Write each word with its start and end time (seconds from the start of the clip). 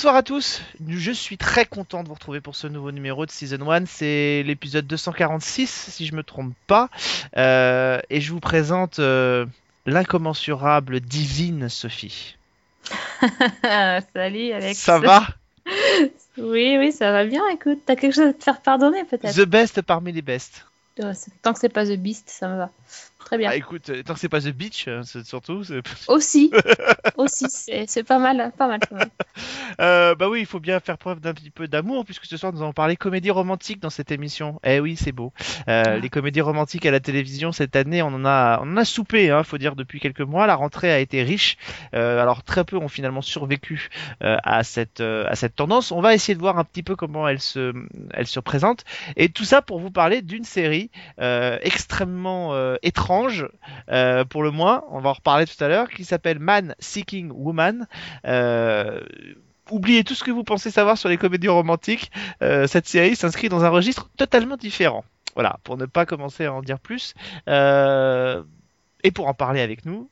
Bonsoir 0.00 0.16
à 0.16 0.22
tous, 0.22 0.62
je 0.88 1.12
suis 1.12 1.36
très 1.36 1.66
content 1.66 2.02
de 2.02 2.08
vous 2.08 2.14
retrouver 2.14 2.40
pour 2.40 2.56
ce 2.56 2.66
nouveau 2.66 2.90
numéro 2.90 3.26
de 3.26 3.30
Season 3.30 3.70
1, 3.70 3.84
c'est 3.84 4.42
l'épisode 4.46 4.86
246 4.86 5.68
si 5.90 6.06
je 6.06 6.14
me 6.14 6.22
trompe 6.22 6.54
pas, 6.66 6.88
Euh, 7.36 8.00
et 8.08 8.22
je 8.22 8.32
vous 8.32 8.40
présente 8.40 8.98
euh, 8.98 9.44
l'incommensurable 9.84 11.00
divine 11.00 11.68
Sophie. 11.68 12.38
Salut 14.14 14.52
Alex. 14.52 14.78
Ça 14.78 15.00
va? 15.00 15.26
Oui, 16.38 16.78
oui, 16.78 16.92
ça 16.92 17.12
va 17.12 17.26
bien. 17.26 17.46
Écoute, 17.52 17.80
t'as 17.84 17.94
quelque 17.94 18.14
chose 18.14 18.28
à 18.28 18.32
te 18.32 18.42
faire 18.42 18.62
pardonner 18.62 19.04
peut-être? 19.04 19.34
The 19.34 19.44
best 19.44 19.82
parmi 19.82 20.12
les 20.12 20.22
best. 20.22 20.64
C'est- 20.96 21.30
Tant 21.42 21.52
que 21.52 21.58
c'est 21.60 21.68
pas 21.68 21.84
The 21.84 21.98
Beast, 21.98 22.30
ça 22.30 22.48
me 22.48 22.56
va. 22.56 22.70
Très 23.24 23.38
bien. 23.38 23.50
Ah, 23.50 23.56
écoute, 23.56 23.90
euh, 23.90 24.02
tant 24.02 24.14
que 24.14 24.20
c'est 24.20 24.28
pas 24.28 24.40
The 24.40 24.48
Beach, 24.48 24.88
c'est 25.04 25.24
surtout... 25.24 25.62
Aussi, 26.08 26.50
aussi, 27.16 27.46
c'est 27.86 28.02
pas 28.02 28.18
mal, 28.18 28.52
pas 28.56 28.66
mal, 28.66 28.80
pas 28.80 28.96
mal. 28.96 29.10
Euh, 29.78 30.14
bah 30.14 30.28
oui, 30.28 30.40
il 30.40 30.46
faut 30.46 30.60
bien 30.60 30.78
faire 30.80 30.98
preuve 30.98 31.20
d'un 31.20 31.32
petit 31.32 31.48
peu 31.48 31.66
d'amour, 31.66 32.04
puisque 32.04 32.26
ce 32.26 32.36
soir 32.36 32.52
nous 32.52 32.60
allons 32.60 32.72
parler 32.72 32.96
comédie 32.96 33.30
romantique 33.30 33.80
dans 33.80 33.88
cette 33.88 34.10
émission. 34.10 34.60
Eh 34.62 34.78
oui, 34.78 34.96
c'est 34.96 35.12
beau. 35.12 35.32
Euh, 35.68 35.82
Ah. 35.86 35.96
Les 35.96 36.10
comédies 36.10 36.42
romantiques 36.42 36.84
à 36.84 36.90
la 36.90 37.00
télévision 37.00 37.52
cette 37.52 37.76
année, 37.76 38.02
on 38.02 38.08
en 38.08 38.26
a, 38.26 38.60
on 38.62 38.72
en 38.72 38.76
a 38.76 38.84
soupé, 38.84 39.30
hein, 39.30 39.42
faut 39.42 39.56
dire 39.56 39.76
depuis 39.76 39.98
quelques 39.98 40.20
mois. 40.20 40.46
La 40.46 40.56
rentrée 40.56 40.92
a 40.92 40.98
été 40.98 41.22
riche. 41.22 41.56
Euh, 41.94 42.20
alors 42.20 42.42
très 42.42 42.64
peu 42.64 42.76
ont 42.76 42.88
finalement 42.88 43.22
survécu 43.22 43.88
à 44.20 44.64
cette, 44.64 45.00
à 45.00 45.34
cette 45.34 45.54
tendance. 45.54 45.92
On 45.92 46.02
va 46.02 46.14
essayer 46.14 46.34
de 46.34 46.40
voir 46.40 46.58
un 46.58 46.64
petit 46.64 46.82
peu 46.82 46.96
comment 46.96 47.26
elle 47.26 47.40
se, 47.40 47.72
elle 48.12 48.26
se 48.26 48.40
présente, 48.40 48.84
et 49.16 49.30
tout 49.30 49.44
ça 49.44 49.62
pour 49.62 49.78
vous 49.78 49.90
parler 49.90 50.20
d'une 50.20 50.44
série 50.44 50.90
extrêmement 51.62 52.54
euh, 52.54 52.76
euh, 53.90 54.24
pour 54.24 54.42
le 54.42 54.50
moins. 54.50 54.84
On 54.90 55.00
va 55.00 55.10
en 55.10 55.14
reparler 55.14 55.46
tout 55.46 55.62
à 55.62 55.68
l'heure, 55.68 55.88
qui 55.88 56.04
s'appelle 56.04 56.38
Man 56.38 56.74
Seeking 56.78 57.30
Woman. 57.32 57.86
Euh, 58.26 59.00
oubliez 59.70 60.04
tout 60.04 60.14
ce 60.14 60.24
que 60.24 60.30
vous 60.30 60.44
pensez 60.44 60.70
savoir 60.70 60.98
sur 60.98 61.08
les 61.08 61.16
comédies 61.16 61.48
romantiques. 61.48 62.10
Euh, 62.42 62.66
cette 62.66 62.86
série 62.86 63.16
s'inscrit 63.16 63.48
dans 63.48 63.64
un 63.64 63.68
registre 63.68 64.10
totalement 64.16 64.56
différent. 64.56 65.04
Voilà, 65.34 65.58
pour 65.64 65.76
ne 65.76 65.86
pas 65.86 66.06
commencer 66.06 66.46
à 66.46 66.52
en 66.52 66.62
dire 66.62 66.80
plus. 66.80 67.14
Et 67.46 69.10
pour 69.12 69.28
en 69.28 69.34
parler 69.34 69.60
avec 69.60 69.86
nous, 69.86 70.10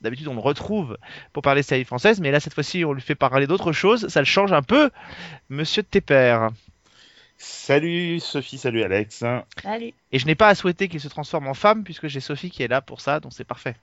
d'habitude 0.00 0.28
on 0.28 0.34
le 0.34 0.40
retrouve 0.40 0.96
pour 1.32 1.42
parler 1.42 1.60
de 1.60 1.66
séries 1.66 1.84
françaises, 1.84 2.20
mais 2.20 2.30
là 2.30 2.40
cette 2.40 2.54
fois-ci 2.54 2.84
on 2.84 2.92
lui 2.92 3.02
fait 3.02 3.14
parler 3.14 3.46
d'autre 3.46 3.72
chose. 3.72 4.08
Ça 4.08 4.20
le 4.20 4.26
change 4.26 4.52
un 4.52 4.62
peu. 4.62 4.90
Monsieur 5.48 5.82
pères. 5.82 6.50
Salut 7.44 8.20
Sophie, 8.20 8.56
salut 8.56 8.82
Alex. 8.84 9.24
Salut. 9.62 9.92
Et 10.12 10.18
je 10.20 10.26
n'ai 10.26 10.36
pas 10.36 10.46
à 10.48 10.54
souhaiter 10.54 10.86
qu'il 10.88 11.00
se 11.00 11.08
transforme 11.08 11.48
en 11.48 11.54
femme 11.54 11.82
puisque 11.82 12.06
j'ai 12.06 12.20
Sophie 12.20 12.50
qui 12.50 12.62
est 12.62 12.68
là 12.68 12.80
pour 12.80 13.00
ça, 13.00 13.18
donc 13.18 13.32
c'est 13.34 13.42
parfait. 13.44 13.74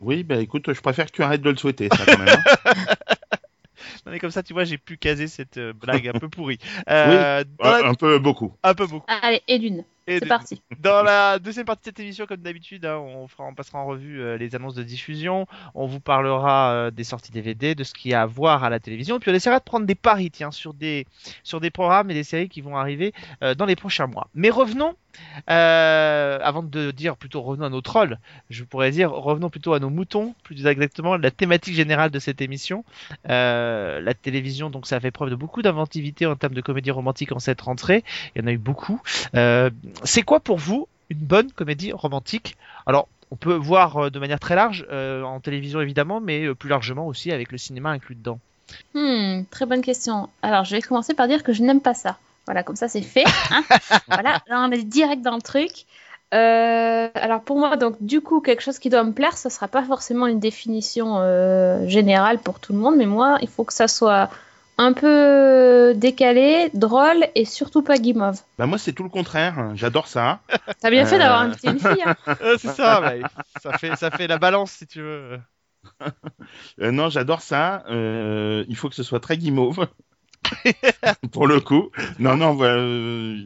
Oui, 0.00 0.22
bah 0.22 0.36
écoute, 0.36 0.72
je 0.72 0.80
préfère 0.80 1.06
que 1.06 1.10
tu 1.10 1.22
arrêtes 1.24 1.40
de 1.42 1.50
le 1.50 1.56
souhaiter, 1.56 1.88
ça 1.90 2.04
quand 2.06 2.18
même. 2.18 2.28
hein. 2.64 2.74
Non 4.06 4.12
mais 4.12 4.18
comme 4.18 4.30
ça 4.30 4.42
tu 4.42 4.52
vois 4.52 4.64
j'ai 4.64 4.76
pu 4.78 4.96
caser 4.98 5.26
cette 5.28 5.56
euh, 5.56 5.72
blague 5.72 6.06
un 6.08 6.12
peu 6.12 6.28
pourrie. 6.28 6.58
Euh, 6.88 7.42
la- 7.60 7.88
Un 7.88 7.94
peu 7.94 8.18
beaucoup. 8.18 8.54
Un 8.62 8.74
peu 8.74 8.86
beaucoup. 8.86 9.04
Allez, 9.22 9.42
et 9.48 9.58
d'une. 9.58 9.84
Et 10.06 10.18
C'est 10.18 10.26
parti. 10.26 10.62
Dans 10.80 11.02
la 11.02 11.38
deuxième 11.38 11.64
partie 11.64 11.82
de 11.82 11.86
cette 11.86 12.00
émission, 12.00 12.26
comme 12.26 12.40
d'habitude, 12.42 12.84
hein, 12.84 12.98
on, 12.98 13.26
fera, 13.26 13.44
on 13.44 13.54
passera 13.54 13.78
en 13.78 13.86
revue 13.86 14.20
euh, 14.20 14.36
les 14.36 14.54
annonces 14.54 14.74
de 14.74 14.82
diffusion, 14.82 15.46
on 15.74 15.86
vous 15.86 16.00
parlera 16.00 16.72
euh, 16.72 16.90
des 16.90 17.04
sorties 17.04 17.32
DVD, 17.32 17.74
de 17.74 17.84
ce 17.84 17.94
qu'il 17.94 18.10
y 18.10 18.14
a 18.14 18.22
à 18.22 18.26
voir 18.26 18.64
à 18.64 18.70
la 18.70 18.80
télévision, 18.80 19.18
puis 19.18 19.30
on 19.30 19.34
essaiera 19.34 19.58
de 19.58 19.64
prendre 19.64 19.86
des 19.86 19.94
paris 19.94 20.30
tiens, 20.30 20.50
sur, 20.50 20.74
des, 20.74 21.06
sur 21.42 21.60
des 21.60 21.70
programmes 21.70 22.10
et 22.10 22.14
des 22.14 22.24
séries 22.24 22.48
qui 22.48 22.60
vont 22.60 22.76
arriver 22.76 23.12
euh, 23.42 23.54
dans 23.54 23.64
les 23.64 23.76
prochains 23.76 24.06
mois. 24.06 24.28
Mais 24.34 24.50
revenons, 24.50 24.94
euh, 25.50 26.38
avant 26.42 26.62
de 26.62 26.90
dire 26.90 27.16
plutôt 27.16 27.42
revenons 27.42 27.66
à 27.66 27.70
nos 27.70 27.80
trolls, 27.80 28.18
je 28.50 28.64
pourrais 28.64 28.90
dire 28.90 29.10
revenons 29.10 29.50
plutôt 29.50 29.74
à 29.74 29.78
nos 29.78 29.90
moutons, 29.90 30.34
plus 30.42 30.66
exactement 30.66 31.16
la 31.16 31.30
thématique 31.30 31.74
générale 31.74 32.10
de 32.10 32.18
cette 32.18 32.40
émission. 32.40 32.84
Euh, 33.28 34.00
la 34.00 34.14
télévision, 34.14 34.70
donc 34.70 34.86
ça 34.86 34.96
a 34.96 35.00
fait 35.00 35.10
preuve 35.10 35.30
de 35.30 35.36
beaucoup 35.36 35.62
d'inventivité 35.62 36.26
en 36.26 36.36
termes 36.36 36.54
de 36.54 36.60
comédie 36.60 36.90
romantique 36.90 37.32
en 37.32 37.38
cette 37.38 37.60
rentrée, 37.60 38.04
il 38.34 38.42
y 38.42 38.44
en 38.44 38.48
a 38.48 38.52
eu 38.52 38.58
beaucoup. 38.58 39.00
C'est 40.02 40.22
quoi 40.22 40.40
pour 40.40 40.58
vous 40.58 40.88
une 41.10 41.18
bonne 41.18 41.52
comédie 41.52 41.92
romantique? 41.92 42.56
Alors, 42.86 43.08
on 43.30 43.36
peut 43.36 43.54
voir 43.54 43.96
euh, 43.96 44.10
de 44.10 44.18
manière 44.18 44.40
très 44.40 44.54
large, 44.54 44.86
euh, 44.90 45.22
en 45.22 45.40
télévision 45.40 45.80
évidemment, 45.80 46.20
mais 46.20 46.44
euh, 46.44 46.54
plus 46.54 46.68
largement 46.68 47.06
aussi 47.06 47.30
avec 47.32 47.52
le 47.52 47.58
cinéma 47.58 47.90
inclus 47.90 48.14
dedans. 48.14 48.38
Hmm, 48.94 49.42
très 49.50 49.66
bonne 49.66 49.82
question. 49.82 50.28
Alors, 50.42 50.64
je 50.64 50.74
vais 50.74 50.82
commencer 50.82 51.14
par 51.14 51.28
dire 51.28 51.42
que 51.42 51.52
je 51.52 51.62
n'aime 51.62 51.80
pas 51.80 51.94
ça. 51.94 52.18
Voilà, 52.46 52.62
comme 52.62 52.76
ça, 52.76 52.88
c'est 52.88 53.02
fait. 53.02 53.24
hein. 53.50 53.64
voilà, 54.08 54.40
là, 54.46 54.66
on 54.66 54.70
est 54.70 54.82
direct 54.82 55.22
dans 55.22 55.36
le 55.36 55.42
truc. 55.42 55.86
Euh, 56.32 57.08
alors, 57.14 57.42
pour 57.42 57.58
moi, 57.58 57.76
donc, 57.76 57.96
du 58.00 58.20
coup, 58.20 58.40
quelque 58.40 58.62
chose 58.62 58.78
qui 58.78 58.90
doit 58.90 59.04
me 59.04 59.12
plaire, 59.12 59.38
ce 59.38 59.48
sera 59.48 59.68
pas 59.68 59.82
forcément 59.84 60.26
une 60.26 60.40
définition 60.40 61.18
euh, 61.18 61.86
générale 61.86 62.38
pour 62.38 62.60
tout 62.60 62.72
le 62.72 62.78
monde, 62.78 62.96
mais 62.96 63.06
moi, 63.06 63.38
il 63.40 63.48
faut 63.48 63.64
que 63.64 63.72
ça 63.72 63.88
soit 63.88 64.30
un 64.78 64.92
peu 64.92 65.92
décalé, 65.96 66.70
drôle 66.74 67.24
et 67.34 67.44
surtout 67.44 67.82
pas 67.82 67.96
guimauve. 67.98 68.40
Bah 68.58 68.66
moi 68.66 68.78
c'est 68.78 68.92
tout 68.92 69.02
le 69.04 69.08
contraire, 69.08 69.72
j'adore 69.74 70.08
ça. 70.08 70.40
T'as 70.80 70.90
bien 70.90 71.06
fait 71.06 71.16
Euh. 71.16 71.18
d'avoir 71.18 71.40
invité 71.42 71.68
une 71.68 71.78
fille. 71.78 72.02
hein. 72.04 72.16
c'est 72.58 72.68
ça, 72.68 73.00
ouais, 73.00 73.22
ça, 73.62 73.78
fait, 73.78 73.94
ça 73.96 74.10
fait 74.10 74.26
la 74.26 74.38
balance 74.38 74.72
si 74.72 74.86
tu 74.86 75.00
veux. 75.00 75.38
Euh, 76.80 76.90
non, 76.90 77.08
j'adore 77.10 77.40
ça. 77.42 77.84
Euh, 77.90 78.64
il 78.68 78.76
faut 78.76 78.88
que 78.88 78.94
ce 78.94 79.02
soit 79.02 79.20
très 79.20 79.36
guimauve. 79.36 79.86
Pour 81.32 81.46
le 81.46 81.60
coup. 81.60 81.90
Non, 82.18 82.36
non, 82.36 82.54
voilà, 82.54 82.74
euh, 82.76 83.36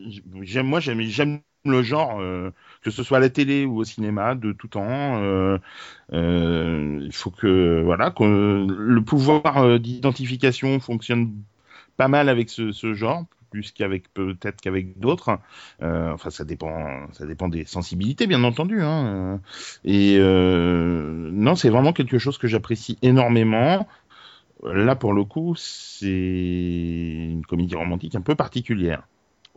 j'aime, 0.43 0.67
moi 0.67 0.81
j'aime, 0.81 1.01
j'aime 1.03 1.41
le 1.65 1.83
genre, 1.83 2.21
euh, 2.21 2.51
que 2.83 2.91
ce 2.91 3.03
soit 3.03 3.19
à 3.19 3.21
la 3.21 3.31
télé 3.31 3.65
ou 3.65 3.79
au 3.79 3.85
cinéma, 3.85 4.35
de 4.35 4.53
tout 4.53 4.69
temps. 4.69 5.23
euh, 5.23 5.59
euh, 6.13 7.01
il 7.03 7.13
faut 7.13 7.31
que, 7.31 7.83
voilà, 7.85 8.15
le 8.21 9.01
pouvoir 9.01 9.59
euh, 9.59 9.79
d'identification 9.79 10.81
fonctionne 10.81 11.33
pas 11.97 12.09
mal 12.09 12.29
avec 12.29 12.51
ce, 12.51 12.95
genre, 12.95 13.25
plus 13.51 13.73
qu'avec 13.73 14.13
peut-être 14.15 14.61
qu'avec 14.61 14.99
d'autres. 14.99 15.39
Enfin, 15.81 16.31
ça 16.31 16.45
dépend, 16.45 17.11
ça 17.13 17.27
dépend 17.27 17.49
des 17.49 17.65
sensibilités, 17.65 18.27
bien 18.27 18.45
entendu. 18.45 18.83
Hein. 18.83 19.41
Et 19.85 20.19
non, 20.19 21.57
c'est 21.57 21.71
vraiment 21.71 21.93
quelque 21.93 22.19
chose 22.19 22.39
que 22.39 22.47
j'apprécie 22.47 22.99
énormément. 23.03 23.87
Là, 24.65 24.97
pour 24.97 25.13
le 25.13 25.25
coup, 25.25 25.55
c'est 25.57 26.07
une 26.07 27.45
comédie 27.47 27.77
romantique 27.77 28.15
un 28.15 28.21
peu 28.21 28.35
particulière. 28.35 29.03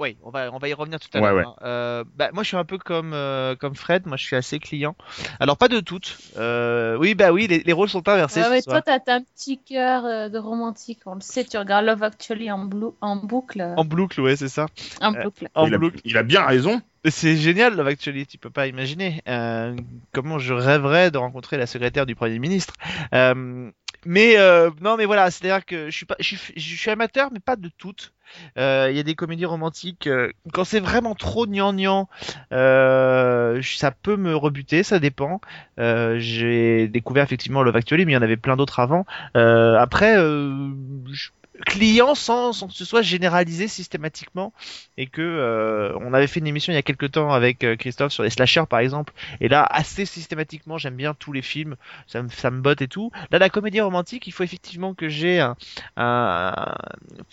Oui, 0.01 0.17
on 0.23 0.31
va, 0.31 0.49
on 0.51 0.57
va 0.57 0.67
y 0.67 0.73
revenir 0.73 0.99
tout 0.99 1.07
à 1.13 1.19
Ouais, 1.21 1.27
l'heure. 1.27 1.35
ouais. 1.35 1.43
hein. 1.45 1.55
Euh, 1.63 2.03
bah, 2.15 2.31
moi, 2.33 2.41
je 2.41 2.47
suis 2.47 2.57
un 2.57 2.65
peu 2.65 2.79
comme, 2.79 3.13
euh, 3.13 3.55
comme 3.55 3.75
Fred. 3.75 4.07
Moi, 4.07 4.17
je 4.17 4.23
suis 4.23 4.35
assez 4.35 4.57
client. 4.57 4.95
Alors, 5.39 5.57
pas 5.57 5.67
de 5.67 5.79
toutes. 5.79 6.17
Euh, 6.37 6.97
oui, 6.97 7.13
bah 7.13 7.31
oui, 7.31 7.45
les, 7.47 7.59
les 7.59 7.73
rôles 7.73 7.87
sont 7.89 8.07
inversés. 8.09 8.41
Ouais, 8.41 8.49
mais 8.49 8.61
toi, 8.63 8.81
t'as 8.81 8.99
un 9.07 9.21
petit 9.21 9.59
cœur 9.59 10.05
euh, 10.05 10.27
de 10.29 10.39
romantique. 10.39 10.99
On 11.05 11.13
le 11.15 11.21
sait, 11.21 11.45
tu 11.45 11.57
regardes 11.57 11.85
Love 11.85 12.01
Actually 12.03 12.51
en, 12.51 12.67
en 13.01 13.15
boucle. 13.15 13.61
En 13.77 13.85
boucle, 13.85 14.19
ouais, 14.21 14.35
c'est 14.35 14.49
ça. 14.49 14.65
En 15.01 15.13
euh, 15.13 15.23
boucle. 15.23 15.47
En 15.53 15.67
il, 15.67 15.73
a, 15.75 15.77
boucle. 15.77 15.99
il 16.03 16.17
a 16.17 16.23
bien 16.23 16.43
raison. 16.43 16.81
C'est 17.07 17.35
génial, 17.35 17.75
Love 17.75 17.87
Actually, 17.87 18.27
tu 18.27 18.37
peux 18.37 18.51
pas 18.51 18.67
imaginer 18.67 19.21
euh, 19.27 19.75
comment 20.13 20.37
je 20.37 20.53
rêverais 20.53 21.09
de 21.09 21.17
rencontrer 21.17 21.57
la 21.57 21.65
secrétaire 21.65 22.05
du 22.05 22.13
Premier 22.15 22.37
ministre. 22.37 22.73
Euh, 23.13 23.71
mais 24.05 24.37
euh, 24.37 24.69
non, 24.81 24.97
mais 24.97 25.05
voilà, 25.05 25.29
c'est-à-dire 25.31 25.65
que 25.65 25.89
je 25.89 25.95
suis 25.95 26.05
pas, 26.05 26.15
je 26.19 26.35
suis, 26.35 26.53
je 26.55 26.75
suis 26.75 26.89
amateur, 26.89 27.29
mais 27.31 27.39
pas 27.39 27.55
de 27.55 27.69
toutes. 27.77 28.13
Euh, 28.57 28.87
Il 28.89 28.95
y 28.95 28.99
a 28.99 29.03
des 29.03 29.15
comédies 29.15 29.45
romantiques 29.45 30.07
euh, 30.07 30.31
quand 30.53 30.63
c'est 30.63 30.79
vraiment 30.79 31.15
trop 31.15 31.45
gnangnan, 31.45 32.07
euh, 32.53 33.61
ça 33.61 33.91
peut 33.91 34.15
me 34.17 34.35
rebuter, 34.35 34.83
ça 34.83 34.99
dépend. 34.99 35.41
Euh, 35.79 36.15
J'ai 36.19 36.87
découvert 36.87 37.23
effectivement 37.23 37.61
Love 37.63 37.75
Actually, 37.75 38.05
mais 38.05 38.13
il 38.13 38.15
y 38.15 38.17
en 38.17 38.21
avait 38.21 38.37
plein 38.37 38.55
d'autres 38.55 38.79
avant. 38.79 39.05
Euh, 39.35 39.77
après, 39.77 40.15
je- 40.15 41.29
client 41.65 42.15
sans, 42.15 42.53
sans 42.53 42.67
que 42.67 42.73
ce 42.73 42.85
soit 42.85 43.01
généralisé 43.01 43.67
systématiquement. 43.67 44.53
Et 44.97 45.07
que 45.07 45.21
euh, 45.21 45.97
on 46.01 46.13
avait 46.13 46.27
fait 46.27 46.39
une 46.39 46.47
émission 46.47 46.71
il 46.73 46.75
y 46.75 46.79
a 46.79 46.83
quelques 46.83 47.11
temps 47.11 47.31
avec 47.31 47.63
euh, 47.63 47.75
Christophe 47.75 48.11
sur 48.11 48.23
les 48.23 48.29
slashers 48.29 48.63
par 48.69 48.79
exemple. 48.79 49.13
Et 49.39 49.47
là 49.47 49.63
assez 49.63 50.05
systématiquement 50.05 50.77
j'aime 50.77 50.95
bien 50.95 51.13
tous 51.13 51.31
les 51.33 51.41
films. 51.41 51.75
Ça 52.07 52.21
me, 52.23 52.29
ça 52.29 52.51
me 52.51 52.61
botte 52.61 52.81
et 52.81 52.87
tout. 52.87 53.11
Là 53.31 53.39
la 53.39 53.49
comédie 53.49 53.81
romantique 53.81 54.27
il 54.27 54.31
faut 54.31 54.43
effectivement 54.43 54.93
que 54.93 55.07
j'ai 55.09 55.39
un, 55.39 55.55
un- 55.97 56.75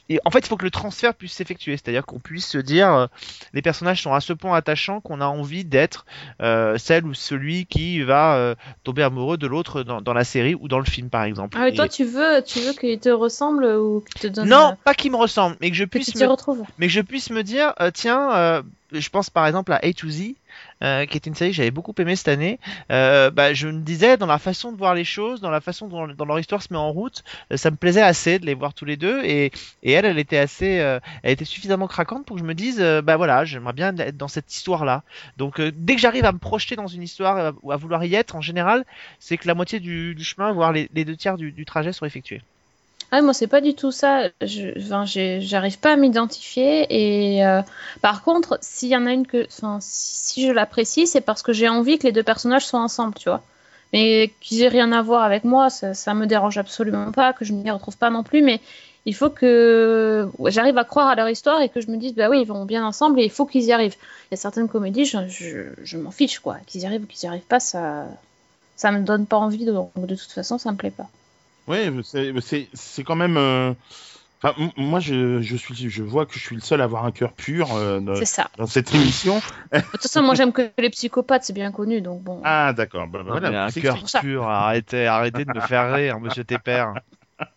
et 0.09 0.19
en 0.25 0.31
fait 0.31 0.41
il 0.41 0.47
faut 0.47 0.57
que 0.57 0.65
le 0.65 0.71
transfert 0.71 1.15
puisse 1.15 1.33
s'effectuer. 1.33 1.77
C'est 1.77 1.89
à 1.89 1.93
dire 1.93 2.07
qu'on 2.07 2.21
puisse 2.21 2.47
se 2.47 2.59
dire 2.59 2.93
euh, 2.93 3.07
les 3.53 3.63
personnages 3.63 4.03
sont 4.03 4.13
à 4.15 4.21
ce 4.21 4.33
point 4.33 4.57
attachants 4.57 5.01
qu'on 5.01 5.21
a 5.21 5.27
envie 5.27 5.65
d'être 5.65 6.07
celle 6.77 7.05
ou 7.07 7.15
celui 7.15 7.67
qui 7.67 8.03
va 8.03 8.55
tomber 8.85 9.03
amoureux 9.03 9.37
de 9.37 9.47
l'autre 9.47 9.83
dans, 9.83 10.01
dans 10.01 10.13
la 10.13 10.25
série 10.25 10.55
ou 10.55 10.69
dans 10.69 10.79
le 10.79 10.85
film 10.85 11.11
par 11.11 11.25
exemple. 11.25 11.57
Ah, 11.61 11.65
mais 11.65 11.71
Et- 11.71 11.75
toi, 11.75 11.89
tu 11.89 12.05
veux, 12.05 12.43
tu 12.45 12.61
veux 12.61 12.73
qu'il 12.73 12.99
te 12.99 13.09
ressemble 13.09 13.65
ou 13.65 14.03
te 14.19 14.27
te 14.27 14.33
donne. 14.33 14.49
Non, 14.49 14.73
euh, 14.73 14.77
pas 14.85 14.95
qui 14.95 15.11
me 15.11 15.17
ressemble, 15.17 15.57
mais 15.61 15.71
que 15.71 15.77
je 15.77 15.85
que 15.85 15.91
puisse 15.91 16.13
tu 16.13 16.19
me 16.19 16.27
retrouves. 16.27 16.65
mais 16.79 16.87
que 16.87 16.93
je 16.93 17.01
puisse 17.01 17.31
me 17.31 17.43
dire, 17.43 17.73
euh, 17.81 17.91
tiens, 17.93 18.33
euh, 18.35 18.63
je 18.93 19.09
pense 19.11 19.31
par 19.31 19.47
exemple 19.47 19.73
à 19.73 19.81
A 19.83 19.93
to 19.93 20.09
Z, 20.09 20.35
euh, 20.83 21.07
qui 21.07 21.17
était 21.17 21.29
une 21.29 21.35
série 21.37 21.51
que 21.51 21.57
j'avais 21.57 21.71
beaucoup 21.71 21.95
aimé 21.99 22.17
cette 22.17 22.29
année. 22.29 22.59
Bah, 22.89 23.53
je 23.53 23.69
me 23.69 23.81
disais, 23.81 24.17
dans 24.17 24.27
la 24.27 24.39
façon 24.39 24.73
de 24.73 24.79
voir 24.79 24.95
les 24.95 25.05
choses, 25.05 25.41
dans 25.41 25.51
la 25.51 25.61
façon 25.61 25.89
dont, 25.89 26.07
dont 26.09 26.25
leur 26.25 26.39
histoire 26.39 26.63
se 26.63 26.73
met 26.73 26.79
en 26.79 26.91
route, 26.91 27.23
ça 27.55 27.71
me 27.71 27.77
plaisait 27.77 28.03
assez 28.03 28.39
de 28.39 28.47
les 28.47 28.55
voir 28.55 28.75
tous 28.75 28.85
les 28.85 28.97
deux. 28.97 29.23
Et, 29.25 29.53
et 29.83 29.93
elle, 29.93 30.05
elle 30.07 30.19
était 30.19 30.39
assez, 30.39 30.67
elle 31.23 31.33
était 31.33 31.45
suffisamment 31.45 31.87
craquante 31.87 32.25
pour 32.25 32.37
que 32.37 32.43
je 32.43 32.47
me 32.47 32.55
dise, 32.55 32.81
bah 33.05 33.17
voilà, 33.17 33.45
j'aimerais 33.45 33.75
bien 33.75 33.97
être 33.99 34.17
dans 34.17 34.29
cette 34.29 34.55
histoire-là. 34.55 35.03
Donc 35.37 35.61
dès 35.61 35.95
que 35.95 36.01
j'arrive 36.01 36.25
à 36.25 36.33
me 36.33 36.39
projeter 36.39 36.77
dans 36.77 36.87
une 36.87 37.03
histoire 37.03 37.53
ou 37.63 37.73
à 37.73 37.77
vouloir 37.77 38.05
y 38.05 38.15
être, 38.15 38.35
en 38.37 38.41
général, 38.41 38.85
c'est 39.21 39.37
que 39.37 39.47
la 39.49 39.55
moitié 39.55 39.81
du, 39.81 40.15
du 40.15 40.25
chemin, 40.25 40.53
voire 40.53 40.73
les, 40.73 40.89
les 40.95 41.05
deux 41.05 41.17
tiers 41.17 41.37
du, 41.37 41.53
du 41.53 41.65
trajet 41.67 41.93
sont 41.93 42.07
effectués. 42.07 42.41
Ah, 43.11 43.23
moi, 43.23 43.33
c'est 43.33 43.47
pas 43.47 43.61
du 43.61 43.75
tout 43.75 43.91
ça. 43.91 44.29
J'arrive 44.43 45.79
pas 45.79 45.93
à 45.93 45.97
m'identifier. 45.97 46.87
Et 46.91 47.45
euh, 47.47 47.63
par 48.03 48.23
contre, 48.23 48.59
s'il 48.61 48.89
y 48.91 48.97
en 48.97 49.07
a 49.07 49.13
une 49.13 49.27
que, 49.27 49.47
enfin, 49.47 49.79
si 49.81 50.47
je 50.47 50.53
l'apprécie, 50.53 51.07
c'est 51.07 51.23
parce 51.23 51.43
que 51.43 51.53
j'ai 51.53 51.69
envie 51.69 51.99
que 51.99 52.07
les 52.07 52.13
deux 52.13 52.23
personnages 52.23 52.67
soient 52.67 52.81
ensemble, 52.81 53.15
tu 53.15 53.29
vois. 53.29 53.43
Mais 53.95 54.31
qu'ils 54.41 54.63
aient 54.63 54.69
rien 54.69 54.93
à 54.93 55.01
voir 55.01 55.23
avec 55.25 55.45
moi, 55.45 55.71
ça, 55.71 55.95
ça 55.95 56.13
me 56.13 56.27
dérange 56.27 56.59
absolument 56.59 57.11
pas, 57.13 57.33
que 57.33 57.47
je 57.47 57.55
m'y 57.55 57.71
retrouve 57.71 57.97
pas 57.97 58.11
non 58.11 58.23
plus. 58.23 58.43
Mais 58.43 58.61
il 59.07 59.15
faut 59.15 59.31
que 59.31 60.29
j'arrive 60.49 60.77
à 60.77 60.85
croire 60.85 61.09
à 61.09 61.15
leur 61.15 61.31
histoire 61.31 61.63
et 61.63 61.71
que 61.71 61.81
je 61.81 61.91
me 61.91 61.97
dise, 61.97 62.15
bah 62.15 62.29
oui, 62.29 62.43
ils 62.43 62.47
vont 62.47 62.67
bien 62.67 62.85
ensemble 62.87 63.21
et 63.21 63.25
il 63.25 63.31
faut 63.31 63.47
qu'ils 63.47 63.65
y 63.65 63.73
arrivent. 63.73 63.97
Il 64.31 64.33
y 64.33 64.35
a 64.35 64.37
certaines 64.37 64.69
comédies, 64.69 65.07
je, 65.07 65.97
m'en 65.97 66.11
fiche, 66.11 66.41
quoi. 66.41 66.59
Qu'ils 66.67 66.83
y 66.83 66.87
arrivent 66.87 67.05
ou 67.05 67.07
qu'ils 67.07 67.25
y 67.25 67.27
arrivent 67.27 67.41
pas, 67.41 67.59
ça, 67.59 68.07
ça 68.77 68.93
me 68.93 69.01
donne 69.01 69.25
pas 69.25 69.39
envie. 69.39 69.65
De 69.65 70.15
toute 70.15 70.33
façon, 70.33 70.59
ça 70.59 70.71
me 70.73 70.77
plaît 70.77 70.91
pas. 70.91 71.09
Ouais, 71.69 71.91
c'est 72.75 73.05
quand 73.05 73.17
même. 73.17 73.37
euh, 73.37 73.75
Enfin, 74.41 74.55
moi, 74.77 75.01
je, 75.01 75.43
je 75.43 75.57
suis, 75.57 75.75
je 75.91 76.03
vois 76.05 76.25
que 76.25 76.35
je 76.35 76.39
suis 76.39 76.55
le 76.55 76.61
seul 76.61 76.81
à 76.81 76.85
avoir 76.85 77.05
un 77.05 77.11
cœur 77.11 77.33
pur 77.33 77.75
euh, 77.75 77.99
dans, 77.99 78.15
C'est 78.15 78.25
ça. 78.25 78.49
dans 78.57 78.67
cette 78.67 78.95
émission. 78.95 79.41
De 79.73 79.81
toute 79.81 80.03
façon, 80.03 80.23
moi 80.23 80.37
j'aime 80.37 80.53
que 80.53 80.71
les 80.79 80.91
psychopathes, 80.91 81.43
c'est 81.43 81.53
bien 81.53 81.73
connu, 81.73 82.01
donc 82.01 82.23
bon. 82.23 82.41
Ah, 82.45 82.73
d'accord. 82.73 83.09
Bah, 83.09 83.23
bah, 83.25 83.33
voilà, 83.33 83.65
un 83.65 83.71
cœur 83.73 83.99
pur, 84.21 84.45
arrêtez, 84.45 85.07
arrêtez 85.07 85.45
de 85.45 85.53
me 85.53 85.61
faire 85.61 85.93
rire, 85.93 86.21
monsieur 86.21 86.45
Tepper. 86.45 86.87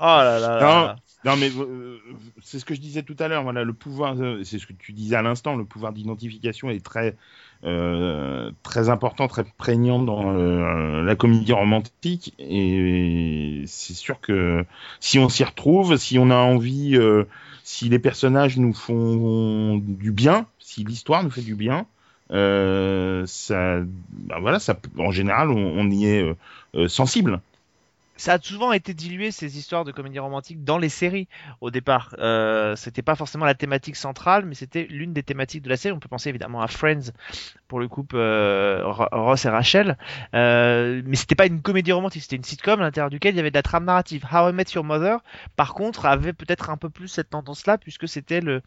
Oh 0.00 0.04
là 0.04 0.38
là 0.38 0.60
là. 0.60 0.96
Non, 1.24 1.36
mais 1.36 1.50
euh, 1.50 1.98
c'est 2.40 2.60
ce 2.60 2.64
que 2.64 2.74
je 2.74 2.80
disais 2.80 3.02
tout 3.02 3.16
à 3.18 3.26
l'heure. 3.26 3.42
Voilà, 3.42 3.64
le 3.64 3.72
pouvoir, 3.72 4.14
euh, 4.20 4.44
c'est 4.44 4.58
ce 4.60 4.66
que 4.66 4.72
tu 4.72 4.92
disais 4.92 5.16
à 5.16 5.22
l'instant, 5.22 5.56
le 5.56 5.64
pouvoir 5.64 5.92
d'identification 5.92 6.70
est 6.70 6.84
très, 6.84 7.16
euh, 7.64 8.50
très 8.62 8.88
important, 8.88 9.26
très 9.28 9.44
prégnant 9.44 10.00
dans 10.00 10.32
euh, 10.34 11.02
la 11.02 11.16
comédie 11.16 11.52
romantique. 11.52 12.34
Et 12.38 13.64
c'est 13.66 13.94
sûr 13.94 14.20
que 14.20 14.64
si 15.00 15.18
on 15.18 15.28
s'y 15.28 15.44
retrouve, 15.44 15.96
si 15.96 16.18
on 16.18 16.30
a 16.30 16.36
envie, 16.36 16.96
euh, 16.96 17.24
si 17.64 17.88
les 17.88 17.98
personnages 17.98 18.58
nous 18.58 18.74
font 18.74 19.78
du 19.78 20.12
bien, 20.12 20.46
si 20.58 20.84
l'histoire 20.84 21.24
nous 21.24 21.30
fait 21.30 21.42
du 21.42 21.54
bien, 21.54 21.86
euh, 22.30 23.24
ça, 23.26 23.80
bah 24.10 24.38
voilà, 24.40 24.58
ça, 24.58 24.78
en 24.98 25.10
général, 25.10 25.50
on, 25.50 25.56
on 25.56 25.90
y 25.90 26.06
est 26.06 26.22
euh, 26.22 26.34
euh, 26.74 26.88
sensible. 26.88 27.40
Ça 28.18 28.34
a 28.34 28.38
souvent 28.40 28.72
été 28.72 28.94
dilué 28.94 29.30
ces 29.30 29.58
histoires 29.58 29.84
de 29.84 29.92
comédie 29.92 30.18
romantique 30.18 30.64
dans 30.64 30.76
les 30.76 30.88
séries 30.88 31.28
au 31.60 31.70
départ. 31.70 32.14
Euh, 32.18 32.74
c'était 32.74 33.00
pas 33.02 33.14
forcément 33.14 33.44
la 33.44 33.54
thématique 33.54 33.94
centrale, 33.94 34.44
mais 34.44 34.54
c'était 34.54 34.88
l'une 34.90 35.12
des 35.12 35.22
thématiques 35.22 35.62
de 35.62 35.68
la 35.68 35.76
série. 35.76 35.94
On 35.94 36.00
peut 36.00 36.08
penser 36.08 36.28
évidemment 36.28 36.60
à 36.60 36.66
Friends 36.66 37.12
pour 37.68 37.78
le 37.78 37.86
couple 37.86 38.16
euh, 38.16 38.82
Ro- 38.84 39.08
Ross 39.12 39.44
et 39.44 39.48
Rachel, 39.48 39.96
euh, 40.34 41.00
mais 41.06 41.16
c'était 41.16 41.34
pas 41.34 41.46
une 41.46 41.62
comédie 41.62 41.92
romantique, 41.92 42.22
c'était 42.22 42.36
une 42.36 42.44
sitcom 42.44 42.80
à 42.80 42.82
l'intérieur 42.82 43.10
duquel 43.10 43.34
il 43.34 43.36
y 43.36 43.40
avait 43.40 43.50
de 43.50 43.56
la 43.56 43.62
trame 43.62 43.84
narrative. 43.84 44.24
How 44.32 44.50
I 44.50 44.52
Met 44.52 44.64
Your 44.74 44.84
Mother, 44.84 45.20
par 45.54 45.74
contre, 45.74 46.06
avait 46.06 46.32
peut-être 46.32 46.70
un 46.70 46.76
peu 46.76 46.90
plus 46.90 47.08
cette 47.08 47.30
tendance-là 47.30 47.78
puisque 47.78 48.08
c'était 48.08 48.40
le, 48.40 48.62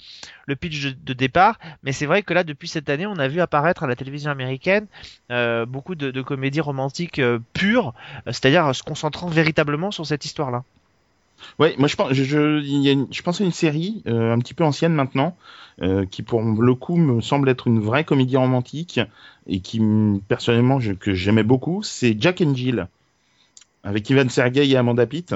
pitch 0.56 0.96
de, 0.96 1.14
départ. 1.14 1.60
Mais 1.84 1.92
c'est 1.92 2.06
vrai 2.06 2.22
que 2.22 2.34
là, 2.34 2.44
depuis 2.44 2.68
cette 2.68 2.90
année, 2.90 3.06
on 3.08 3.18
a 3.18 3.28
vu 3.28 3.42
apparaître 3.42 3.84
à 3.84 3.88
la 3.88 3.96
télévision 3.96 4.32
américaine 4.32 4.88
euh, 5.32 5.66
beaucoup 5.66 5.96
de, 5.96 6.12
de 6.12 6.22
comédies 6.22 6.62
romantiques 6.62 7.20
euh, 7.20 7.40
pures, 7.54 7.94
c'est-à-dire 8.28 8.74
se 8.74 8.84
concentrant 8.84 9.28
véritablement 9.42 9.92
sur 9.92 10.06
cette 10.06 10.26
histoire-là. 10.26 10.64
Ouais, 11.58 11.74
moi 11.80 11.88
je 11.88 11.96
pense, 11.96 12.14
une- 12.88 13.08
à 13.42 13.44
une 13.44 13.52
série 13.52 14.04
euh, 14.06 14.32
un 14.34 14.40
petit 14.40 14.54
peu 14.54 14.64
ancienne 14.64 14.94
maintenant, 14.94 15.36
euh, 15.82 16.06
qui 16.06 16.22
pour 16.22 16.42
le 16.42 16.76
coup 16.76 16.96
me 16.96 17.22
semble 17.22 17.50
être 17.50 17.66
une 17.68 17.80
vraie 17.80 18.04
comédie 18.04 18.38
romantique 18.38 19.00
et 19.48 19.60
qui 19.60 19.80
me- 19.80 20.20
personnellement 20.20 20.80
que 21.00 21.14
j'aimais 21.16 21.44
beaucoup, 21.44 21.82
c'est 21.82 22.16
Jack 22.20 22.42
and 22.42 22.54
Jill 22.56 22.88
avec 23.84 24.08
Ivan 24.12 24.30
Sergei 24.30 24.70
et 24.70 24.78
Amanda 24.78 25.08
Pitt. 25.08 25.36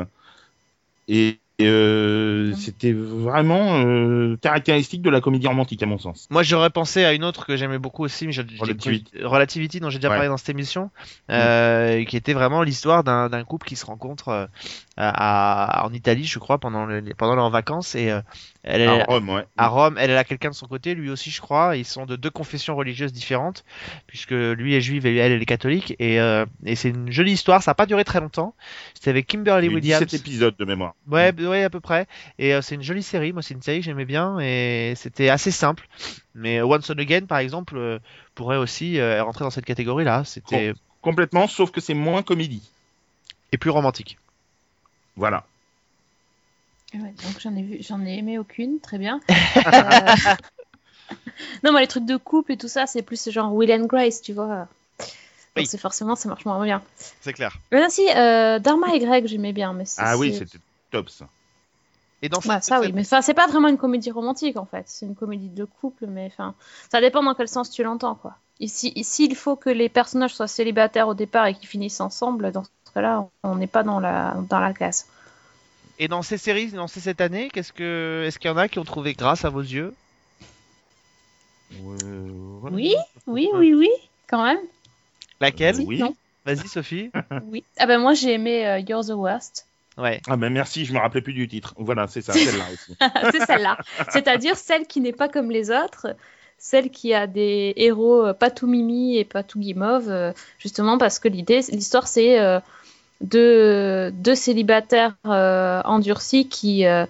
Et 1.07 1.39
euh, 1.61 2.49
Mhm. 2.49 2.55
c'était 2.55 2.91
vraiment 2.91 3.77
euh, 3.85 4.35
caractéristique 4.41 5.01
de 5.01 5.09
la 5.09 5.21
comédie 5.21 5.47
romantique 5.47 5.81
à 5.81 5.85
mon 5.85 5.97
sens. 5.97 6.27
Moi, 6.29 6.43
j'aurais 6.43 6.69
pensé 6.69 7.05
à 7.05 7.13
une 7.13 7.23
autre 7.23 7.45
que 7.45 7.55
j'aimais 7.55 7.79
beaucoup 7.79 8.03
aussi, 8.03 8.25
mais 8.27 8.33
je, 8.33 8.41
Relativity. 8.59 9.11
Relativity, 9.23 9.79
dont 9.79 9.89
j'ai 9.89 9.99
déjà 9.99 10.09
Ouais. 10.09 10.15
parlé 10.15 10.27
dans 10.29 10.37
cette 10.37 10.49
émission, 10.49 10.89
euh, 11.31 12.03
qui 12.05 12.17
était 12.17 12.33
vraiment 12.33 12.61
l'histoire 12.61 13.03
d'un 13.03 13.29
d'un 13.29 13.43
couple 13.43 13.67
qui 13.67 13.75
se 13.75 13.85
rencontre 13.85 14.27
euh, 14.29 14.45
à, 14.97 15.85
en 15.85 15.93
Italie, 15.93 16.23
je 16.25 16.39
crois, 16.39 16.57
pendant, 16.57 16.85
le- 16.85 17.01
pendant 17.17 17.35
leurs 17.35 17.49
vacances. 17.49 17.95
Et 17.95 18.11
euh, 18.11 18.21
elle 18.63 18.87
À 18.87 19.03
Rome, 19.05 19.29
ouais. 19.29 19.43
à 19.57 19.67
Rome, 19.67 19.97
elle, 19.99 20.09
elle 20.11 20.17
a 20.17 20.23
quelqu'un 20.23 20.49
de 20.49 20.55
son 20.55 20.67
côté, 20.67 20.95
lui 20.95 21.09
aussi, 21.09 21.31
je 21.31 21.41
crois. 21.41 21.75
Ils 21.75 21.85
sont 21.85 22.05
de 22.05 22.15
deux 22.15 22.29
confessions 22.29 22.75
religieuses 22.75 23.11
différentes, 23.13 23.65
puisque 24.07 24.31
lui 24.31 24.73
est 24.75 24.81
juif 24.81 25.03
et 25.05 25.15
elle, 25.17 25.33
elle 25.33 25.41
est 25.41 25.45
catholique. 25.45 25.95
Et, 25.99 26.19
euh, 26.19 26.45
et 26.65 26.75
c'est 26.75 26.89
une 26.89 27.11
jolie 27.11 27.33
histoire. 27.33 27.61
Ça 27.61 27.71
n'a 27.71 27.75
pas 27.75 27.85
duré 27.85 28.03
très 28.05 28.19
longtemps. 28.21 28.55
C'était 28.93 29.09
avec 29.09 29.27
Kimberly 29.27 29.67
Williams. 29.67 30.05
17 30.05 30.19
épisodes 30.21 30.55
de 30.57 30.65
mémoire. 30.65 30.93
Ouais, 31.09 31.31
b- 31.31 31.45
ouais, 31.47 31.63
à 31.63 31.69
peu 31.69 31.79
près. 31.81 32.07
Et 32.39 32.53
euh, 32.53 32.61
c'est 32.61 32.75
une 32.75 32.81
jolie 32.83 33.03
série. 33.03 33.33
Moi, 33.33 33.41
c'est 33.41 33.53
une 33.53 33.61
série 33.61 33.79
que 33.79 33.85
j'aimais 33.85 34.05
bien 34.05 34.39
et 34.39 34.93
c'était 34.95 35.29
assez 35.29 35.51
simple. 35.51 35.87
Mais 36.35 36.61
Once 36.61 36.89
and 36.89 36.99
Again, 36.99 37.25
par 37.25 37.39
exemple, 37.39 37.99
pourrait 38.33 38.57
aussi 38.57 38.99
rentrer 39.19 39.43
dans 39.45 39.49
cette 39.49 39.65
catégorie-là. 39.65 40.23
C'était 40.25 40.73
Complètement, 41.01 41.47
sauf 41.47 41.69
que 41.71 41.81
c'est 41.81 41.93
moins 41.93 42.23
comédie. 42.23 42.63
et 43.51 43.57
plus 43.57 43.69
romantique. 43.69 44.17
Voilà. 45.15 45.45
Ouais, 46.93 47.13
donc 47.23 47.39
j'en 47.39 47.55
ai 47.55 47.61
vu, 47.63 47.77
j'en 47.81 48.05
ai 48.05 48.17
aimé 48.17 48.37
aucune, 48.37 48.79
très 48.79 48.97
bien. 48.97 49.19
Euh, 49.29 50.15
non, 51.63 51.73
mais 51.73 51.81
les 51.81 51.87
trucs 51.87 52.05
de 52.05 52.17
couple 52.17 52.53
et 52.53 52.57
tout 52.57 52.67
ça, 52.67 52.85
c'est 52.87 53.01
plus 53.01 53.29
genre 53.29 53.53
Will 53.53 53.71
and 53.71 53.85
Grace, 53.85 54.21
tu 54.21 54.33
vois. 54.33 54.67
Donc 54.97 55.07
Oui. 55.57 55.65
c'est 55.65 55.77
forcément, 55.77 56.15
ça 56.15 56.29
marche 56.29 56.45
moins 56.45 56.63
bien. 56.63 56.81
C'est 57.21 57.33
clair. 57.33 57.57
Mais 57.71 57.79
là, 57.79 57.89
si, 57.89 58.07
euh, 58.15 58.59
Dharma 58.59 58.93
et 58.93 58.99
Greg, 58.99 59.27
j'aimais 59.27 59.53
bien, 59.53 59.73
mais 59.73 59.85
Ah 59.97 60.17
oui, 60.17 60.33
c'était 60.37 60.59
top 60.91 61.09
ça. 61.09 61.27
Et 62.21 62.29
dans 62.29 62.39
Ouais, 62.39 62.61
ça 62.61 62.79
oui, 62.79 62.91
mais 62.93 63.01
enfin, 63.01 63.21
c'est 63.21 63.33
pas 63.33 63.47
vraiment 63.47 63.67
une 63.67 63.77
comédie 63.77 64.09
romantique 64.09 64.57
en 64.57 64.65
fait, 64.65 64.83
c'est 64.87 65.05
une 65.05 65.15
comédie 65.15 65.49
de 65.49 65.65
couple, 65.65 66.07
mais 66.07 66.27
enfin, 66.31 66.55
ça 66.89 67.01
dépend 67.01 67.21
dans 67.21 67.35
quel 67.35 67.47
sens 67.47 67.69
tu 67.69 67.83
l'entends 67.83 68.15
quoi. 68.15 68.35
Ici, 68.61 68.93
ici, 68.95 69.25
il 69.25 69.35
faut 69.35 69.57
que 69.57 69.69
les 69.69 69.89
personnages 69.89 70.33
soient 70.33 70.47
célibataires 70.47 71.09
au 71.09 71.13
départ 71.13 71.45
et 71.45 71.53
qu'ils 71.53 71.67
finissent 71.67 71.99
ensemble, 71.99 72.51
dans 72.53 72.63
cas-là, 72.95 73.27
on 73.43 73.55
n'est 73.55 73.67
pas 73.67 73.83
dans 73.83 73.99
la, 73.99 74.35
dans 74.49 74.59
la 74.59 74.73
case. 74.73 75.07
Et 75.99 76.07
dans 76.07 76.21
ces 76.21 76.37
séries 76.37 76.71
lancées 76.71 76.99
cette 76.99 77.21
année, 77.21 77.49
qu'est-ce 77.53 77.71
que 77.71 78.23
est-ce 78.25 78.39
qu'il 78.39 78.49
y 78.49 78.53
en 78.53 78.57
a 78.57 78.67
qui 78.67 78.79
ont 78.79 78.83
trouvé 78.83 79.13
grâce 79.13 79.45
à 79.45 79.49
vos 79.49 79.61
yeux? 79.61 79.93
Euh, 81.73 82.29
voilà. 82.59 82.75
Oui, 82.75 82.95
oui, 83.27 83.49
oui, 83.53 83.73
oui, 83.73 83.89
quand 84.27 84.43
même. 84.43 84.59
Laquelle? 85.39 85.79
Oui. 85.85 85.99
non, 85.99 86.15
Vas-y, 86.45 86.67
Sophie. 86.67 87.11
oui. 87.43 87.63
Ah 87.77 87.85
ben 87.85 87.99
moi 87.99 88.13
j'ai 88.13 88.33
aimé 88.33 88.67
euh, 88.67 88.79
You're 88.79 89.05
the 89.05 89.11
Worst. 89.11 89.67
Ouais. 89.97 90.21
Ah 90.27 90.35
ben 90.35 90.51
merci, 90.51 90.83
je 90.83 90.93
me 90.93 90.99
rappelais 90.99 91.21
plus 91.21 91.33
du 91.33 91.47
titre. 91.47 91.73
Voilà, 91.77 92.07
c'est 92.07 92.21
ça, 92.21 92.33
celle-là 92.33 92.65
aussi. 92.73 92.97
c'est 93.31 93.45
celle-là. 93.45 93.77
C'est-à-dire 94.09 94.57
celle 94.57 94.87
qui 94.87 94.99
n'est 94.99 95.13
pas 95.13 95.29
comme 95.29 95.49
les 95.49 95.71
autres, 95.71 96.15
celle 96.57 96.89
qui 96.89 97.13
a 97.13 97.27
des 97.27 97.73
héros 97.77 98.25
euh, 98.25 98.33
pas 98.33 98.51
tout 98.51 98.67
mimi 98.67 99.17
et 99.17 99.25
pas 99.25 99.43
tout 99.43 99.59
guimauve, 99.59 100.09
euh, 100.09 100.31
justement 100.59 100.97
parce 100.97 101.19
que 101.19 101.27
l'idée, 101.27 101.61
l'histoire, 101.69 102.07
c'est 102.07 102.39
euh, 102.39 102.59
deux, 103.21 104.35
célibataires 104.35 105.15
euh, 105.25 105.81
endurcis 105.85 106.47
qui, 106.47 106.85
euh, 106.85 107.05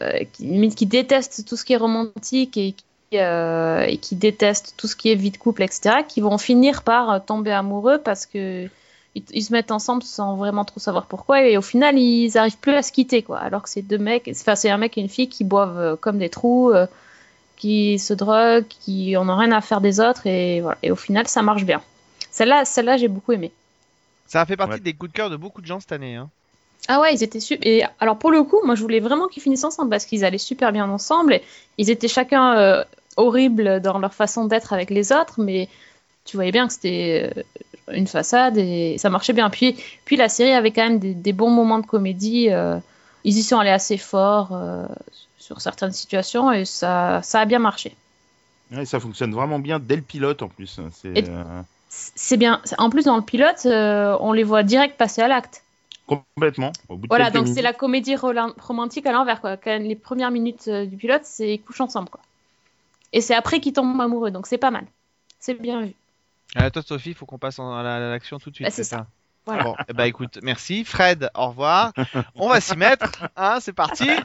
euh, 0.00 0.24
qui, 0.32 0.86
détestent 0.86 1.44
tout 1.46 1.56
ce 1.56 1.64
qui 1.64 1.72
est 1.72 1.76
romantique 1.76 2.56
et 2.56 2.74
qui, 3.10 4.16
détestent 4.16 4.74
tout 4.76 4.86
ce 4.86 4.96
qui 4.96 5.10
est 5.10 5.14
vie 5.14 5.30
de 5.30 5.36
couple, 5.36 5.62
etc., 5.62 5.96
qui 6.06 6.20
vont 6.20 6.38
finir 6.38 6.82
par 6.82 7.24
tomber 7.24 7.52
amoureux 7.52 7.98
parce 7.98 8.26
que 8.26 8.68
ils, 9.14 9.44
se 9.44 9.52
mettent 9.52 9.70
ensemble 9.70 10.02
sans 10.02 10.34
vraiment 10.34 10.64
trop 10.64 10.80
savoir 10.80 11.06
pourquoi 11.06 11.42
et 11.42 11.56
au 11.56 11.62
final 11.62 11.96
ils 11.96 12.36
arrivent 12.36 12.58
plus 12.58 12.74
à 12.74 12.82
se 12.82 12.90
quitter 12.90 13.22
quoi. 13.22 13.38
Alors 13.38 13.62
que 13.62 13.68
c'est 13.68 13.82
deux 13.82 13.98
mecs 13.98 14.28
enfin 14.28 14.56
c'est 14.56 14.70
un 14.70 14.76
mec 14.76 14.98
et 14.98 15.00
une 15.00 15.08
fille 15.08 15.28
qui 15.28 15.44
boivent 15.44 15.96
comme 16.00 16.18
des 16.18 16.30
trous 16.30 16.72
qui 17.56 18.00
se 18.00 18.12
droguent 18.12 18.66
qui 18.66 19.16
en 19.16 19.28
ont 19.28 19.36
rien 19.36 19.52
à 19.52 19.60
faire 19.60 19.80
des 19.80 20.00
autres 20.00 20.26
et 20.26 20.62
voilà. 20.62 20.78
Et 20.82 20.90
au 20.90 20.96
final 20.96 21.28
ça 21.28 21.42
marche 21.42 21.62
bien. 21.62 21.80
Celle-là 22.32 22.64
celle-là 22.64 22.96
j'ai 22.96 23.06
beaucoup 23.06 23.30
aimé 23.30 23.52
Ça 24.26 24.40
a 24.40 24.46
fait 24.46 24.56
partie 24.56 24.74
Ouais. 24.74 24.80
des 24.80 24.94
coups 24.94 25.12
de 25.12 25.16
cœur 25.16 25.30
de 25.30 25.36
beaucoup 25.36 25.60
de 25.60 25.66
gens 25.66 25.80
cette 25.80 25.92
année. 25.92 26.16
Hein. 26.16 26.28
ah 26.88 27.00
ouais 27.00 27.14
ils 27.14 27.22
étaient 27.22 27.40
super 27.40 27.66
et 27.70 27.82
alors 28.00 28.18
pour 28.18 28.30
le 28.30 28.42
coup 28.42 28.58
moi 28.64 28.74
je 28.74 28.82
voulais 28.82 29.00
vraiment 29.00 29.26
qu'ils 29.28 29.42
finissent 29.42 29.64
ensemble 29.64 29.90
parce 29.90 30.04
qu'ils 30.06 30.24
allaient 30.24 30.38
super 30.38 30.70
bien 30.72 30.88
ensemble 30.90 31.34
et 31.34 31.42
ils 31.78 31.88
étaient 31.90 32.08
chacun 32.08 32.56
euh, 32.58 32.84
horribles 33.16 33.80
dans 33.80 33.98
leur 33.98 34.12
façon 34.14 34.44
d'être 34.46 34.72
avec 34.72 34.90
les 34.90 35.12
autres 35.12 35.40
mais 35.40 35.68
tu 36.24 36.36
voyais 36.36 36.52
bien 36.52 36.66
que 36.66 36.72
c'était 36.74 37.32
euh, 37.36 37.42
une 37.92 38.06
façade 38.06 38.56
et 38.56 38.96
ça 38.98 39.10
marchait 39.10 39.34
bien. 39.34 39.50
Puis, 39.50 39.76
puis 40.06 40.16
la 40.16 40.30
série 40.30 40.52
avait 40.52 40.70
quand 40.70 40.84
même 40.84 40.98
des, 40.98 41.12
des 41.12 41.32
bons 41.34 41.50
moments 41.50 41.78
de 41.78 41.86
comédie. 41.86 42.48
euh, 42.50 42.78
ils 43.24 43.36
y 43.36 43.42
sont 43.42 43.58
allés 43.58 43.70
assez 43.70 43.98
fort 43.98 44.48
euh, 44.52 44.86
sur 45.38 45.60
certaines 45.60 45.92
situations 45.92 46.50
et 46.50 46.64
ça, 46.64 47.20
ça 47.22 47.40
a 47.40 47.44
bien 47.44 47.58
marché. 47.58 47.94
Ouais, 48.72 48.86
ça 48.86 49.00
fonctionne 49.00 49.34
vraiment 49.34 49.58
bien 49.58 49.78
dès 49.78 49.96
le 49.96 50.02
pilote 50.02 50.40
en 50.42 50.48
plus. 50.48 50.80
C'est 50.92 51.08
Et- 51.14 51.24
euh, 51.28 51.44
C'est 52.16 52.36
bien. 52.36 52.60
En 52.78 52.90
plus, 52.90 53.04
dans 53.04 53.16
le 53.16 53.22
pilote, 53.22 53.66
euh, 53.66 54.16
on 54.20 54.32
les 54.32 54.42
voit 54.44 54.62
direct 54.62 54.96
passer 54.96 55.22
à 55.22 55.28
l'acte. 55.28 55.62
complètement. 56.06 56.72
Au 56.88 56.96
bout 56.96 57.02
de 57.02 57.08
Voilà, 57.08 57.30
donc 57.30 57.44
c'est 57.46 57.50
minutes. 57.52 57.64
la 57.64 57.72
comédie 57.72 58.16
romantique 58.16 59.06
à 59.06 59.12
l'envers. 59.12 59.40
quoi. 59.40 59.56
Quand 59.56 59.78
les 59.80 59.94
premières 59.96 60.30
minutes 60.30 60.68
euh, 60.68 60.86
du 60.86 60.96
pilote, 60.96 61.22
c'est 61.24 61.54
ils 61.54 61.60
couchent 61.62 61.80
ensemble. 61.80 62.08
Quoi. 62.10 62.20
Et 63.12 63.20
c'est 63.20 63.34
après 63.34 63.60
qu'ils 63.60 63.72
tombent 63.72 64.00
amoureux, 64.00 64.30
donc 64.30 64.46
c'est 64.46 64.58
pas 64.58 64.70
mal. 64.70 64.86
C'est 65.38 65.54
bien 65.54 65.82
vu. 65.82 65.92
Euh, 66.60 66.68
toi, 66.70 66.82
Sophie, 66.82 67.10
il 67.10 67.14
faut 67.14 67.26
qu'on 67.26 67.38
passe 67.38 67.58
à 67.58 67.82
la- 67.82 67.96
à 67.96 68.00
l'action 68.00 68.38
tout 68.38 68.50
de 68.50 68.54
suite. 68.56 68.66
Bah, 68.66 68.72
c'est 68.72 68.84
ça. 68.84 69.06
Voilà. 69.46 69.62
Bon, 69.64 69.74
ben, 69.94 70.04
écoute, 70.04 70.38
merci. 70.42 70.84
Fred, 70.84 71.30
au 71.34 71.48
revoir. 71.48 71.92
On 72.34 72.48
va 72.48 72.60
s'y 72.60 72.76
mettre. 72.76 73.26
Hein, 73.36 73.58
c'est 73.60 73.72
parti. 73.74 74.08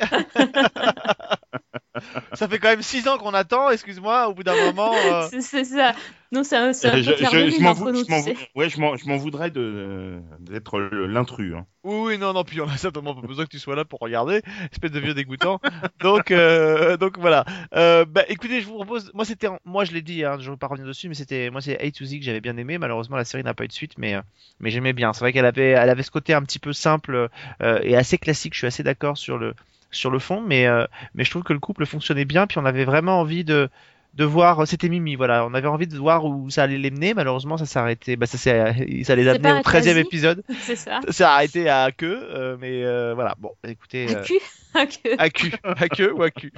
ça 2.34 2.48
fait 2.48 2.60
quand 2.60 2.70
même 2.70 2.82
6 2.82 3.08
ans 3.08 3.18
qu'on 3.18 3.34
attend, 3.34 3.70
excuse-moi, 3.70 4.28
au 4.30 4.34
bout 4.34 4.44
d'un 4.44 4.56
moment. 4.56 4.94
euh, 4.94 5.28
C'est 5.42 5.64
ça. 5.64 5.94
Nous, 6.32 6.44
c'est 6.44 6.58
un, 6.58 6.70
un 6.70 6.72
peu 6.74 6.98
je, 7.02 7.16
je- 7.50 7.60
m'en 7.64 7.74
tu 7.74 8.06
sais. 8.06 8.36
ouais, 8.56 8.70
je 8.70 8.78
voudrais 9.18 9.50
de 9.50 10.20
d'être 10.40 10.80
l'intrus. 10.80 11.56
hein. 11.56 11.66
Oui, 11.84 11.96
oui, 12.06 12.18
non, 12.20 12.34
non, 12.34 12.44
puis 12.44 12.62
on 12.62 12.68
a 12.68 12.78
certainement 12.78 13.16
pas 13.16 13.26
besoin 13.26 13.46
que 13.46 13.50
tu 13.50 13.58
sois 13.58 13.76
là 13.76 13.84
pour 13.86 14.00
regarder, 14.00 14.42
espèce 14.72 14.92
de 14.92 15.00
vieux 15.00 15.14
dégoûtant. 15.16 15.60
donc, 16.02 16.30
euh, 16.30 16.98
donc 16.98 17.18
voilà. 17.18 17.46
Euh, 17.74 18.06
bah, 18.06 18.24
écoutez, 18.28 18.62
je 18.62 18.68
vous 18.68 18.76
propose, 18.76 19.12
moi 19.16 19.26
c'était, 19.26 19.48
moi 19.66 19.86
je 19.86 19.92
l'ai 19.94 20.02
dit, 20.02 20.24
hein, 20.24 20.38
je 20.40 20.46
ne 20.48 20.52
veux 20.52 20.58
pas 20.58 20.68
revenir 20.68 20.88
dessus, 20.88 21.08
mais 21.10 21.16
c'était, 21.16 21.50
moi 21.50 21.62
c'est 21.62 21.80
A 21.82 21.90
to 21.90 22.06
Z 22.06 22.20
que 22.20 22.26
j'avais 22.26 22.42
bien 22.42 22.58
aimé. 22.58 22.78
Malheureusement, 22.78 23.18
la 23.18 23.26
série 23.26 23.44
n'a 23.44 23.54
pas 23.56 23.64
eu 23.64 23.68
de 23.70 23.74
suite, 23.74 23.98
mais, 23.98 24.16
mais 24.60 24.70
j'aimais 24.70 24.94
bien. 24.94 25.14
C'est 25.14 25.22
vrai 25.22 25.34
qu'elle 25.34 25.46
avait, 25.46 25.70
elle 25.70 25.90
avait 25.90 26.04
ce 26.04 26.12
côté 26.12 26.34
un 26.34 26.44
petit 26.44 26.60
peu 26.60 26.74
simple 26.74 27.30
euh, 27.64 27.80
et 27.82 27.96
assez 27.96 28.18
classique. 28.20 28.54
Je 28.54 28.60
suis 28.60 28.68
assez 28.68 28.84
d'accord 28.84 29.18
sur 29.18 29.38
le, 29.38 29.56
sur 29.92 30.12
le 30.12 30.20
fond, 30.20 30.42
mais, 30.42 30.68
euh, 30.68 30.86
mais 31.14 31.24
je 31.24 31.30
trouve 31.32 31.44
que 31.44 31.54
le 31.54 31.60
couple 31.60 31.86
fonctionnait 31.86 32.26
bien, 32.26 32.48
puis 32.48 32.58
on 32.58 32.66
avait 32.66 32.86
vraiment 32.86 33.20
envie 33.20 33.44
de 33.44 33.70
de 34.16 34.26
voir 34.26 34.68
c'était 34.68 34.90
Mimi 34.90 35.14
voilà 35.14 35.46
on 35.46 35.54
avait 35.54 35.68
envie 35.68 35.86
de 35.86 35.96
voir 35.96 36.26
où 36.26 36.50
ça 36.50 36.64
allait 36.64 36.80
les 36.80 36.90
mener 36.90 37.14
malheureusement 37.14 37.58
ça 37.58 37.68
s'est 37.68 37.78
arrêté 37.78 38.16
bah 38.16 38.26
ça 38.26 38.40
s'est 38.40 39.04
ça 39.04 39.16
les 39.16 39.28
a 39.28 39.34
au 39.36 39.62
13 39.62 39.88
e 39.88 39.98
épisode 40.00 40.44
C'est 40.62 40.76
ça. 40.76 41.00
ça 41.06 41.12
s'est 41.12 41.24
arrêté 41.24 41.70
à 41.70 41.92
queue, 41.92 42.20
euh, 42.32 42.58
mais 42.60 42.84
euh, 42.84 43.14
voilà. 43.14 43.36
Bon, 43.38 43.52
écoutez, 43.64 44.08
À 44.08 44.18
euh, 44.18 44.24
queue. 44.24 44.40
à 45.20 45.30
queue, 45.30 45.52
à 45.64 45.90
queue 45.90 46.12
ou 46.12 46.24
à 46.24 46.32
cul. 46.32 46.52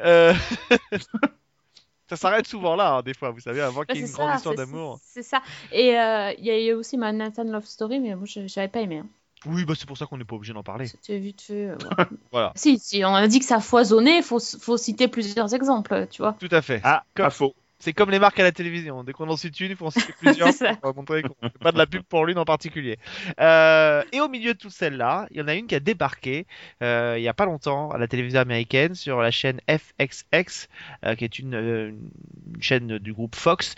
Euh, 0.00 0.34
ça 2.08 2.16
s'arrête 2.16 2.46
souvent 2.46 2.76
là, 2.76 2.96
hein, 2.96 3.02
des 3.02 3.14
fois, 3.14 3.30
vous 3.30 3.40
savez, 3.40 3.60
avant 3.60 3.80
Bah, 3.80 3.86
qu'il 3.86 4.00
y 4.00 4.04
ait 4.04 4.06
une 4.06 4.12
grande 4.12 4.36
histoire 4.36 4.54
d'amour. 4.54 4.98
C'est 5.02 5.22
ça. 5.22 5.42
Et 5.72 5.98
euh, 5.98 6.32
il 6.38 6.44
y 6.44 6.50
a 6.50 6.60
eu 6.60 6.72
aussi 6.74 6.96
Manhattan 6.96 7.44
Love 7.44 7.64
Story, 7.64 8.00
mais 8.00 8.14
moi, 8.14 8.26
je- 8.26 8.46
j'avais 8.46 8.68
pas 8.68 8.80
aimé. 8.80 8.98
hein. 8.98 9.06
Oui, 9.46 9.64
bah 9.64 9.74
c'est 9.76 9.86
pour 9.86 9.96
ça 9.96 10.06
qu'on 10.06 10.18
n'est 10.18 10.24
pas 10.24 10.36
obligé 10.36 10.52
d'en 10.52 10.62
parler. 10.62 10.86
C'était 10.86 11.18
vite 11.18 11.42
fait. 11.42 11.66
euh, 11.68 11.76
voilà. 11.80 12.08
Voilà, 12.32 12.52
si, 12.56 12.78
si, 12.78 13.04
on 13.04 13.14
a 13.14 13.26
dit 13.28 13.38
que 13.38 13.44
ça 13.46 13.60
foisonnait, 13.60 14.18
il 14.18 14.22
faut, 14.22 14.38
faut 14.40 14.76
citer 14.76 15.08
plusieurs 15.08 15.54
exemples, 15.54 16.06
tu 16.10 16.22
vois. 16.22 16.34
tout 16.40 16.48
à 16.50 16.60
fait. 16.62 16.80
Ah, 16.84 17.04
Comme- 17.14 17.26
pas 17.26 17.30
faux. 17.30 17.54
C'est 17.80 17.92
comme 17.92 18.10
les 18.10 18.18
marques 18.18 18.40
à 18.40 18.42
la 18.42 18.50
télévision. 18.50 19.04
Dès 19.04 19.12
qu'on 19.12 19.28
en 19.28 19.36
cite 19.36 19.60
une, 19.60 19.70
il 19.70 19.76
faut 19.76 19.86
en 19.86 19.90
citer 19.92 20.12
plusieurs 20.20 20.48
C'est 20.48 20.66
ça. 20.66 20.74
pour 20.74 20.96
montrer 20.96 21.22
qu'on 21.22 21.36
fait 21.48 21.58
pas 21.60 21.70
de 21.70 21.78
la 21.78 21.86
pub 21.86 22.02
pour 22.02 22.26
l'une 22.26 22.36
en 22.38 22.44
particulier. 22.44 22.98
Euh, 23.38 24.02
et 24.10 24.20
au 24.20 24.28
milieu 24.28 24.54
de 24.54 24.58
toutes 24.58 24.72
celles-là, 24.72 25.28
il 25.30 25.36
y 25.36 25.40
en 25.40 25.46
a 25.46 25.54
une 25.54 25.68
qui 25.68 25.76
a 25.76 25.80
débarqué 25.80 26.48
euh, 26.82 27.14
il 27.18 27.22
y 27.22 27.28
a 27.28 27.34
pas 27.34 27.44
longtemps 27.44 27.90
à 27.92 27.98
la 27.98 28.08
télévision 28.08 28.40
américaine 28.40 28.96
sur 28.96 29.20
la 29.22 29.30
chaîne 29.30 29.60
FXX, 29.70 30.66
euh, 31.04 31.14
qui 31.14 31.22
est 31.24 31.38
une, 31.38 31.54
euh, 31.54 31.90
une 31.90 32.60
chaîne 32.62 32.98
du 32.98 33.12
groupe 33.12 33.36
Fox. 33.36 33.76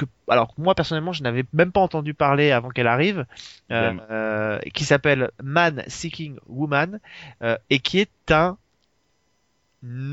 Que, 0.00 0.06
alors 0.28 0.54
moi 0.58 0.74
personnellement, 0.74 1.12
je 1.12 1.22
n'avais 1.22 1.44
même 1.52 1.72
pas 1.72 1.80
entendu 1.80 2.14
parler 2.14 2.50
avant 2.50 2.70
qu'elle 2.70 2.86
arrive, 2.86 3.26
euh, 3.70 3.92
euh, 4.10 4.58
qui 4.74 4.84
s'appelle 4.84 5.30
Man 5.42 5.84
Seeking 5.86 6.38
Woman 6.48 7.00
euh, 7.42 7.56
et 7.68 7.80
qui 7.80 7.98
est 7.98 8.30
un 8.30 8.56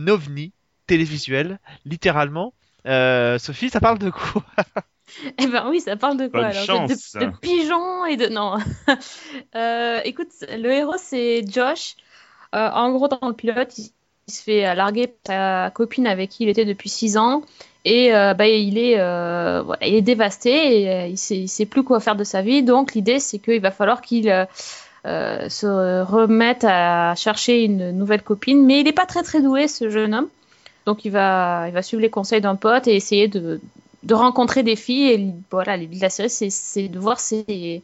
ovni 0.07 0.51
télévisuel, 0.85 1.59
littéralement. 1.85 2.53
Euh, 2.85 3.37
Sophie, 3.37 3.69
ça 3.69 3.79
parle 3.79 3.99
de 3.99 4.09
quoi 4.09 4.43
Eh 5.37 5.47
ben 5.47 5.69
oui, 5.69 5.79
ça 5.79 5.95
parle 5.95 6.17
de 6.17 6.27
quoi 6.27 6.41
Bonne 6.41 6.51
alors 6.51 6.65
chance. 6.65 7.13
de, 7.15 7.31
pigeons 7.41 8.05
et 8.05 8.17
de 8.17 8.27
non. 8.27 8.57
Euh, 9.55 10.01
écoute, 10.03 10.31
le 10.49 10.69
héros 10.71 10.97
c'est 10.97 11.43
Josh. 11.47 11.95
Euh, 12.55 12.69
en 12.69 12.91
gros, 12.91 13.07
dans 13.07 13.27
le 13.27 13.33
pilote, 13.33 13.77
il, 13.77 13.91
il 14.27 14.33
se 14.33 14.43
fait 14.43 14.75
larguer 14.75 15.07
par 15.07 15.67
sa 15.67 15.71
copine 15.71 16.07
avec 16.07 16.29
qui 16.31 16.43
il 16.43 16.49
était 16.49 16.65
depuis 16.65 16.89
6 16.89 17.17
ans 17.17 17.43
et 17.87 18.13
euh, 18.13 18.33
bah, 18.33 18.47
il 18.47 18.77
est 18.77 18.99
euh, 18.99 19.63
il 19.81 19.95
est 19.95 20.01
dévasté 20.01 20.81
et 20.81 20.89
euh, 20.89 21.07
il 21.07 21.37
il 21.37 21.47
sait 21.47 21.65
plus 21.65 21.83
quoi 21.83 22.01
faire 22.01 22.17
de 22.17 22.25
sa 22.25 22.41
vie. 22.41 22.61
Donc 22.61 22.93
l'idée 22.93 23.19
c'est 23.19 23.39
qu'il 23.39 23.61
va 23.61 23.71
falloir 23.71 24.01
qu'il 24.01 24.25
se 25.05 26.03
remette 26.03 26.65
à 26.67 27.15
chercher 27.15 27.63
une 27.63 27.91
nouvelle 27.91 28.23
copine, 28.23 28.65
mais 28.65 28.81
il 28.81 28.83
n'est 28.83 28.91
pas 28.91 29.05
très 29.05 29.23
très 29.23 29.41
doué 29.41 29.69
ce 29.69 29.89
jeune 29.89 30.13
homme. 30.13 30.27
Donc 30.85 31.05
il 31.05 31.11
va 31.11 31.65
il 31.67 31.73
va 31.73 31.81
suivre 31.81 32.01
les 32.01 32.09
conseils 32.09 32.41
d'un 32.41 32.55
pote 32.55 32.87
et 32.87 32.95
essayer 32.95 33.29
de 33.29 33.61
de 34.03 34.13
rencontrer 34.13 34.63
des 34.63 34.75
filles 34.75 35.11
et 35.11 35.33
voilà 35.49 35.77
l'idée 35.77 35.95
de 35.95 36.01
la 36.01 36.09
série 36.09 36.29
c'est 36.29 36.87
de 36.89 36.99
voir 36.99 37.21
ces 37.21 37.83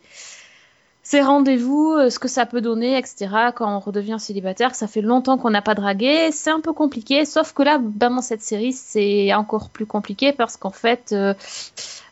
ces 1.05 1.22
rendez-vous 1.22 1.91
euh, 1.91 2.10
ce 2.10 2.17
que 2.17 2.29
ça 2.29 2.45
peut 2.45 2.62
donner 2.62 2.98
etc 2.98 3.27
quand 3.53 3.75
on 3.75 3.79
redevient 3.79 4.15
célibataire 4.19 4.74
ça 4.74 4.88
fait 4.88 5.01
longtemps 5.01 5.38
qu'on 5.38 5.50
n'a 5.50 5.62
pas 5.62 5.75
dragué. 5.75 6.31
C'est 6.31 6.50
un 6.50 6.62
peu 6.62 6.74
compliqué 6.74 7.25
sauf 7.25 7.53
que 7.53 7.62
là 7.62 7.77
ben, 7.77 8.10
dans 8.10 8.22
cette 8.22 8.41
série 8.41 8.74
c'est 8.74 9.33
encore 9.33 9.69
plus 9.69 9.86
compliqué 9.86 10.31
parce 10.31 10.55
qu'en 10.55 10.72
fait 10.72 11.12
euh, 11.12 11.33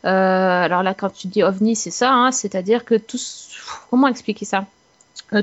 euh, 0.06 0.62
alors 0.64 0.84
là 0.84 0.94
quand 0.94 1.10
tu 1.10 1.28
dis 1.28 1.42
ovni 1.42 1.76
c'est 1.76 1.92
ça 1.92 2.12
hein, 2.12 2.32
c'est-à-dire 2.32 2.84
que 2.84 2.96
tout 2.96 3.18
comment 3.90 4.08
expliquer 4.08 4.46
ça? 4.46 4.66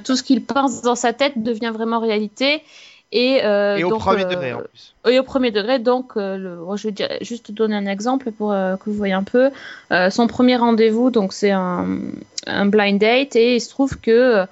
Tout 0.05 0.17
ce 0.17 0.23
qu'il 0.23 0.45
pense 0.45 0.83
dans 0.83 0.95
sa 0.95 1.15
tête 1.15 1.43
devient 1.43 1.71
vraiment 1.73 1.99
réalité 1.99 2.63
et, 3.11 3.45
euh, 3.45 3.77
Et 3.79 3.85
au 3.85 3.91
donc, 3.91 4.01
premier 4.01 4.25
euh, 4.25 4.29
degré 4.29 4.53
en 4.53 4.59
plus. 4.61 4.95
oui, 5.07 5.19
au 5.19 5.23
premier 5.23 5.51
degré, 5.51 5.79
donc, 5.79 6.13
euh, 6.17 6.37
le, 6.37 6.57
moi, 6.57 6.77
je 6.77 6.89
vais 6.89 7.19
juste 7.23 7.47
te 7.47 7.53
donner 7.53 7.75
un 7.77 7.87
exemple 7.87 8.31
pour 8.33 8.53
euh, 8.53 8.77
que 8.77 8.83
vous 8.91 8.93
voyez 8.97 9.15
un 9.15 9.23
peu. 9.25 9.51
Euh, 9.93 10.11
son 10.11 10.27
premier 10.27 10.57
rendez-vous, 10.57 11.11
donc, 11.11 11.33
c'est 11.33 11.51
un, 11.51 11.87
un 12.47 12.67
blind 12.67 13.01
date, 13.01 13.35
et 13.37 13.57
il 13.57 13.61
se 13.61 13.71
trouve 13.71 13.99
que, 13.99 14.45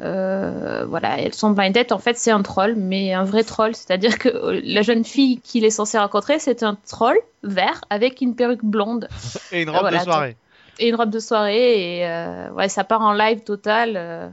euh, 0.00 0.84
voilà, 0.88 1.20
et 1.20 1.30
son 1.32 1.50
blind 1.50 1.72
date, 1.74 1.92
en 1.92 1.98
fait, 1.98 2.16
c'est 2.18 2.30
un 2.30 2.42
troll, 2.42 2.74
mais 2.76 3.12
un 3.14 3.24
vrai 3.24 3.44
troll, 3.44 3.74
c'est-à-dire 3.74 4.18
que 4.18 4.28
euh, 4.28 4.60
la 4.64 4.82
jeune 4.82 5.04
fille 5.04 5.40
qu'il 5.40 5.64
est 5.64 5.70
censé 5.70 5.96
rencontrer, 5.98 6.38
c'est 6.38 6.62
un 6.62 6.76
troll 6.88 7.16
vert 7.42 7.80
avec 7.90 8.20
une 8.20 8.34
perruque 8.34 8.64
blonde 8.64 9.08
Et 9.52 9.62
une 9.62 9.70
robe 9.70 9.80
voilà, 9.80 9.98
de 10.00 10.04
soirée. 10.04 10.36
et 10.78 10.88
une 10.88 10.96
robe 10.96 11.10
de 11.10 11.20
soirée, 11.20 12.00
et 12.00 12.06
euh, 12.08 12.50
ouais, 12.50 12.68
ça 12.68 12.84
part 12.84 13.00
en 13.02 13.12
live 13.12 13.40
total. 13.44 13.92
euh, 13.96 14.28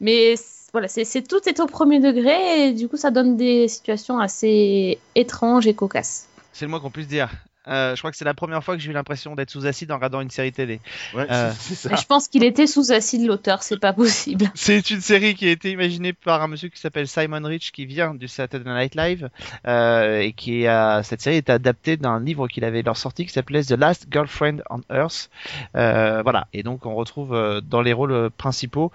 mais 0.00 0.34
voilà, 0.72 0.88
c'est 0.88 1.26
tout 1.26 1.40
est 1.48 1.60
au 1.60 1.66
premier 1.66 2.00
degré, 2.00 2.68
et 2.68 2.72
du 2.72 2.88
coup, 2.88 2.96
ça 2.96 3.10
donne 3.10 3.36
des 3.36 3.68
situations 3.68 4.18
assez 4.18 4.98
étranges 5.14 5.66
et 5.66 5.74
cocasses. 5.74 6.28
C'est 6.52 6.64
le 6.64 6.70
moins 6.70 6.80
qu'on 6.80 6.90
puisse 6.90 7.08
dire. 7.08 7.30
Euh, 7.68 7.94
je 7.94 8.00
crois 8.00 8.10
que 8.10 8.16
c'est 8.16 8.24
la 8.24 8.34
première 8.34 8.64
fois 8.64 8.76
que 8.76 8.82
j'ai 8.82 8.90
eu 8.90 8.94
l'impression 8.94 9.34
d'être 9.34 9.50
sous 9.50 9.66
acide 9.66 9.92
en 9.92 9.96
regardant 9.96 10.22
une 10.22 10.30
série 10.30 10.52
télé. 10.52 10.80
Ouais, 11.14 11.26
Euh, 11.28 11.52
ça. 11.52 11.94
je 11.94 12.06
pense 12.06 12.26
qu'il 12.28 12.42
était 12.42 12.66
sous 12.66 12.92
acide 12.92 13.26
l'auteur, 13.26 13.62
c'est 13.62 13.78
pas 13.78 13.92
possible. 13.92 14.50
C'est 14.54 14.90
une 14.90 15.02
série 15.02 15.34
qui 15.34 15.46
a 15.46 15.50
été 15.50 15.70
imaginée 15.70 16.14
par 16.14 16.42
un 16.42 16.48
monsieur 16.48 16.70
qui 16.70 16.80
s'appelle 16.80 17.06
Simon 17.06 17.42
Rich, 17.44 17.72
qui 17.72 17.84
vient 17.84 18.14
du 18.14 18.26
Saturday 18.26 18.70
Night 18.70 18.94
Live, 18.94 19.28
euh, 19.66 20.20
et 20.20 20.32
qui 20.32 20.66
a 20.66 21.02
cette 21.02 21.20
série 21.20 21.36
est 21.36 21.50
adaptée 21.50 21.98
d'un 21.98 22.20
livre 22.20 22.48
qu'il 22.48 22.64
avait 22.64 22.82
leur 22.82 22.96
sorti 22.96 23.26
qui 23.26 23.32
s'appelait 23.32 23.62
The 23.62 23.72
Last 23.72 24.06
Girlfriend 24.10 24.62
on 24.70 24.80
Earth. 24.90 25.28
Euh, 25.76 26.22
voilà, 26.22 26.46
et 26.54 26.62
donc 26.62 26.86
on 26.86 26.94
retrouve 26.94 27.34
euh, 27.34 27.60
dans 27.60 27.82
les 27.82 27.92
rôles 27.92 28.12
euh, 28.12 28.30
principaux. 28.30 28.92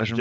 Je- 0.00 0.14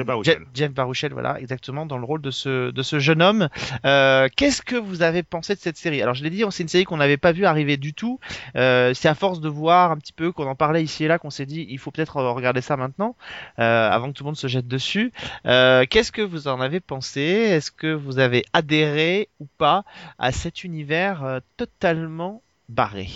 Jeff 0.53 0.71
Baruchel. 0.71 1.11
Voilà, 1.13 1.39
exactement, 1.39 1.85
dans 1.85 1.97
le 1.97 2.05
rôle 2.05 2.21
de 2.21 2.31
ce, 2.31 2.71
de 2.71 2.83
ce 2.83 2.99
jeune 2.99 3.21
homme. 3.21 3.49
Euh, 3.85 4.27
Qu'est-ce 4.35 4.61
que 4.61 4.75
vous 4.75 5.01
avez 5.01 5.23
pensé 5.23 5.55
de 5.55 5.59
cette 5.59 5.77
série? 5.77 6.01
Alors, 6.01 6.13
je 6.15 6.23
l'ai 6.23 6.29
dit, 6.29 6.43
c'est 6.51 6.63
une 6.63 6.69
série 6.69 6.85
qu'on 6.85 6.97
n'avait 6.97 7.17
pas 7.17 7.31
vu 7.31 7.45
arriver 7.45 7.77
du 7.77 7.93
tout. 7.93 8.19
Euh, 8.55 8.93
c'est 8.93 9.09
à 9.09 9.15
force 9.15 9.41
de 9.41 9.49
voir 9.49 9.91
un 9.91 9.97
petit 9.97 10.13
peu 10.13 10.31
qu'on 10.31 10.47
en 10.47 10.55
parlait 10.55 10.83
ici 10.83 11.03
et 11.03 11.07
là 11.07 11.19
qu'on 11.19 11.29
s'est 11.29 11.45
dit, 11.45 11.65
il 11.69 11.77
faut 11.77 11.91
peut-être 11.91 12.15
regarder 12.21 12.61
ça 12.61 12.77
maintenant, 12.77 13.15
euh, 13.59 13.89
avant 13.89 14.07
que 14.11 14.13
tout 14.17 14.23
le 14.23 14.27
monde 14.27 14.37
se 14.37 14.47
jette 14.47 14.67
dessus. 14.67 15.11
Euh, 15.45 15.85
Qu'est-ce 15.89 16.11
que 16.11 16.21
vous 16.21 16.47
en 16.47 16.61
avez 16.61 16.79
pensé? 16.79 17.21
Est-ce 17.21 17.71
que 17.71 17.93
vous 17.93 18.19
avez 18.19 18.45
adhéré 18.53 19.27
ou 19.39 19.47
pas 19.57 19.83
à 20.19 20.31
cet 20.31 20.63
univers 20.63 21.23
euh, 21.23 21.39
totalement 21.57 22.41
barré? 22.69 23.09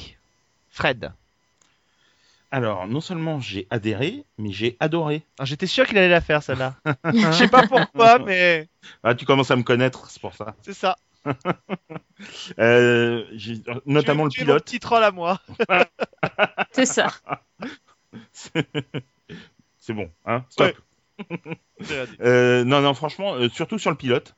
Fred 0.71 1.11
Alors, 2.51 2.87
non 2.87 2.99
seulement 3.01 3.39
j'ai 3.39 3.67
adhéré, 3.69 4.25
mais 4.39 4.51
j'ai 4.51 4.75
adoré. 4.79 5.21
Alors, 5.37 5.45
J'étais 5.45 5.67
sûr 5.67 5.85
qu'il 5.85 5.97
allait 5.97 6.09
la 6.09 6.21
faire, 6.21 6.41
celle-là. 6.41 6.75
Je 7.13 7.31
sais 7.31 7.47
pas 7.47 7.67
pourquoi, 7.67 8.17
mais 8.25 8.67
Ah, 9.03 9.13
tu 9.13 9.25
commences 9.25 9.51
à 9.51 9.55
me 9.55 9.63
connaître, 9.63 10.09
c'est 10.09 10.21
pour 10.21 10.33
ça. 10.35 10.55
c'est 10.63 10.73
ça. 10.73 10.95
Euh, 12.59 13.25
j'ai- 13.33 13.61
notamment 13.85 14.27
Tu- 14.27 14.39
tu 14.39 14.39
le 14.41 14.45
pilote. 14.47 14.63
petit 14.65 14.79
troll 14.79 15.03
à 15.03 15.11
moi. 15.11 15.39
C'est 16.73 16.85
ça. 16.85 17.07
c'est 18.33 19.93
bon, 19.93 20.09
hein 20.25 20.43
Stop. 20.49 20.75
J'ai 21.79 22.05
dit. 22.07 22.15
Euh, 22.21 22.63
non, 22.65 22.81
non, 22.81 22.93
franchement, 22.93 23.35
euh, 23.35 23.47
surtout 23.49 23.79
sur 23.79 23.89
le 23.91 23.95
pilote, 23.97 24.35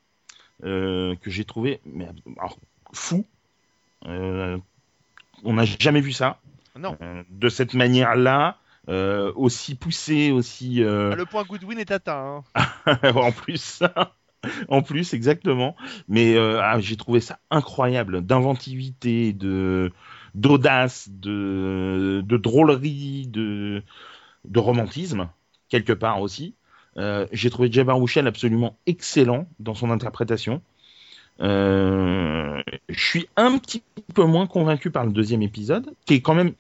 euh, 0.64 1.16
que 1.22 1.30
j'ai 1.32 1.44
trouvé 1.46 1.82
mais, 1.86 2.08
alors, 2.38 2.58
fou. 2.94 3.26
Euh, 4.06 4.58
on 5.44 5.54
n'a 5.54 5.66
jamais 5.66 6.02
vu 6.02 6.12
ça. 6.12 6.40
Non. 6.80 6.98
Euh, 7.02 7.24
de 7.30 7.50
cette 7.50 7.74
manière-là, 7.74 8.58
euh, 8.90 9.32
aussi 9.36 9.76
poussé, 9.76 10.32
aussi. 10.32 10.84
euh, 10.84 11.12
Ah, 11.14 11.16
Le 11.16 11.26
point 11.26 11.44
Goodwin 11.44 11.78
est 11.78 11.92
atteint. 11.92 12.44
hein. 12.56 12.98
en 13.16 13.32
plus. 13.32 13.84
en 14.70 14.82
plus, 14.82 15.14
exactement. 15.14 15.76
Mais 16.08 16.36
euh, 16.36 16.60
ah, 16.62 16.80
j'ai 16.80 16.96
trouvé 16.98 17.20
ça 17.20 17.40
incroyable 17.50 18.22
d'inventivité, 18.26 19.34
de 19.34 19.92
d'audace, 20.34 21.10
de, 21.12 22.24
de 22.26 22.38
drôlerie, 22.38 23.28
de, 23.28 23.84
de 24.46 24.60
romantisme, 24.60 25.28
quelque 25.68 25.92
part 25.94 26.22
aussi. 26.22 26.56
J'ai 27.34 27.50
trouvé 27.50 27.72
Jabbar 27.72 27.98
Rouchel 27.98 28.28
absolument 28.28 28.78
excellent 28.86 29.48
dans 29.60 29.76
son 29.76 29.92
interprétation. 29.92 30.62
Euh, 31.40 32.62
je 32.90 33.04
suis 33.04 33.28
un 33.36 33.58
petit 33.58 33.82
peu 34.14 34.26
moins 34.26 34.46
convaincu 34.48 34.92
par 34.92 35.06
le 35.06 35.12
deuxième 35.12 35.42
épisode, 35.42 35.94
qui 36.06 36.16
est 36.16 36.22
quand 36.22 36.36
même 36.36 36.54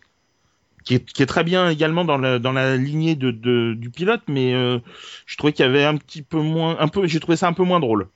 qui 0.84 0.96
est, 0.96 1.06
qui 1.06 1.22
est 1.22 1.28
très 1.28 1.44
bien 1.44 1.70
également 1.70 2.06
dans 2.06 2.18
la, 2.18 2.40
dans 2.40 2.54
la 2.54 2.76
lignée 2.76 3.16
de, 3.16 3.30
de- 3.30 3.76
du 3.76 3.92
pilote, 3.92 4.24
mais 4.28 4.54
euh, 4.56 4.80
je 5.28 5.38
trouvais 5.38 5.54
qu'il 5.54 5.64
y 5.64 5.70
avait 5.70 5.84
un 5.84 5.96
petit 5.98 6.24
peu 6.24 6.42
moins, 6.42 6.80
un 6.80 6.88
peu, 6.88 7.06
j'ai 7.06 7.20
trouvé 7.20 7.38
ça 7.38 7.48
un 7.48 7.54
peu 7.54 7.64
moins 7.64 7.80
drôle, 7.80 8.08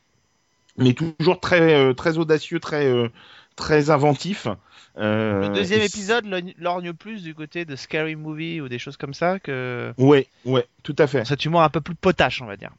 mais 0.78 0.94
toujours 0.94 1.40
très 1.40 1.76
euh, 1.76 1.94
très 1.94 2.18
audacieux, 2.18 2.60
très 2.60 2.88
euh, 2.88 3.10
très 3.56 3.92
inventif. 3.92 4.48
Le 4.98 5.50
deuxième 5.54 5.82
épisode 5.82 6.26
lorgne- 6.58 6.94
plus 6.94 7.22
du 7.22 7.36
côté 7.36 7.66
de 7.66 7.76
Scary 7.76 8.16
Movie 8.16 8.62
ou 8.62 8.70
des 8.70 8.80
choses 8.80 8.98
comme 8.98 9.14
ça 9.14 9.40
que 9.40 9.94
Ouais, 9.98 10.26
ouais, 10.46 10.66
tout 10.84 10.96
à 10.98 11.06
fait. 11.06 11.26
cet 11.26 11.46
humour 11.46 11.62
un 11.62 11.70
peu 11.70 11.82
plus 11.82 11.96
potache, 11.96 12.42
on 12.42 12.46
va 12.46 12.58
dire. 12.58 12.72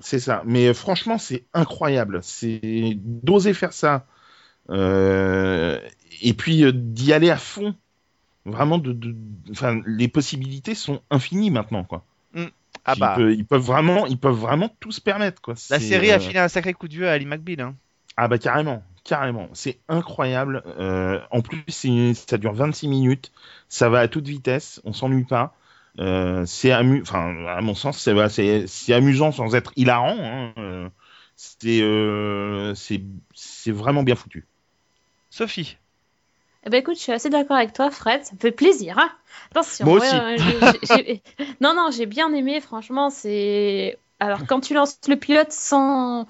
C'est 0.00 0.18
ça. 0.20 0.42
Mais 0.46 0.68
euh, 0.68 0.74
franchement, 0.74 1.18
c'est 1.18 1.44
incroyable. 1.54 2.20
C'est 2.22 2.60
d'oser 2.96 3.54
faire 3.54 3.72
ça. 3.72 4.06
Euh, 4.70 5.78
Et 6.22 6.34
puis 6.34 6.64
euh, 6.64 6.72
d'y 6.72 7.12
aller 7.12 7.30
à 7.30 7.36
fond. 7.36 7.74
Vraiment, 8.46 8.78
de, 8.78 8.92
de- 8.92 9.14
enfin, 9.50 9.80
les 9.86 10.08
possibilités 10.08 10.74
sont 10.74 11.02
infinies 11.10 11.50
maintenant, 11.50 11.84
quoi. 11.84 12.04
Ah 12.84 12.94
Ils 12.96 13.00
bah, 13.00 13.14
peuvent- 13.16 13.32
ils, 13.32 13.44
peuvent 13.44 13.62
vraiment, 13.62 14.06
ils 14.06 14.18
peuvent 14.18 14.34
vraiment 14.38 14.74
tout 14.80 14.92
se 14.92 15.00
permettre, 15.00 15.42
quoi. 15.42 15.54
la 15.70 15.78
série 15.80 16.10
a 16.10 16.18
filé 16.18 16.38
un 16.38 16.48
sacré 16.48 16.72
coup 16.72 16.88
de 16.88 16.94
vieux 16.94 17.08
à 17.08 17.12
Ali 17.12 17.26
McBeal. 17.26 17.60
Hein. 17.60 17.74
Ah 18.16 18.28
bah 18.28 18.38
carrément, 18.38 18.82
carrément. 19.04 19.48
C'est 19.52 19.78
incroyable. 19.88 20.62
Euh, 20.78 21.20
en 21.30 21.42
plus, 21.42 21.62
ça 22.14 22.38
dure 22.38 22.54
26 22.54 22.88
minutes. 22.88 23.32
Ça 23.68 23.88
va 23.90 24.00
à 24.00 24.08
toute 24.08 24.26
vitesse. 24.26 24.80
On 24.84 24.92
s'ennuie 24.92 25.24
pas. 25.24 25.54
Euh, 26.00 26.46
c'est 26.46 26.72
amu... 26.72 27.02
enfin, 27.02 27.46
à 27.46 27.60
mon 27.60 27.74
sens, 27.74 27.98
c'est 28.00 28.28
c'est- 28.30 28.66
c'est 28.66 28.94
amusant 28.94 29.32
sans 29.32 29.54
être 29.54 29.72
hilarant. 29.76 30.16
hein. 30.18 30.54
Euh, 30.58 30.88
C'est 31.36 31.82
euh, 31.82 32.74
c'est 32.74 33.02
c'est 33.34 33.72
vraiment 33.72 34.02
bien 34.02 34.16
foutu. 34.16 34.48
Sophie. 35.30 35.78
Eh 36.66 36.70
ben 36.70 36.78
écoute, 36.80 36.96
je 36.96 37.00
suis 37.02 37.12
assez 37.12 37.30
d'accord 37.30 37.56
avec 37.56 37.72
toi, 37.72 37.90
Fred. 37.90 38.24
Ça 38.24 38.34
me 38.34 38.38
fait 38.38 38.52
plaisir. 38.52 38.98
Hein 38.98 39.10
Attention. 39.50 39.86
Moi 39.86 39.96
ouais, 39.96 40.02
aussi. 40.02 41.22
non, 41.60 41.74
non, 41.74 41.90
j'ai 41.90 42.06
bien 42.06 42.32
aimé. 42.34 42.60
Franchement, 42.60 43.10
c'est. 43.10 43.98
Alors, 44.20 44.44
quand 44.46 44.60
tu 44.60 44.74
lances 44.74 44.98
le 45.08 45.16
pilote 45.16 45.52
sans. 45.52 46.26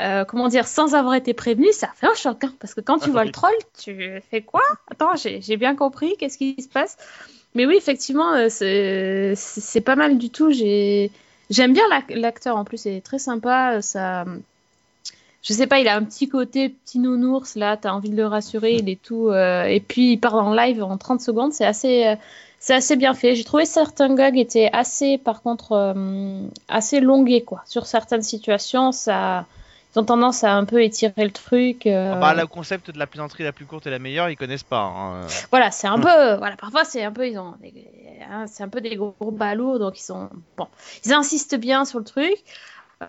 euh, 0.00 0.24
comment 0.26 0.48
dire, 0.48 0.66
sans 0.68 0.94
avoir 0.94 1.14
été 1.14 1.34
prévenu, 1.34 1.72
ça 1.72 1.88
fait 1.96 2.06
un 2.08 2.14
choc. 2.14 2.44
hein, 2.44 2.54
parce 2.60 2.74
que 2.74 2.80
quand 2.82 2.98
tu 3.00 3.08
Ah 3.08 3.12
vois 3.12 3.24
oui. 3.24 3.26
le 3.26 3.32
troll, 3.32 3.52
tu 3.78 4.20
fais 4.30 4.42
quoi? 4.42 4.62
Attends, 4.90 5.16
j'ai 5.16 5.40
j'ai 5.42 5.56
bien 5.58 5.76
compris. 5.76 6.16
Qu'est-ce 6.18 6.38
qui 6.38 6.60
se 6.62 6.68
passe? 6.68 6.98
Mais 7.56 7.66
oui, 7.66 7.74
effectivement, 7.76 8.32
euh, 8.34 8.48
c'est 9.34 9.80
pas 9.80 9.96
mal 9.96 10.18
du 10.18 10.30
tout. 10.30 10.50
J'ai 10.52 11.10
J'aime 11.50 11.72
bien 11.72 11.84
l'ac- 11.90 12.10
l'acteur. 12.10 12.56
En 12.56 12.64
plus, 12.64 12.84
il 12.86 12.92
est 12.94 13.00
très 13.00 13.18
sympa. 13.18 13.80
Ça 13.82 14.24
je 15.42 15.52
sais 15.52 15.66
pas, 15.66 15.78
il 15.78 15.86
a 15.86 15.96
un 15.96 16.02
petit 16.02 16.28
côté 16.28 16.70
petit 16.70 16.98
nounours 16.98 17.54
là, 17.54 17.76
t'as 17.76 17.92
envie 17.92 18.10
de 18.10 18.16
le 18.16 18.26
rassurer, 18.26 18.74
il 18.76 18.88
est 18.88 19.00
tout. 19.00 19.28
euh, 19.28 19.62
et 19.64 19.78
puis 19.80 20.12
il 20.14 20.16
part 20.18 20.34
en 20.34 20.52
live 20.52 20.82
en 20.82 20.96
30 20.96 21.20
secondes, 21.20 21.52
c'est 21.52 21.64
assez, 21.64 22.04
euh, 22.06 22.16
assez 22.74 22.96
bien 22.96 23.14
fait. 23.14 23.36
J'ai 23.36 23.44
trouvé 23.44 23.64
certains 23.64 24.12
gags 24.14 24.36
étaient 24.36 24.70
assez, 24.72 25.18
par 25.18 25.42
contre, 25.42 25.72
euh, 25.72 26.40
assez 26.68 26.98
longués 27.00 27.42
quoi. 27.42 27.62
Sur 27.66 27.86
certaines 27.86 28.22
situations, 28.22 28.90
ça, 28.90 29.46
ont 29.98 30.04
tendance 30.04 30.44
à 30.44 30.52
un 30.54 30.64
peu 30.64 30.82
étirer 30.82 31.24
le 31.24 31.30
truc. 31.30 31.86
euh, 31.86 32.12
Ah 32.14 32.20
bah, 32.20 32.34
le 32.34 32.46
concept 32.46 32.90
de 32.90 32.98
la 32.98 33.06
plaisanterie 33.06 33.44
la 33.44 33.52
plus 33.52 33.66
courte 33.66 33.86
et 33.86 33.90
la 33.90 33.98
meilleure, 33.98 34.28
ils 34.30 34.36
connaissent 34.36 34.62
pas. 34.62 34.82
hein. 34.82 35.26
Voilà, 35.50 35.70
c'est 35.70 35.86
un 35.88 35.98
peu, 35.98 36.34
voilà, 36.38 36.56
parfois 36.56 36.84
c'est 36.84 37.02
un 37.04 37.12
peu, 37.12 37.28
ils 37.28 37.38
ont, 37.38 37.54
des- 37.60 37.72
hein, 38.30 38.46
c'est 38.46 38.62
un 38.62 38.68
peu 38.68 38.80
des 38.80 38.96
gros, 38.96 39.14
gros 39.20 39.30
balourds, 39.30 39.78
donc 39.78 39.98
ils 39.98 40.02
sont, 40.04 40.28
bon, 40.56 40.66
ils 41.04 41.12
insistent 41.12 41.56
bien 41.56 41.84
sur 41.84 41.98
le 41.98 42.04
truc. 42.04 42.34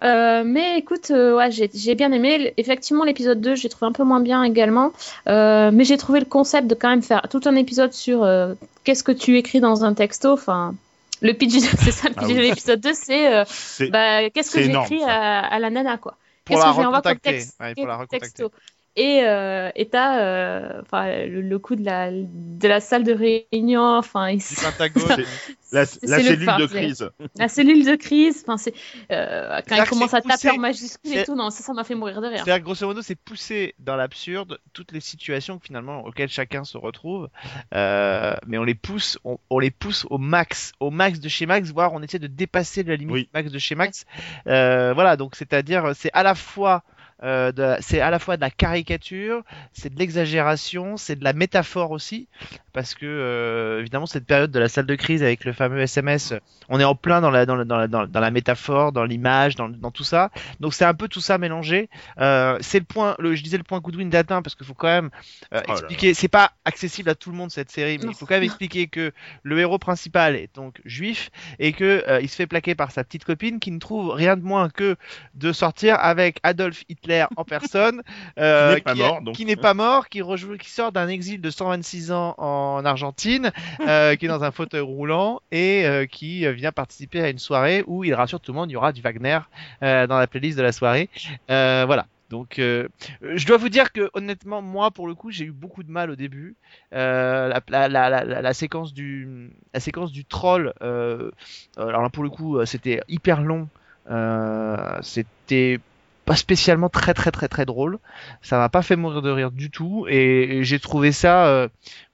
Euh, 0.04 0.44
mais 0.46 0.78
écoute, 0.80 1.12
euh, 1.12 1.38
ouais, 1.38 1.50
j'ai 1.50 1.70
j'ai 1.74 1.96
bien 1.96 2.12
aimé. 2.12 2.54
Effectivement, 2.58 3.06
l'épisode 3.06 3.40
2, 3.40 3.56
j'ai 3.56 3.70
trouvé 3.70 3.88
un 3.88 3.94
peu 3.94 4.04
moins 4.04 4.20
bien 4.20 4.44
également. 4.44 4.92
Euh, 5.30 5.72
mais 5.74 5.86
j'ai 5.86 5.96
trouvé 5.98 6.20
le 6.20 6.26
concept 6.26 6.68
de 6.68 6.76
quand 6.76 6.90
même 6.90 7.02
faire 7.02 7.22
tout 7.30 7.40
un 7.46 7.56
épisode 7.56 7.94
sur 7.94 8.22
euh, 8.24 8.54
qu'est-ce 8.84 9.02
que 9.04 9.14
tu 9.14 9.38
écris 9.38 9.62
dans 9.62 9.86
un 9.86 9.94
texto. 9.94 10.34
Enfin, 10.34 10.76
le 11.22 11.32
pitch, 11.34 11.54
c'est 11.80 11.92
ça, 11.92 12.10
le 12.10 12.16
Ah 12.18 12.20
pitch 12.20 12.30
oui. 12.32 12.36
de 12.36 12.42
l'épisode 12.42 12.82
2, 12.82 12.94
c'est 12.94 13.34
euh, 13.34 13.46
bah, 13.90 14.30
qu'est-ce 14.30 14.52
que 14.52 14.60
j'écris 14.62 15.02
à, 15.06 15.40
à 15.40 15.58
la 15.60 15.70
nana, 15.70 15.98
quoi. 15.98 16.16
Pour 16.48 16.60
la 16.60 16.72
recontacter. 16.72 17.32
texte- 17.32 17.60
Ouais, 17.60 17.74
pour 17.76 17.88
la 17.88 17.96
recontacter. 17.98 18.20
texto. 18.44 18.52
Et 19.00 19.22
euh, 19.24 19.70
et 19.76 19.88
t'as 19.90 20.20
euh, 20.24 20.82
enfin, 20.82 21.26
le, 21.28 21.42
le 21.42 21.60
coup 21.60 21.76
de 21.76 21.86
la, 21.86 22.10
de 22.12 22.68
la 22.68 22.80
salle 22.80 23.04
de 23.04 23.14
réunion, 23.14 23.84
enfin, 23.98 24.30
il 24.30 24.42
la, 25.72 25.86
c'est 25.86 26.08
la 26.08 26.18
le 26.18 26.24
cellule 26.24 26.46
de 26.58 26.68
c'est- 26.68 26.76
crise. 26.76 27.10
la 27.38 27.48
cellule 27.48 27.86
de 27.86 27.96
crise, 27.96 28.44
enfin, 28.48 28.58
c'est 28.58 28.74
euh, 29.12 29.50
quand 29.50 29.64
C'est-à-dire 29.68 29.84
il 29.84 29.86
que 29.86 29.90
commence 29.92 30.10
c'est 30.10 30.16
à 30.18 30.22
taper 30.22 30.50
en 30.50 30.58
majuscule 30.58 31.12
c'est- 31.12 31.22
et 31.22 31.26
tout, 31.26 31.36
non, 31.36 31.52
ça, 31.52 31.62
ça 31.64 31.74
m'a 31.74 31.84
fait 31.84 31.94
mourir 31.94 32.22
de 32.22 32.28
rire. 32.28 32.38
C'est-à-dire 32.44 32.58
que 32.58 32.64
grosso 32.66 32.88
modo, 32.88 33.02
c'est 33.04 33.14
pousser 33.16 33.76
dans 33.78 33.96
l'absurde 33.96 34.58
toutes 34.74 34.92
les 34.92 35.00
situations 35.02 35.60
que, 35.60 35.66
finalement 35.68 36.04
auxquelles 36.06 36.30
chacun 36.30 36.64
se 36.64 36.78
retrouve, 36.80 37.30
euh, 37.76 38.36
mais 38.48 38.58
on 38.58 38.64
les 38.64 38.74
pousse, 38.76 39.20
on, 39.24 39.38
on 39.52 39.60
les 39.60 39.70
pousse 39.72 40.08
au 40.10 40.18
max, 40.18 40.72
au 40.80 40.90
max 40.90 41.20
de 41.20 41.30
chez 41.30 41.46
max, 41.46 41.70
voire 41.72 41.94
on 41.94 42.02
essaie 42.02 42.18
de 42.20 42.28
dépasser 42.28 42.82
la 42.84 42.96
limite 42.96 43.14
Oui. 43.14 43.30
max 43.34 43.52
de 43.52 43.60
chez 43.60 43.76
max. 43.76 44.06
Euh, 44.48 44.94
voilà, 44.94 45.18
donc 45.18 45.36
c'est-à-dire 45.36 45.92
c'est 45.96 46.10
à 46.14 46.24
la 46.24 46.34
fois 46.34 46.82
euh, 47.24 47.52
de 47.52 47.62
la- 47.64 47.82
c'est 47.82 48.00
à 48.02 48.10
la 48.12 48.20
fois 48.20 48.36
de 48.38 48.42
la 48.42 48.50
caricature, 48.52 49.42
c'est 49.74 49.94
de 49.94 49.98
l'exagération, 50.00 50.98
c'est 50.98 51.16
de 51.16 51.24
la 51.24 51.34
métaphore 51.34 51.92
aussi, 51.92 52.28
parce 52.74 52.94
que 52.94 53.06
euh, 53.06 53.80
évidemment 53.80 54.06
cette 54.06 54.26
période 54.26 54.52
de 54.52 54.60
la 54.60 54.70
salle 54.70 54.86
de 54.86 54.96
crise 54.96 55.24
avec 55.24 55.44
le 55.46 55.54
fameux 55.54 55.80
SMS, 55.82 56.34
on 56.70 56.80
est 56.80 56.84
en 56.84 56.96
plein 56.96 57.22
dans 57.22 57.32
la 57.32 57.46
dans 57.46 57.56
la, 57.56 57.66
dans 57.66 57.78
la, 57.78 57.88
dans 57.88 58.20
la- 58.20 58.32
métaphore, 58.32 58.92
dans 58.92 59.04
l'image, 59.06 59.56
dans, 59.56 59.70
dans 59.70 59.90
tout 59.90 60.04
ça. 60.04 60.30
Donc 60.60 60.74
c'est 60.74 60.86
un 60.86 60.94
peu 60.94 61.08
tout 61.08 61.22
ça 61.22 61.38
mélangé. 61.38 61.90
Euh, 62.20 62.58
c'est 62.62 62.80
le 62.80 62.86
point, 62.86 63.16
le, 63.20 63.34
je 63.36 63.42
disais 63.42 63.58
le 63.58 63.64
point 63.64 63.80
Goodwin 63.80 64.10
d'atteint 64.10 64.42
parce 64.42 64.54
qu'il 64.56 64.66
faut 64.66 64.74
quand 64.74 64.88
même 64.88 65.10
euh, 65.54 65.62
Oh 65.68 65.72
expliquer. 65.72 66.14
C'est 66.14 66.28
pas 66.28 66.52
accessible 66.66 67.10
à 67.10 67.16
tout 67.16 67.32
le 67.32 67.38
monde 67.38 67.50
cette 67.52 67.72
série, 67.72 67.98
mais 67.98 68.06
Non. 68.06 68.12
il 68.12 68.16
faut 68.16 68.26
quand 68.26 68.36
même 68.36 68.44
expliquer 68.44 68.88
que 68.88 69.12
le 69.44 69.60
héros 69.60 69.80
principal 69.80 70.36
est 70.36 70.54
donc 70.56 70.82
juif 70.86 71.30
et 71.58 71.72
que 71.74 72.04
euh, 72.08 72.20
il 72.22 72.30
se 72.30 72.36
fait 72.36 72.48
plaquer 72.48 72.76
par 72.76 72.92
sa 72.92 73.04
petite 73.04 73.24
copine 73.26 73.60
qui 73.60 73.72
ne 73.72 73.80
trouve 73.80 74.12
rien 74.12 74.36
de 74.38 74.44
moins 74.44 74.70
que 74.70 74.98
de 75.34 75.52
sortir 75.54 75.96
avec 76.00 76.40
Adolf 76.44 76.84
Hitler 76.90 77.07
en 77.36 77.44
personne, 77.44 78.02
euh, 78.40 78.76
Qui 78.76 78.76
n'est 78.76 78.82
pas 78.82 78.92
a- 78.92 78.96
mort, 78.96 79.22
donc. 79.22 79.36
qui 79.36 79.46
n'est 79.46 79.56
pas 79.56 79.74
mort, 79.74 80.10
qui 80.10 80.22
rejoue, 80.22 80.58
qui 80.58 80.70
sort 80.70 80.92
d'un 80.92 81.08
exil 81.08 81.42
de 81.42 81.50
126 81.50 82.12
ans 82.12 82.36
en 82.38 82.84
Argentine, 82.86 83.52
euh, 83.88 84.16
qui 84.16 84.26
est 84.26 84.30
dans 84.30 84.44
un 84.44 84.52
fauteuil 84.52 84.82
roulant 84.82 85.42
et 85.52 85.86
euh, 85.86 86.06
qui 86.06 86.48
vient 86.54 86.72
participer 86.72 87.22
à 87.22 87.30
une 87.30 87.40
soirée 87.40 87.84
où 87.88 88.04
il 88.04 88.14
rassure 88.14 88.40
tout 88.40 88.52
le 88.52 88.58
monde, 88.58 88.70
il 88.70 88.74
y 88.74 88.78
aura 88.78 88.92
du 88.94 89.02
Wagner 89.02 89.40
euh, 89.84 90.08
dans 90.08 90.18
la 90.20 90.28
playlist 90.28 90.58
de 90.58 90.64
la 90.64 90.72
soirée. 90.72 91.10
Euh, 91.50 91.84
voilà. 91.86 92.06
Donc, 92.30 92.60
euh, 92.60 92.90
je 93.22 93.48
dois 93.48 93.56
vous 93.56 93.70
dire 93.70 93.94
que 93.94 94.10
honnêtement, 94.14 94.62
moi, 94.62 94.92
pour 94.92 95.08
le 95.08 95.16
coup, 95.16 95.32
j'ai 95.32 95.46
eu 95.46 95.52
beaucoup 95.54 95.82
de 95.82 95.90
mal 95.90 96.10
au 96.12 96.18
début. 96.18 96.56
Euh, 96.94 97.48
la, 97.48 97.62
la, 97.70 97.88
la, 97.88 98.10
la, 98.10 98.24
la- 98.26 98.42
la 98.42 98.54
séquence 98.54 98.94
du, 98.94 99.50
la 99.74 99.80
séquence 99.80 100.12
du 100.12 100.26
troll. 100.26 100.74
Euh, 100.82 101.32
alors 101.78 102.02
là, 102.02 102.10
pour 102.10 102.24
le 102.26 102.30
coup, 102.30 102.66
c'était 102.66 103.00
hyper 103.08 103.42
long. 103.42 103.70
Euh, 104.12 104.98
c'était 105.02 105.80
pas 106.28 106.36
spécialement 106.36 106.90
très 106.90 107.16
très 107.16 107.32
très 107.32 107.48
très 107.48 107.66
drôle. 107.66 107.98
Ça 108.44 108.60
m'a 108.60 108.70
pas 108.70 108.84
fait 108.84 108.96
mourir 108.96 109.24
de 109.24 109.32
rire 109.32 109.52
du 109.52 109.72
tout 109.72 110.06
et, 110.08 110.60
j'ai 110.64 110.80
trouvé 110.80 111.12
ça, 111.12 111.48
euh, 111.48 111.68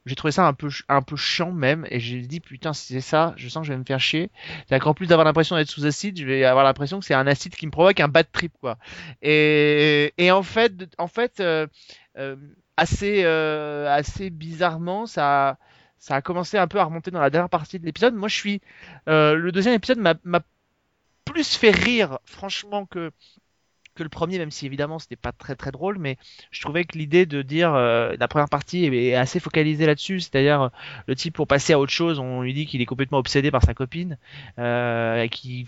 j'ai 0.06 0.16
trouvé 0.16 0.32
ça 0.32 0.48
un 0.48 0.54
peu 0.54 0.70
un 0.88 1.02
peu 1.02 1.18
chiant 1.18 1.52
même. 1.52 1.86
Et 1.90 2.00
j'ai 2.00 2.22
dit 2.22 2.40
putain 2.40 2.72
si 2.72 2.94
c'est 2.94 3.02
ça, 3.02 3.34
je 3.36 3.50
sens 3.50 3.64
que 3.64 3.68
je 3.68 3.74
vais 3.74 3.80
me 3.80 3.84
faire 3.84 4.00
chier. 4.00 4.30
C'est 4.70 4.80
qu'en 4.80 4.94
plus 4.94 5.08
d'avoir 5.08 5.26
l'impression 5.26 5.58
d'être 5.58 5.70
sous 5.70 5.86
acide, 5.86 6.18
je 6.18 6.26
vais 6.26 6.46
avoir 6.46 6.64
l'impression 6.64 7.00
que 7.00 7.06
c'est 7.06 7.14
un 7.14 7.28
acide 7.28 7.56
qui 7.56 7.66
me 7.66 7.72
provoque 7.72 8.00
un 8.00 8.08
bad 8.08 8.28
trip 8.32 8.54
quoi. 8.62 8.78
Et, 9.22 10.14
et 10.18 10.32
en 10.32 10.44
fait, 10.44 10.72
en 10.98 11.08
fait, 11.08 11.40
euh, 11.40 11.68
euh, 12.18 12.36
assez, 12.78 13.24
euh, 13.24 13.88
assez 13.90 14.30
bizarrement, 14.30 15.06
ça, 15.06 15.58
ça 16.00 16.16
a 16.16 16.22
commencé 16.22 16.58
un 16.58 16.68
peu 16.68 16.80
à 16.80 16.84
remonter 16.84 17.12
dans 17.12 17.22
la 17.22 17.30
dernière 17.30 17.50
partie 17.50 17.80
de 17.80 17.86
l'épisode. 17.86 18.14
Moi, 18.14 18.28
je 18.28 18.36
suis, 18.36 18.62
euh, 19.08 19.36
le 19.36 19.52
deuxième 19.52 19.76
épisode 19.76 20.00
m'a 20.00 20.42
plus 21.26 21.56
fait 21.56 21.72
rire, 21.72 22.20
franchement, 22.26 22.86
que 22.86 23.12
que 23.96 24.04
le 24.04 24.10
premier, 24.10 24.38
même 24.38 24.52
si 24.52 24.66
évidemment 24.66 25.00
c'était 25.00 25.16
pas 25.16 25.32
très 25.32 25.56
très 25.56 25.72
drôle, 25.72 25.98
mais 26.00 26.18
je 26.52 26.62
trouvais 26.62 26.84
que 26.86 26.98
l'idée 26.98 27.26
de 27.26 27.42
dire 27.42 27.74
euh, 27.74 28.16
la 28.20 28.28
première 28.28 28.50
partie 28.50 28.86
est, 28.86 29.16
assez 29.16 29.40
focalisée 29.40 29.86
là-dessus, 29.86 30.20
c'est-à-dire 30.22 30.62
euh, 30.64 30.70
le 31.08 31.16
type 31.16 31.36
pour 31.36 31.48
passer 31.48 31.74
à 31.74 31.80
autre 31.80 31.92
chose, 31.92 32.20
on 32.20 32.42
lui 32.42 32.54
dit 32.54 32.66
qu'il 32.66 32.82
est 32.82 32.86
complètement 32.86 33.20
obsédé 33.20 33.52
par 33.52 33.64
sa 33.64 33.74
copine, 33.74 34.18
euh, 34.60 35.28
qui 35.28 35.66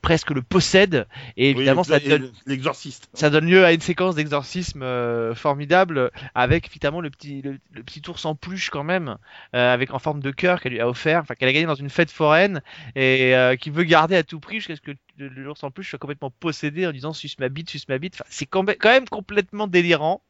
presque 0.00 0.30
le 0.30 0.42
possède. 0.42 1.06
Et 1.36 1.50
évidemment 1.50 1.82
Oui, 1.82 1.88
ça 1.88 2.00
donne 2.00 2.32
l'exorciste. 2.46 3.08
ça 3.14 3.30
donne 3.30 3.46
lieu 3.46 3.64
à 3.64 3.72
une 3.72 3.80
séquence 3.80 4.14
d'exorcisme 4.14 4.82
euh, 4.82 5.34
formidable 5.34 6.10
avec 6.34 6.66
évidemment 6.68 7.00
le 7.00 7.10
petit 7.10 7.42
le, 7.42 7.58
le 7.72 7.82
petit 7.82 8.02
ours 8.08 8.24
en 8.24 8.34
peluche 8.34 8.70
quand 8.70 8.84
même 8.84 9.16
euh, 9.54 9.72
avec 9.72 9.92
en 9.92 9.98
forme 9.98 10.20
de 10.20 10.30
cœur 10.30 10.60
qu'elle 10.60 10.72
lui 10.72 10.80
a 10.80 10.88
offert 10.88 11.20
enfin 11.20 11.34
qu'elle 11.34 11.48
a 11.48 11.52
gagné 11.52 11.66
dans 11.66 11.74
une 11.74 11.90
fête 11.90 12.10
foraine 12.10 12.62
et 12.94 13.34
euh, 13.34 13.56
qui 13.56 13.70
veut 13.70 13.84
garder 13.84 14.16
à 14.16 14.22
tout 14.22 14.40
prix 14.40 14.56
jusqu'à 14.56 14.76
ce 14.76 14.80
que 14.80 14.92
l'ours 15.18 15.62
en 15.62 15.70
peluche 15.70 15.90
soit 15.90 15.98
complètement 15.98 16.30
possédé 16.30 16.86
en 16.86 16.92
disant 16.92 17.12
suce 17.12 17.38
ma 17.38 17.48
bite 17.48 17.70
suce 17.70 17.88
ma 17.88 17.98
bite 17.98 18.14
enfin, 18.14 18.24
c'est 18.28 18.46
quand 18.46 18.64
même 18.64 19.08
complètement 19.08 19.66
délirant 19.66 20.22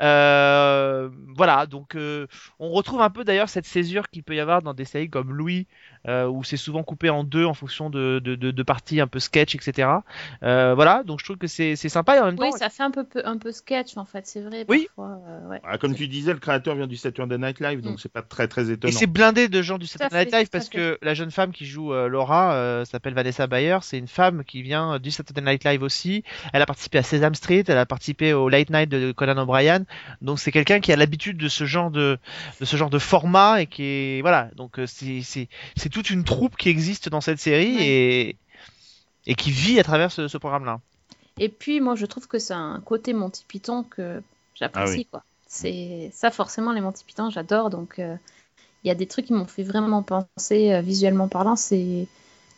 euh, 0.00 1.08
voilà, 1.36 1.66
donc 1.66 1.94
euh, 1.94 2.26
on 2.58 2.70
retrouve 2.70 3.00
un 3.00 3.10
peu 3.10 3.24
d'ailleurs 3.24 3.48
cette 3.48 3.66
césure 3.66 4.08
qu'il 4.08 4.22
peut 4.22 4.34
y 4.34 4.40
avoir 4.40 4.62
dans 4.62 4.74
des 4.74 4.84
séries 4.84 5.10
comme 5.10 5.32
Louis, 5.32 5.66
euh, 6.08 6.26
où 6.26 6.44
c'est 6.44 6.56
souvent 6.56 6.82
coupé 6.82 7.10
en 7.10 7.24
deux 7.24 7.44
en 7.44 7.54
fonction 7.54 7.90
de, 7.90 8.18
de, 8.22 8.34
de, 8.34 8.50
de 8.50 8.62
parties 8.62 9.00
un 9.00 9.06
peu 9.06 9.18
sketch, 9.20 9.54
etc. 9.54 9.88
Euh, 10.42 10.74
voilà, 10.74 11.02
donc 11.04 11.20
je 11.20 11.24
trouve 11.24 11.36
que 11.36 11.46
c'est 11.46 11.76
c'est 11.76 11.88
sympa 11.88 12.16
et 12.16 12.20
en 12.20 12.26
même 12.26 12.36
Oui, 12.38 12.50
temps, 12.50 12.56
ça 12.56 12.70
fait 12.70 12.82
un 12.82 12.90
peu, 12.90 13.06
un 13.24 13.36
peu 13.38 13.52
sketch 13.52 13.96
en 13.96 14.04
fait, 14.04 14.26
c'est 14.26 14.40
vrai. 14.42 14.64
Oui. 14.68 14.88
Parfois, 14.96 15.18
euh, 15.28 15.48
ouais. 15.48 15.60
Ah, 15.64 15.78
comme 15.78 15.94
tu 15.94 16.08
disais, 16.08 16.32
le 16.32 16.38
créateur 16.38 16.74
vient 16.74 16.86
du 16.86 16.96
Saturday 16.96 17.38
Night 17.38 17.60
Live, 17.60 17.80
donc 17.82 17.94
Mm. 17.94 17.98
c'est 17.98 18.12
pas 18.12 18.22
très 18.22 18.48
très 18.48 18.70
Et 18.70 18.72
étonnant. 18.72 18.96
c'est 18.96 19.06
blindé 19.06 19.48
de 19.48 19.62
gens 19.62 19.78
du 19.78 19.86
Saturday 19.86 20.24
Night 20.24 20.32
Live 20.34 20.48
parce 20.50 20.68
que 20.68 20.98
la 21.02 21.14
jeune 21.14 21.30
femme 21.30 21.52
qui 21.52 21.66
joue 21.66 21.92
euh, 21.92 22.08
Laura 22.08 22.54
euh, 22.54 22.84
s'appelle 22.84 23.14
Vanessa 23.14 23.46
Bayer. 23.46 23.78
C'est 23.82 23.98
une 23.98 24.08
femme 24.08 24.44
qui 24.44 24.62
vient 24.62 24.98
du 24.98 25.10
Saturday 25.10 25.40
Night 25.42 25.64
Live 25.64 25.82
aussi. 25.82 26.22
Elle 26.52 26.62
a 26.62 26.66
participé 26.66 26.98
à 26.98 27.02
Sesame 27.02 27.34
Street, 27.34 27.64
elle 27.68 27.78
a 27.78 27.86
participé 27.86 28.32
au 28.32 28.48
Late 28.48 28.70
Night 28.70 28.88
de 28.88 29.12
Conan 29.12 29.44
O'Brien. 29.50 29.84
Donc 30.22 30.38
c'est 30.40 30.52
quelqu'un 30.52 30.80
qui 30.80 30.92
a 30.92 30.96
l'habitude 30.96 31.36
de 31.36 31.48
ce 31.48 31.64
genre 31.64 31.90
de, 31.90 32.18
de 32.60 32.64
ce 32.64 32.76
genre 32.76 32.90
de 32.90 32.98
format 32.98 33.60
et 33.62 33.66
qui 33.66 33.82
est 33.84 34.20
voilà. 34.22 34.50
Donc 34.56 34.78
euh, 34.78 34.86
c'est 34.86 35.88
toute 35.90 36.10
une 36.10 36.24
troupe 36.24 36.56
qui 36.56 36.68
existe 36.68 37.08
dans 37.08 37.20
cette 37.20 37.38
série 37.40 37.76
Ouais. 37.76 37.86
et 37.86 38.36
et 39.26 39.34
qui 39.34 39.50
vit 39.50 39.78
à 39.78 39.84
travers 39.84 40.10
ce, 40.10 40.28
ce 40.28 40.38
programme-là. 40.38 40.80
Et 41.38 41.48
puis 41.48 41.80
moi 41.80 41.94
je 41.94 42.06
trouve 42.06 42.26
que 42.26 42.38
c'est 42.38 42.54
un 42.54 42.80
côté 42.84 43.12
Monty 43.12 43.44
Python 43.46 43.82
que 43.84 44.22
j'apprécie 44.54 44.92
Ah 44.92 44.96
oui. 44.96 45.06
quoi. 45.10 45.24
C'est 45.46 46.10
ça 46.12 46.30
forcément 46.30 46.72
les 46.72 46.80
Monty 46.80 47.04
Python 47.04 47.28
j'adore 47.30 47.70
donc 47.70 47.98
euh, 47.98 48.16
il 48.84 48.88
y 48.88 48.90
a 48.90 48.94
des 48.94 49.06
trucs 49.06 49.26
qui 49.26 49.32
m'ont 49.32 49.46
fait 49.46 49.62
vraiment 49.62 50.02
penser 50.02 50.72
euh, 50.72 50.80
visuellement 50.80 51.28
parlant 51.28 51.56
c'est 51.56 52.06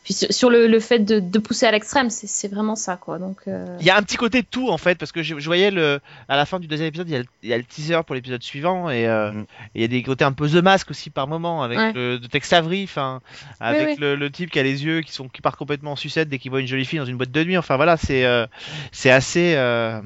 puis 0.03 0.13
sur, 0.13 0.31
sur 0.33 0.49
le, 0.49 0.67
le 0.67 0.79
fait 0.79 0.99
de, 0.99 1.19
de 1.19 1.39
pousser 1.39 1.65
à 1.65 1.71
l'extrême 1.71 2.09
c'est 2.09 2.47
vraiment 2.47 2.75
ça 2.75 2.97
quoi 2.97 3.19
donc 3.19 3.37
euh, 3.47 3.77
Il 3.79 3.85
y 3.85 3.89
a 3.89 3.97
un 3.97 4.01
petit 4.03 4.17
côté 4.17 4.41
de 4.41 4.47
tout 4.47 4.69
en 4.69 4.77
fait 4.77 4.95
parce 4.97 5.11
que 5.11 5.23
je, 5.23 5.39
je 5.39 5.45
voyais 5.45 5.71
le 5.71 5.99
à 6.27 6.35
la 6.35 6.45
fin 6.45 6.59
du 6.59 6.67
deuxième 6.67 6.89
épisode 6.89 7.07
il 7.09 7.13
y 7.13 7.15
a 7.15 7.19
le, 7.19 7.25
il 7.43 7.49
y 7.49 7.53
a 7.53 7.57
le 7.57 7.63
teaser 7.63 7.99
pour 8.05 8.13
l'épisode 8.15 8.43
suivant 8.43 8.89
et 8.89 9.07
euh, 9.07 9.31
Mm. 9.31 9.39
et 9.41 9.45
il 9.75 9.81
y 9.81 9.85
a 9.85 9.87
des 9.87 10.03
côtés 10.03 10.25
un 10.25 10.33
peu 10.33 10.49
The 10.49 10.55
Mask 10.63 10.91
aussi 10.91 11.09
par 11.09 11.27
moment 11.27 11.63
avec 11.63 11.77
Ouais. 11.77 11.93
le 11.93 12.19
de 12.19 12.27
Tex 12.27 12.51
Avery 12.53 12.83
enfin 12.83 13.21
avec 13.59 13.87
oui. 13.89 13.95
Le, 13.99 14.15
le 14.15 14.29
type 14.29 14.51
qui 14.51 14.59
a 14.59 14.63
les 14.63 14.83
yeux 14.83 15.01
qui 15.01 15.11
sont 15.13 15.29
qui 15.29 15.41
part 15.41 15.55
complètement 15.57 15.93
en 15.93 15.95
sucette 15.95 16.27
dès 16.29 16.37
qu'il 16.39 16.51
voit 16.51 16.59
une 16.61 16.67
jolie 16.67 16.85
fille 16.85 16.99
dans 16.99 17.05
une 17.05 17.17
boîte 17.17 17.31
de 17.31 17.43
nuit 17.43 17.57
enfin 17.57 17.75
voilà 17.77 17.95
c'est 17.97 18.25
euh, 18.25 18.45
c'est 18.91 19.09
assez 19.11 19.55
euh, 19.55 20.01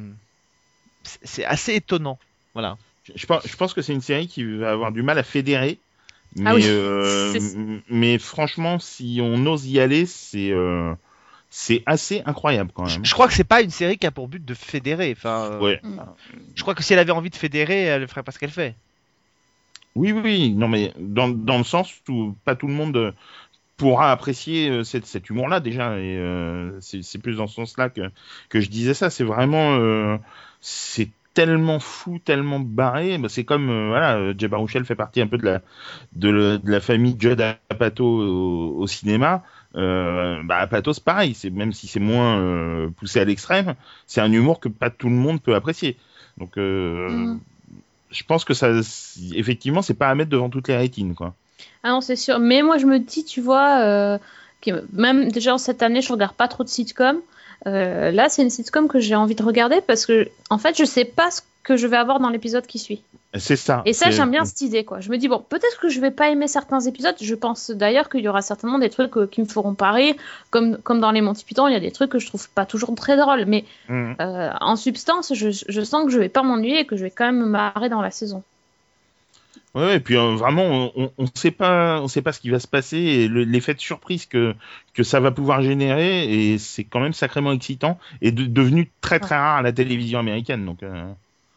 c'est 1.03 1.19
c'est 1.23 1.45
assez 1.45 1.73
étonnant 1.75 2.19
voilà 2.53 2.77
Je, 3.05 3.13
je 3.15 3.25
pense, 3.25 3.47
je 3.47 3.55
pense 3.55 3.73
que 3.73 3.81
c'est 3.81 3.93
une 3.93 4.01
série 4.01 4.27
qui 4.27 4.43
va 4.57 4.71
avoir 4.71 4.91
du 4.91 5.01
mal 5.01 5.17
à 5.17 5.23
fédérer. 5.23 5.77
Mais, 6.35 6.49
Ah 6.49 6.55
oui. 6.55 6.63
euh, 6.65 7.79
mais 7.89 8.17
franchement, 8.19 8.79
si 8.79 9.19
on 9.21 9.45
ose 9.45 9.65
y 9.67 9.79
aller, 9.79 10.05
c'est 10.05 10.51
euh, 10.51 10.93
c'est 11.49 11.81
assez 11.85 12.21
incroyable 12.25 12.71
quand 12.73 12.85
même. 12.85 13.03
je 13.05 13.13
crois 13.13 13.27
que 13.27 13.33
c'est 13.33 13.43
pas 13.43 13.61
une 13.61 13.69
série 13.69 13.97
qui 13.97 14.05
a 14.05 14.11
pour 14.11 14.27
but 14.27 14.43
de 14.43 14.53
fédérer 14.53 15.13
enfin 15.17 15.49
euh, 15.51 15.59
Ouais. 15.61 15.81
je 16.55 16.61
crois 16.61 16.75
que 16.75 16.83
si 16.83 16.93
elle 16.93 16.99
avait 16.99 17.11
envie 17.11 17.29
de 17.29 17.35
fédérer 17.35 17.83
elle 17.83 18.07
ferait 18.07 18.23
pas 18.23 18.31
ce 18.31 18.39
qu'elle 18.39 18.51
fait 18.51 18.75
Oui, 19.95 20.11
oui. 20.11 20.51
Non, 20.51 20.67
mais 20.67 20.93
dans, 20.99 21.29
dans 21.29 21.57
le 21.57 21.63
sens 21.63 21.91
où 22.09 22.35
pas 22.45 22.55
tout 22.55 22.67
le 22.67 22.73
monde 22.73 23.13
pourra 23.77 24.11
apprécier 24.11 24.69
euh, 24.69 24.83
cet, 24.83 25.29
humour-là 25.29 25.59
déjà. 25.59 25.97
Et 25.99 26.17
euh, 26.17 26.77
c'est 26.81 27.03
c'est 27.03 27.19
plus 27.19 27.37
dans 27.37 27.47
ce 27.47 27.55
sens-là 27.55 27.89
que, 27.89 28.01
que 28.49 28.59
je 28.59 28.69
disais 28.69 28.93
ça. 28.93 29.09
C'est 29.09 29.23
vraiment. 29.23 29.77
euh, 29.79 30.17
c'est 30.61 31.09
tellement 31.37 31.79
fou, 31.79 32.19
tellement 32.19 32.59
barré. 32.59 33.17
Bah, 33.17 33.29
c'est 33.29 33.43
comme. 33.45 33.69
euh, 33.69 33.87
voilà, 33.89 34.17
euh, 34.17 34.33
Jay 34.37 34.47
Baruchel 34.47 34.85
fait 34.85 34.95
partie 34.95 35.21
un 35.21 35.27
peu 35.27 35.37
de 35.37 35.45
la, 35.45 35.61
de, 36.13 36.29
le- 36.29 36.57
de 36.59 36.71
la 36.71 36.79
famille 36.81 37.15
Judd 37.19 37.41
Apatow 37.69 38.05
au, 38.05 38.77
au 38.81 38.87
cinéma. 38.87 39.43
Euh, 39.75 40.41
bah, 40.43 40.57
Apatow, 40.57 40.93
c'est 40.93 41.03
pareil. 41.03 41.33
C'est, 41.35 41.49
même 41.51 41.73
si 41.73 41.87
c'est 41.87 41.99
moins 41.99 42.39
euh, 42.39 42.89
poussé 42.97 43.19
à 43.19 43.25
l'extrême, 43.25 43.75
c'est 44.07 44.21
un 44.21 44.31
humour 44.31 44.59
que 44.59 44.69
pas 44.69 44.89
tout 44.89 45.09
le 45.09 45.15
monde 45.15 45.41
peut 45.41 45.55
apprécier. 45.55 45.97
Donc. 46.37 46.57
Mhm. 46.57 47.39
je 48.11 48.23
pense 48.23 48.45
que 48.45 48.53
ça, 48.53 48.69
effectivement, 49.33 49.81
c'est 49.81 49.93
pas 49.93 50.09
à 50.09 50.15
mettre 50.15 50.29
devant 50.29 50.49
toutes 50.49 50.67
les 50.69 50.77
rétines, 50.77 51.15
quoi. 51.15 51.35
ah 51.83 51.89
non 51.89 52.01
c'est 52.01 52.15
sûr 52.15 52.39
mais 52.39 52.61
moi 52.61 52.77
je 52.77 52.85
me 52.85 52.99
dis 52.99 53.23
tu 53.25 53.41
vois 53.41 54.19
que 54.61 54.85
même 54.93 55.31
déjà 55.31 55.53
en 55.53 55.57
cette 55.57 55.83
année 55.83 56.01
je 56.01 56.11
regarde 56.11 56.35
pas 56.35 56.47
trop 56.47 56.63
de 56.63 56.69
sitcoms 56.69 57.21
Euh, 57.65 58.11
là 58.11 58.29
c'est 58.29 58.43
une 58.43 58.49
sitcom 58.51 58.87
que 58.87 58.99
j'ai 58.99 59.15
envie 59.15 59.35
de 59.35 59.43
regarder 59.43 59.81
parce 59.81 60.05
que 60.05 60.29
en 60.49 60.57
fait 60.59 60.77
je 60.77 60.85
sais 60.85 61.05
pas 61.05 61.31
ce 61.31 61.41
que 61.63 61.75
je 61.75 61.87
vais 61.87 61.97
avoir 61.97 62.19
dans 62.19 62.29
l'épisode 62.29 62.65
qui 62.65 62.79
suit 62.79 63.01
C'est 63.35 63.57
ça. 63.57 63.81
Et 63.85 63.91
ça, 63.91 64.09
j'aime 64.09 64.31
bien 64.31 64.45
cette 64.45 64.61
idée, 64.61 64.85
quoi. 64.85 65.01
Je 65.01 65.09
me 65.09 65.17
dis, 65.17 65.27
bon, 65.27 65.43
peut-être 65.49 65.81
que 65.81 65.89
je 65.89 65.99
vais 65.99 66.11
pas 66.11 66.29
aimer 66.29 66.47
certains 66.47 66.79
épisodes. 66.79 67.15
Je 67.19 67.35
pense 67.35 67.71
d'ailleurs 67.71 68.07
qu'il 68.09 68.21
y 68.21 68.29
aura 68.29 68.41
certainement 68.41 68.79
des 68.79 68.89
trucs 68.89 69.17
euh, 69.17 69.27
qui 69.27 69.41
me 69.41 69.45
feront 69.47 69.73
pas 69.73 69.91
rire. 69.91 70.15
Comme, 70.49 70.77
comme 70.77 71.01
dans 71.01 71.11
les 71.11 71.19
Monty 71.19 71.43
Python, 71.43 71.67
il 71.67 71.73
y 71.73 71.75
a 71.75 71.81
des 71.81 71.91
trucs 71.91 72.09
que 72.09 72.19
je 72.19 72.27
trouve 72.27 72.49
pas 72.51 72.65
toujours 72.65 72.95
très 72.95 73.17
drôles. 73.17 73.43
Mais 73.47 73.65
Mhm. 73.89 74.15
euh, 74.21 74.49
en 74.61 74.77
substance, 74.77 75.33
je, 75.33 75.49
je 75.51 75.81
sens 75.81 76.05
que 76.05 76.09
je 76.09 76.19
vais 76.19 76.29
pas 76.29 76.41
m'ennuyer 76.41 76.79
et 76.79 76.85
que 76.85 76.95
je 76.95 77.03
vais 77.03 77.11
quand 77.11 77.25
même 77.25 77.39
me 77.41 77.45
marrer 77.47 77.89
dans 77.89 78.01
la 78.01 78.11
saison. 78.11 78.43
Ouais, 79.75 79.97
et 79.97 79.99
puis 79.99 80.15
euh, 80.17 80.35
vraiment, 80.35 80.91
on, 80.95 81.13
on 81.17 81.25
sait 81.35 81.51
pas, 81.51 82.01
on 82.01 82.07
sait 82.07 82.21
pas 82.23 82.31
ce 82.31 82.39
qui 82.39 82.49
va 82.49 82.59
se 82.59 82.67
passer 82.67 82.97
et 82.97 83.27
le- 83.27 83.43
l'effet 83.43 83.73
de 83.75 83.79
surprise 83.79 84.25
que 84.25 84.55
que 84.93 85.03
ça 85.03 85.19
va 85.19 85.31
pouvoir 85.31 85.61
générer 85.61 86.51
et 86.53 86.57
c'est 86.57 86.83
quand 86.85 86.99
même 86.99 87.13
sacrément 87.13 87.51
excitant 87.51 87.99
et 88.21 88.31
de- 88.31 88.45
devenu 88.47 88.91
très 89.01 89.19
très 89.19 89.35
rare 89.35 89.57
à 89.57 89.61
la 89.61 89.71
télévision 89.73 90.19
américaine. 90.19 90.65
Donc, 90.65 90.81
euh, 90.83 91.13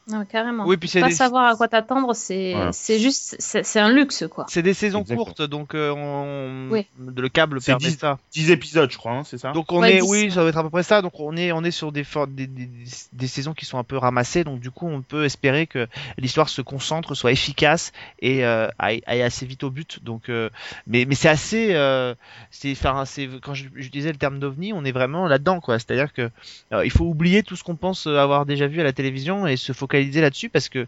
Non, 0.08 0.24
carrément. 0.24 0.64
Oui, 0.66 0.76
puis 0.76 0.88
c'est 0.88 1.00
pas 1.00 1.08
des- 1.08 1.14
savoir 1.14 1.46
à 1.52 1.56
quoi 1.56 1.68
t'attendre, 1.68 2.14
c'est 2.14 2.54
Voilà. 2.54 2.72
c'est 2.72 2.98
juste, 2.98 3.36
c'est 3.38 3.78
un 3.78 3.92
luxe, 3.92 4.24
quoi. 4.28 4.44
c'est 4.48 4.62
des 4.62 4.74
saisons 4.74 5.02
Exactement. 5.02 5.24
courtes 5.24 5.42
donc 5.42 5.74
euh, 5.74 5.92
on... 5.92 6.68
Oui. 6.72 6.86
le 6.98 7.28
câble 7.28 7.60
permet 7.60 7.86
dix- 7.90 7.98
ça 7.98 8.18
10 8.32 8.50
épisodes, 8.50 8.90
je 8.90 8.96
crois, 8.98 9.12
hein, 9.12 9.22
c'est 9.24 9.38
ça? 9.38 9.52
Donc 9.52 9.70
on 9.70 9.80
Ouais, 9.80 9.98
est, 9.98 10.00
10, 10.00 10.10
oui, 10.10 10.30
ça 10.32 10.42
va 10.42 10.48
être 10.48 10.56
à 10.58 10.62
peu 10.64 10.70
près 10.70 10.82
ça. 10.82 11.00
Donc 11.02 11.12
on 11.20 11.36
est, 11.36 11.52
on 11.52 11.62
est 11.62 11.70
sur 11.70 11.92
des, 11.92 12.02
for- 12.02 12.26
des, 12.26 12.48
des, 12.48 12.68
des 13.12 13.26
saisons 13.28 13.54
qui 13.54 13.66
sont 13.66 13.78
un 13.78 13.84
peu 13.84 13.96
ramassées. 13.98 14.42
Donc 14.42 14.58
du 14.58 14.72
coup, 14.72 14.88
on 14.88 15.02
peut 15.02 15.24
espérer 15.26 15.68
que 15.68 15.86
l'histoire 16.18 16.48
se 16.48 16.62
concentre, 16.62 17.14
soit 17.14 17.30
efficace 17.30 17.92
et 18.20 18.44
euh, 18.44 18.68
aille, 18.80 19.02
aille 19.06 19.22
assez 19.22 19.46
vite 19.46 19.62
au 19.62 19.70
but. 19.70 20.02
Donc, 20.02 20.28
euh, 20.28 20.50
mais, 20.88 21.04
mais 21.04 21.14
c'est 21.14 21.28
assez, 21.28 21.74
euh, 21.74 22.14
c'est, 22.50 22.72
enfin, 22.72 23.04
quand 23.42 23.54
je- 23.54 23.68
j'utilisais 23.76 24.10
le 24.10 24.18
terme 24.18 24.40
d'ovni, 24.40 24.72
on 24.72 24.84
est 24.84 24.92
vraiment 24.92 25.28
là-dedans, 25.28 25.60
quoi. 25.60 25.78
C'est-à-dire 25.78 26.12
que 26.12 26.30
euh, 26.72 26.84
il 26.84 26.90
faut 26.90 27.04
oublier 27.04 27.44
tout 27.44 27.54
ce 27.54 27.62
qu'on 27.62 27.76
pense 27.76 28.08
avoir 28.08 28.44
déjà 28.44 28.66
vu 28.66 28.80
à 28.80 28.84
la 28.84 28.92
télévision 28.92 29.46
et 29.46 29.56
se 29.56 29.72
focaliser 29.72 29.89
là-dessus 29.98 30.48
parce 30.48 30.68
que, 30.68 30.86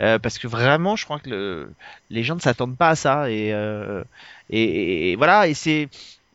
euh, 0.00 0.18
parce 0.18 0.38
que 0.38 0.46
vraiment, 0.48 0.96
je 0.96 1.04
crois 1.04 1.18
que 1.18 1.30
le, 1.30 1.72
les 2.10 2.22
gens 2.22 2.34
ne 2.34 2.40
s'attendent 2.40 2.76
pas 2.76 2.90
à 2.90 2.94
ça 2.96 3.30
et, 3.30 3.52
euh, 3.52 4.02
et, 4.50 5.12
et 5.12 5.16
voilà. 5.16 5.46
Et 5.48 5.54
c'est 5.54 5.88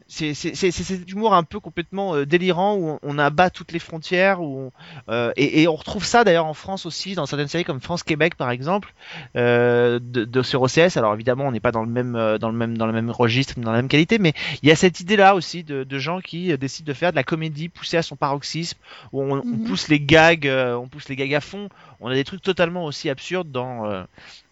c'est 0.10 0.34
c'est- 0.34 0.56
c'est- 0.56 0.72
c'est 0.72 0.84
cet 0.84 1.12
humour 1.12 1.34
un 1.34 1.44
peu 1.44 1.60
complètement 1.60 2.16
euh, 2.16 2.26
délirant 2.26 2.76
où 2.78 2.88
on, 2.92 3.00
on 3.04 3.20
abat 3.20 3.50
toutes 3.50 3.74
les 3.74 3.80
frontières 3.80 4.40
où 4.42 4.72
on, 5.08 5.12
euh, 5.12 5.34
et, 5.36 5.62
et 5.64 5.68
on 5.68 5.76
retrouve 5.76 6.06
ça 6.06 6.24
d'ailleurs 6.24 6.46
en 6.46 6.54
France 6.54 6.86
aussi 6.86 7.14
dans 7.14 7.26
certaines 7.26 7.50
séries 7.50 7.66
comme 7.66 7.82
France 7.82 8.04
Québec 8.04 8.36
par 8.36 8.50
exemple 8.50 8.94
euh, 9.36 10.00
de, 10.02 10.24
de 10.24 10.42
sur 10.44 10.62
OCS 10.62 10.96
alors 10.96 11.14
évidemment 11.14 11.46
on 11.46 11.52
n'est 11.52 11.60
pas 11.60 11.74
dans 11.74 11.84
le 11.84 11.90
même 11.90 12.16
euh, 12.16 12.38
dans 12.38 12.50
le 12.50 12.56
même 12.58 12.78
dans 12.78 12.86
le 12.88 12.94
même 12.94 13.12
registre 13.12 13.60
dans 13.60 13.72
la 13.72 13.80
même 13.80 13.90
qualité 13.90 14.18
mais 14.18 14.32
il 14.64 14.70
y 14.70 14.72
a 14.72 14.78
cette 14.78 15.02
idée 15.02 15.18
là 15.18 15.36
aussi 15.36 15.66
de, 15.66 15.84
de 15.84 16.00
gens 16.00 16.22
qui 16.22 16.54
euh, 16.54 16.58
décident 16.58 16.88
de 16.88 16.94
faire 16.94 17.12
de 17.12 17.18
la 17.18 17.24
comédie 17.26 17.68
poussée 17.68 17.98
à 17.98 18.02
son 18.02 18.16
paroxysme 18.16 18.78
où 19.12 19.22
on, 19.22 19.40
on 19.40 19.44
Mhm. 19.46 19.64
pousse 19.66 19.90
les 19.90 20.00
gags 20.00 20.48
euh, 20.48 20.76
on 20.76 20.88
pousse 20.88 21.10
les 21.10 21.18
gags 21.18 21.34
à 21.34 21.42
fond 21.42 21.68
on 22.00 22.10
a 22.10 22.14
des 22.14 22.24
trucs 22.24 22.42
totalement 22.42 22.86
aussi 22.86 23.10
absurdes 23.10 23.52
dans 23.52 23.86
euh, 23.86 24.04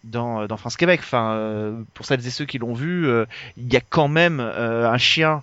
dans, 0.04 0.46
dans 0.46 0.56
France 0.56 0.76
Québec 0.76 1.00
enfin 1.02 1.32
euh, 1.32 1.82
pour 1.94 2.06
celles 2.06 2.26
et 2.26 2.30
ceux 2.30 2.44
qui 2.44 2.58
l'ont 2.58 2.74
vu 2.74 3.06
euh, 3.06 3.26
il 3.56 3.72
y 3.72 3.76
a 3.76 3.80
quand 3.80 4.08
même 4.08 4.40
euh, 4.40 4.90
un 4.90 4.98
chien 4.98 5.42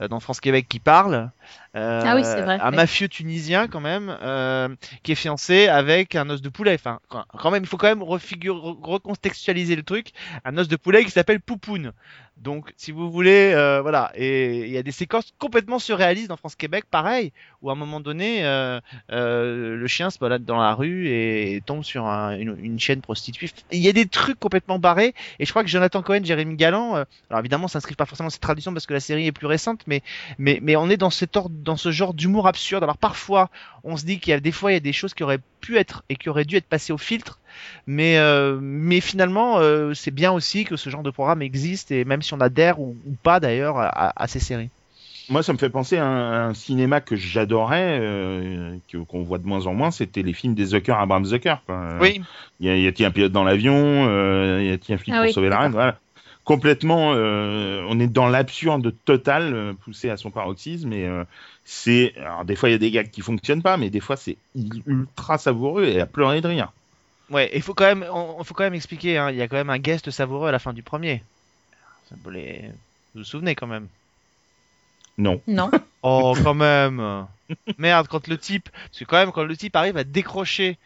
euh, 0.00 0.08
dans 0.08 0.20
France 0.20 0.40
Québec 0.40 0.66
qui 0.68 0.78
parle. 0.78 1.30
Euh, 1.76 2.02
Ah 2.04 2.14
oui, 2.16 2.22
c'est 2.24 2.42
vrai, 2.42 2.58
Un 2.60 2.70
mafieux 2.70 3.08
tunisien 3.08 3.66
quand 3.68 3.80
même 3.80 4.16
euh, 4.22 4.68
qui 5.02 5.12
est 5.12 5.16
fiancé 5.16 5.68
avec 5.68 6.14
un 6.14 6.28
os 6.30 6.42
de 6.42 6.48
poulet. 6.48 6.74
Enfin, 6.74 7.00
quand 7.08 7.50
même, 7.50 7.62
il 7.62 7.68
faut 7.68 7.76
quand 7.78 7.88
même 7.88 8.02
refigure, 8.02 8.56
re- 8.56 8.80
recontextualiser 8.82 9.76
le 9.76 9.82
truc. 9.82 10.12
Un 10.44 10.56
os 10.58 10.68
de 10.68 10.76
poulet 10.76 11.04
qui 11.04 11.10
s'appelle 11.10 11.40
Poupoune. 11.40 11.92
Donc, 12.38 12.72
si 12.76 12.90
vous 12.92 13.10
voulez, 13.10 13.52
euh, 13.54 13.80
voilà. 13.82 14.10
Et 14.16 14.60
il 14.66 14.70
y 14.70 14.78
a 14.78 14.82
des 14.82 14.90
séquences 14.92 15.32
complètement 15.38 15.78
surréalistes 15.78 16.28
dans 16.28 16.36
France 16.36 16.56
Québec, 16.56 16.84
pareil, 16.90 17.32
où 17.60 17.70
à 17.70 17.72
un 17.74 17.76
moment 17.76 18.00
donné, 18.00 18.42
le 19.08 19.86
chien 19.86 20.10
se 20.10 20.18
balade 20.18 20.44
dans 20.44 20.58
la 20.58 20.74
rue 20.74 21.08
et, 21.08 21.62
tombe 21.64 21.84
sur 21.84 22.06
un- 22.06 22.36
une, 22.36 22.56
une 22.62 22.80
chaîne 22.80 23.00
prostituée. 23.00 23.50
Il 23.70 23.78
y 23.80 23.88
a 23.88 23.92
des 23.92 24.06
trucs 24.06 24.38
complètement 24.38 24.78
barrés. 24.78 25.14
Et 25.38 25.44
je 25.44 25.50
crois 25.50 25.62
que 25.62 25.68
Jonathan 25.68 26.02
Cohen, 26.02 26.20
Jérémy 26.24 26.56
Galland, 26.56 27.04
alors 27.30 27.40
évidemment, 27.40 27.68
ça 27.68 27.74
s'inscrit 27.74 27.94
pas 27.94 28.06
forcément 28.06 28.26
dans 28.26 28.30
cette 28.30 28.40
tradition 28.42 28.72
parce 28.72 28.86
que 28.86 28.94
la 28.94 29.00
série 29.00 29.26
est 29.26 29.32
plus 29.32 29.46
récente, 29.46 29.80
mais 29.86 30.02
mais 30.38 30.58
mais 30.62 30.76
on 30.76 30.88
est 30.90 30.96
dans 30.96 31.10
cet 31.10 31.31
dans 31.50 31.76
ce 31.76 31.90
genre 31.90 32.14
d'humour 32.14 32.46
absurde. 32.46 32.82
Alors 32.82 32.98
parfois, 32.98 33.48
on 33.84 33.96
se 33.96 34.04
dit 34.04 34.20
qu'il 34.20 34.30
y 34.30 34.34
a 34.34 34.40
des 34.40 34.52
fois 34.52 34.70
il 34.72 34.74
y 34.74 34.76
a 34.76 34.80
des 34.80 34.92
choses 34.92 35.14
qui 35.14 35.22
auraient 35.22 35.40
pu 35.60 35.76
être 35.78 36.02
et 36.08 36.16
qui 36.16 36.28
auraient 36.28 36.44
dû 36.44 36.56
être 36.56 36.68
passées 36.68 36.92
au 36.92 36.98
filtre, 36.98 37.40
mais 37.86 38.18
euh, 38.18 38.58
mais 38.60 39.00
finalement 39.00 39.58
euh, 39.58 39.94
c'est 39.94 40.10
bien 40.10 40.32
aussi 40.32 40.64
que 40.64 40.76
ce 40.76 40.90
genre 40.90 41.02
de 41.02 41.10
programme 41.10 41.42
existe 41.42 41.90
et 41.90 42.04
même 42.04 42.22
si 42.22 42.34
on 42.34 42.40
adhère 42.40 42.80
ou, 42.80 42.96
ou 43.06 43.16
pas 43.22 43.40
d'ailleurs 43.40 43.78
à, 43.78 44.12
à 44.20 44.26
ces 44.28 44.40
séries. 44.40 44.70
moi, 45.28 45.42
ça 45.42 45.52
me 45.52 45.58
fait 45.58 45.70
penser 45.70 45.96
à 45.96 46.04
un, 46.04 46.48
un 46.50 46.54
cinéma 46.54 47.00
que 47.00 47.16
j'adorais, 47.16 47.98
euh, 48.00 48.76
que- 48.88 48.98
qu'on 48.98 49.22
voit 49.22 49.38
de 49.38 49.46
moins 49.46 49.66
en 49.66 49.72
moins, 49.74 49.90
c'était 49.90 50.22
les 50.22 50.32
films 50.34 50.54
des 50.54 50.66
Zucker, 50.66 50.92
Abraham 50.98 51.24
Zucker. 51.24 51.56
quoi. 51.64 51.98
Oui, 52.00 52.20
Il 52.60 52.66
y 52.66 52.70
a, 52.70 52.76
y 52.76 52.86
a-t-il 52.86 53.06
un 53.06 53.10
pilote 53.10 53.32
dans 53.32 53.44
l'avion 53.44 53.74
euh, 54.08 54.62
Y 54.62 54.72
a-t-il 54.72 54.94
un 54.94 54.98
flic 54.98 55.14
Ah 55.14 55.18
pour 55.18 55.26
oui, 55.26 55.32
sauver 55.32 55.48
la 55.48 55.60
reine 55.60 55.72
Voilà. 55.72 55.98
Complètement, 56.44 57.12
euh, 57.14 57.84
on 57.88 58.00
est 58.00 58.08
dans 58.08 58.28
l'absurde 58.28 58.92
total, 59.04 59.54
euh, 59.54 59.72
poussé 59.84 60.10
à 60.10 60.16
son 60.16 60.30
paroxysme. 60.30 60.92
Et 60.92 61.06
euh, 61.06 61.24
c'est, 61.64 62.14
alors 62.16 62.44
des 62.44 62.56
fois 62.56 62.68
il 62.68 62.72
y 62.72 62.74
a 62.74 62.78
des 62.78 62.90
gags 62.90 63.10
qui 63.10 63.20
fonctionnent 63.20 63.62
pas, 63.62 63.76
mais 63.76 63.90
des 63.90 64.00
fois 64.00 64.16
c'est 64.16 64.36
ultra 64.86 65.38
savoureux 65.38 65.84
et 65.84 66.00
à 66.00 66.06
pleurer 66.06 66.40
de 66.40 66.48
rire. 66.48 66.72
ouais. 67.30 67.50
Il 67.54 67.62
faut 67.62 67.74
quand 67.74 67.84
même, 67.84 68.04
on, 68.12 68.42
faut 68.42 68.54
quand 68.54 68.64
même 68.64 68.74
expliquer. 68.74 69.18
hein, 69.18 69.30
Il 69.30 69.36
y 69.36 69.42
a 69.42 69.46
quand 69.46 69.56
même 69.56 69.70
un 69.70 69.78
guest 69.78 70.10
savoureux 70.10 70.48
à 70.48 70.52
la 70.52 70.58
fin 70.58 70.72
du 70.72 70.82
premier. 70.82 71.22
Ça 72.08 72.16
les- 72.30 72.70
Vous 73.14 73.20
vous 73.20 73.24
souvenez 73.24 73.54
quand 73.54 73.68
même? 73.68 73.86
Non. 75.18 75.40
Non. 75.46 75.70
Oh, 76.02 76.34
quand 76.42 76.54
même. 76.54 77.26
Merde, 77.78 78.08
quand 78.08 78.26
le 78.26 78.38
type, 78.38 78.68
parce 78.70 78.98
que 78.98 79.04
quand 79.04 79.18
même 79.18 79.30
quand 79.30 79.44
le 79.44 79.56
type 79.56 79.76
arrive 79.76 79.96
à 79.96 80.04
décrocher 80.04 80.78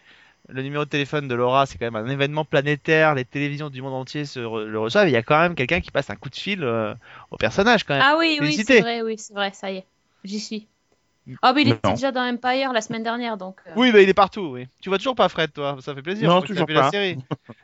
le 0.48 0.62
numéro 0.62 0.84
de 0.84 0.90
téléphone 0.90 1.28
de 1.28 1.34
Laura, 1.34 1.66
c'est 1.66 1.78
quand 1.78 1.90
même 1.90 1.96
un 1.96 2.08
événement 2.10 2.44
planétaire. 2.44 3.14
Les 3.14 3.24
télévisions 3.24 3.70
du 3.70 3.82
monde 3.82 3.94
entier 3.94 4.24
se 4.24 4.40
re- 4.40 4.64
le 4.64 4.78
reçoivent. 4.78 5.08
Il 5.08 5.12
y 5.12 5.16
a 5.16 5.22
quand 5.22 5.38
même 5.40 5.54
quelqu'un 5.54 5.80
qui 5.80 5.90
passe 5.90 6.10
un 6.10 6.16
coup 6.16 6.30
de 6.30 6.36
fil 6.36 6.62
euh, 6.62 6.94
au 7.30 7.36
personnage 7.36 7.84
quand 7.84 7.94
même. 7.94 8.02
Ah 8.04 8.16
oui, 8.18 8.38
oui, 8.40 8.52
c'est 8.54 8.80
vrai, 8.80 9.02
oui, 9.02 9.16
c'est 9.18 9.34
vrai, 9.34 9.50
ça 9.52 9.70
y 9.70 9.78
est. 9.78 9.84
J'y 10.24 10.40
suis. 10.40 10.66
Ah, 11.42 11.52
mais 11.52 11.62
il 11.62 11.68
était 11.70 11.88
Non. 11.88 11.94
déjà 11.94 12.12
dans 12.12 12.22
Empire 12.22 12.72
la 12.72 12.80
semaine 12.80 13.02
dernière, 13.02 13.36
donc. 13.36 13.56
euh, 13.66 13.72
Oui, 13.74 13.90
bah 13.90 14.00
il 14.00 14.08
est 14.08 14.14
partout. 14.14 14.50
Oui. 14.52 14.68
Tu 14.80 14.88
vois 14.88 14.98
toujours 14.98 15.16
pas 15.16 15.28
Fred, 15.28 15.52
toi. 15.52 15.76
Ça 15.80 15.92
fait 15.92 16.02
plaisir. 16.02 16.28
Non, 16.28 16.40
toujours 16.40 16.66
vu 16.68 16.74
la 16.74 16.82
pas. 16.82 16.90
série. 16.92 17.18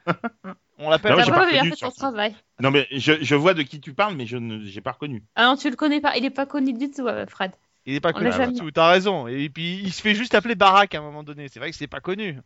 On 0.79 0.91
l'appelle. 0.91 1.13
Non, 1.13 1.19
T'as 1.19 1.31
pas 1.31 1.45
pas 1.45 1.51
bien 1.51 1.65
fait 1.65 1.77
ton 1.77 1.91
travail. 1.93 2.35
Non 2.61 2.73
mais 2.73 2.89
je, 2.91 3.13
je 3.23 3.35
vois 3.37 3.55
de 3.55 3.63
qui 3.63 3.81
tu 3.81 3.93
parles, 3.95 4.15
mais 4.17 4.27
je 4.27 4.37
ne 4.37 4.65
j'ai 4.65 4.81
pas 4.81 4.93
reconnu. 4.93 5.23
Ah 5.37 5.47
non, 5.47 5.57
tu 5.57 5.71
le 5.71 5.77
connais 5.77 6.01
pas. 6.01 6.17
Il 6.17 6.25
est 6.25 6.31
pas 6.31 6.47
connu 6.47 6.73
du 6.73 6.91
tout, 6.91 7.07
euh, 7.07 7.25
Fred. 7.27 7.53
Il 7.87 7.95
est 7.95 8.01
pas 8.01 8.11
On 8.11 8.13
connu 8.15 8.31
du 8.31 8.37
jamais. 8.37 8.55
tout. 8.59 8.71
T'as 8.73 8.89
raison. 8.91 9.29
Et 9.29 9.49
puis 9.49 9.81
il 9.85 9.93
se 9.93 10.03
fait 10.03 10.15
juste 10.17 10.35
appeler 10.35 10.57
Barack 10.57 10.95
à 10.97 10.99
un 10.99 11.03
moment 11.03 11.23
donné. 11.23 11.47
C'est 11.49 11.61
vrai 11.61 11.71
que 11.71 11.77
c'est 11.77 11.87
pas 11.87 12.01
connu. 12.01 12.39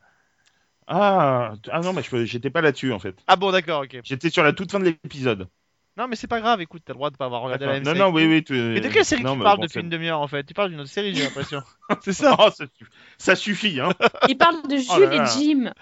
Ah, 0.88 1.55
ah 1.72 1.81
non, 1.81 1.92
mais 1.92 2.03
je- 2.03 2.25
j'étais 2.25 2.51
pas 2.51 2.61
là-dessus 2.61 2.92
en 2.92 2.99
fait. 2.99 3.16
Ah 3.27 3.37
bon, 3.37 3.51
d'accord, 3.51 3.83
ok. 3.83 3.99
J'étais 4.05 4.31
sur 4.31 4.44
la 4.44 4.53
toute 4.53 4.70
fin 4.70 4.79
de 4.79 4.85
l'épisode. 4.85 5.49
Non, 5.96 6.09
mais 6.09 6.16
c'est 6.16 6.27
pas 6.27 6.40
grave. 6.40 6.61
Écoute, 6.61 6.83
t'as 6.85 6.92
le 6.92 6.99
droit 6.99 7.11
de 7.11 7.16
pas 7.16 7.25
avoir 7.25 7.40
regardé 7.40 7.64
la 7.64 7.72
même 7.72 7.83
Non, 7.83 7.92
série. 7.94 7.99
non, 8.01 8.11
oui, 8.11 8.27
oui. 8.27 8.44
tu- 8.44 8.53
Mais 8.53 8.81
de 8.81 8.88
quelle 8.88 9.05
série 9.05 9.22
non, 9.22 9.35
tu 9.35 9.42
parles 9.42 9.57
bon, 9.57 9.62
depuis 9.64 9.81
une 9.81 9.88
demi-heure 9.88 10.20
en 10.20 10.29
fait? 10.29 10.44
Tu 10.44 10.53
parles 10.53 10.68
d'une 10.70 10.81
autre 10.81 10.90
série, 10.90 11.14
j'ai 11.14 11.25
l'impression. 11.25 11.62
c'est 12.03 12.12
ça. 12.12 12.37
Oh, 12.38 12.51
ça, 12.51 12.66
suffit. 12.66 12.85
ça 13.18 13.35
suffit, 13.35 13.81
hein. 13.81 13.88
Il 14.29 14.37
parle 14.37 14.57
de 14.68 14.77
Oh 14.77 14.94
Jules 14.94 15.05
là 15.05 15.16
là. 15.16 15.25
et 15.25 15.27
Jim. 15.40 15.72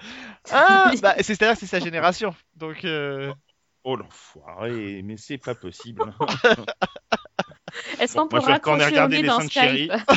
Ah, 0.52 0.92
bah, 1.02 1.14
c'est- 1.16 1.22
c'est-à-dire 1.24 1.54
que 1.54 1.60
c'est 1.60 1.66
sa 1.66 1.80
génération. 1.80 2.34
Donc, 2.56 2.84
euh, 2.84 3.32
Oh 3.82 3.96
l'enfoiré, 3.96 5.02
mais 5.04 5.16
c'est 5.18 5.36
pas 5.36 5.54
possible. 5.56 6.02
Est-ce 7.98 8.14
qu'on 8.14 8.26
vais 8.28 8.38
retourner 8.38 8.84
regarder 8.86 9.20
les 9.20 9.28
chéris. 9.50 9.90
Skype 9.90 10.14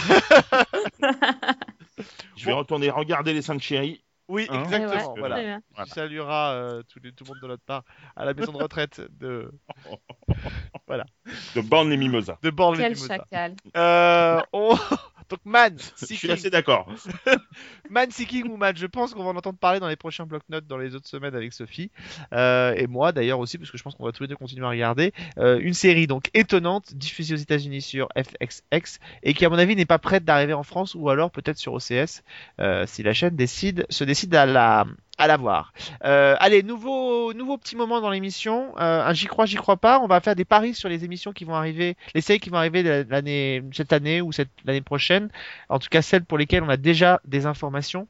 Je 2.36 2.46
vais 2.46 2.54
retourner 2.54 2.90
regarder 2.90 3.34
les 3.34 3.42
5 3.42 3.60
chéris. 3.62 4.04
Oui, 4.28 4.48
Hein 4.50 4.64
exactement. 4.64 5.14
Ouais, 5.14 5.20
voilà. 5.20 5.36
Voilà. 5.36 5.86
Tu 5.86 5.92
salueras 5.92 6.54
euh, 6.54 6.84
tout, 6.84 7.00
les- 7.04 7.12
tout 7.14 7.24
le 7.24 7.30
monde 7.30 7.42
de 7.42 7.48
notre 7.48 7.64
part 7.64 7.84
à 8.16 8.26
la 8.26 8.34
maison 8.34 8.52
de 8.52 8.58
retraite 8.58 9.02
de, 9.20 9.52
de 11.56 11.62
Born 11.62 11.90
les 11.90 11.98
Mimosas. 11.98 12.38
de 12.42 12.50
Born 12.50 12.78
les 12.78 12.84
Quel 12.84 12.98
chacal. 12.98 13.56
Euh, 13.76 14.42
on- 14.54 14.76
Donc, 15.30 15.40
Man, 15.46 15.76
Je 16.00 16.06
suis 16.06 16.16
Seeking, 16.16 16.32
assez 16.32 16.50
d'accord. 16.50 16.90
Man 17.90 18.12
Seeking 18.12 18.50
ou 18.50 18.58
Man, 18.58 18.76
je 18.76 18.86
pense 18.86 19.14
qu'on 19.14 19.24
va 19.24 19.32
en 19.32 19.36
entendre 19.36 19.58
parler 19.58 19.80
dans 19.80 19.88
les 19.88 19.96
prochains 19.96 20.26
bloc-notes 20.26 20.68
dans 20.68 20.78
les 20.78 20.96
autres 20.96 21.08
semaines 21.08 21.36
avec 21.36 21.54
Sophie. 21.54 21.92
Euh, 22.34 22.74
et 22.76 22.88
moi 22.88 23.12
d'ailleurs 23.12 23.40
aussi, 23.40 23.58
parce 23.58 23.72
que 23.72 23.78
je 23.78 23.84
pense 23.84 23.96
qu'on 23.96 24.06
va 24.06 24.12
tous 24.12 24.24
les 24.24 24.30
deux 24.30 24.36
continuer 24.36 24.66
à 24.66 24.70
regarder. 24.70 25.14
Euh, 25.38 25.60
une 25.60 25.74
série 25.74 26.08
donc 26.08 26.30
étonnante, 26.34 26.94
diffusée 26.94 27.34
aux 27.34 27.38
États-Unis 27.38 27.82
sur 27.82 28.08
FXX, 28.18 29.00
et 29.24 29.34
qui 29.34 29.46
à 29.46 29.50
mon 29.50 29.58
avis 29.58 29.76
n'est 29.76 29.86
pas 29.86 30.00
prête 30.00 30.24
d'arriver 30.24 30.54
en 30.54 30.64
France, 30.64 30.96
ou 30.96 31.10
alors 31.10 31.32
peut-être 31.32 31.58
sur 31.58 31.74
OCS, 31.74 32.24
euh, 32.60 32.86
si 32.88 33.04
la 33.04 33.14
chaîne 33.14 33.36
décide, 33.36 33.86
se 33.90 34.04
décide 34.04 34.34
à 34.36 34.46
la, 34.46 34.86
à 35.18 35.28
la 35.28 35.38
voir. 35.38 35.74
Euh, 36.04 36.36
allez, 36.40 36.64
nouveau, 36.64 37.34
nouveau 37.34 37.58
petit 37.58 37.76
moment 37.76 38.02
dans 38.02 38.10
l'émission. 38.10 38.74
Euh, 38.78 39.04
un 39.04 39.14
j'y 39.14 39.26
crois, 39.28 39.46
j'y 39.46 39.56
crois 39.56 39.78
pas. 39.78 40.00
On 40.00 40.08
va 40.08 40.20
faire 40.22 40.36
des 40.36 40.46
paris 40.46 40.74
sur 40.74 40.90
les 40.90 41.04
émissions 41.04 41.34
qui 41.34 41.44
vont 41.46 41.56
arriver, 41.56 41.98
les 42.14 42.22
séries 42.22 42.40
qui 42.40 42.50
vont 42.50 42.58
arriver 42.58 43.04
l'année, 43.06 43.64
cette 43.74 43.94
année 43.94 44.22
ou 44.22 44.32
cette 44.32 44.50
l'année 44.66 44.82
prochaine. 44.82 45.30
En 45.70 45.80
tout 45.80 45.90
cas, 45.90 46.02
celles 46.02 46.26
pour 46.26 46.38
lesquelles 46.38 46.64
on 46.64 46.70
a 46.70 46.78
déjà 46.78 47.20
des 47.26 47.46
informations. 47.46 48.08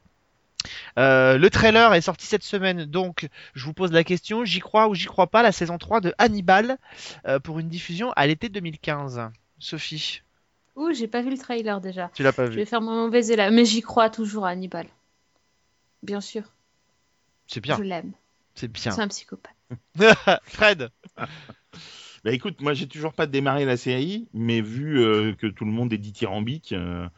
Euh, 0.98 1.38
le 1.38 1.50
trailer 1.50 1.94
est 1.94 2.00
sorti 2.00 2.26
cette 2.26 2.42
semaine, 2.42 2.84
donc 2.84 3.28
je 3.54 3.64
vous 3.64 3.72
pose 3.72 3.92
la 3.92 4.02
question, 4.02 4.44
j'y 4.44 4.58
crois 4.58 4.88
ou 4.88 4.94
j'y 4.94 5.06
crois 5.06 5.28
pas, 5.28 5.42
la 5.42 5.52
saison 5.52 5.78
3 5.78 6.00
de 6.00 6.12
Hannibal 6.18 6.78
pour 7.44 7.60
une 7.60 7.68
diffusion 7.68 8.12
à 8.16 8.26
l'été 8.26 8.48
2015. 8.48 9.30
Sophie, 9.60 10.22
Ouh, 10.78 10.92
j'ai 10.92 11.08
pas 11.08 11.22
vu 11.22 11.30
le 11.30 11.38
trailer 11.38 11.80
déjà. 11.80 12.08
tu 12.14 12.22
l'as 12.22 12.32
pas 12.32 12.46
Je 12.46 12.50
vu 12.50 12.56
vais 12.58 12.64
faire 12.64 12.80
mon 12.80 13.06
mauvais 13.06 13.26
élève. 13.26 13.52
Mais 13.52 13.64
j'y 13.64 13.82
crois 13.82 14.10
toujours 14.10 14.46
à 14.46 14.50
Hannibal. 14.50 14.86
Bien 16.04 16.20
sûr. 16.20 16.42
C'est 17.48 17.60
bien, 17.60 17.76
Je 17.76 17.82
l'aime. 17.82 18.12
c'est 18.54 18.70
bien. 18.70 18.92
C'est 18.92 19.00
un 19.02 19.08
psychopathe. 19.08 19.54
Fred, 20.44 20.90
Bah 22.24 22.32
écoute, 22.32 22.60
moi 22.60 22.74
j'ai 22.74 22.88
toujours 22.88 23.12
pas 23.12 23.26
démarré 23.26 23.64
la 23.64 23.76
série, 23.76 24.28
mais 24.34 24.60
vu 24.60 24.98
euh, 25.00 25.34
que 25.34 25.46
tout 25.46 25.64
le 25.64 25.70
monde 25.70 25.92
est 25.92 25.98
dithyrambique, 25.98 26.72
euh, 26.72 27.08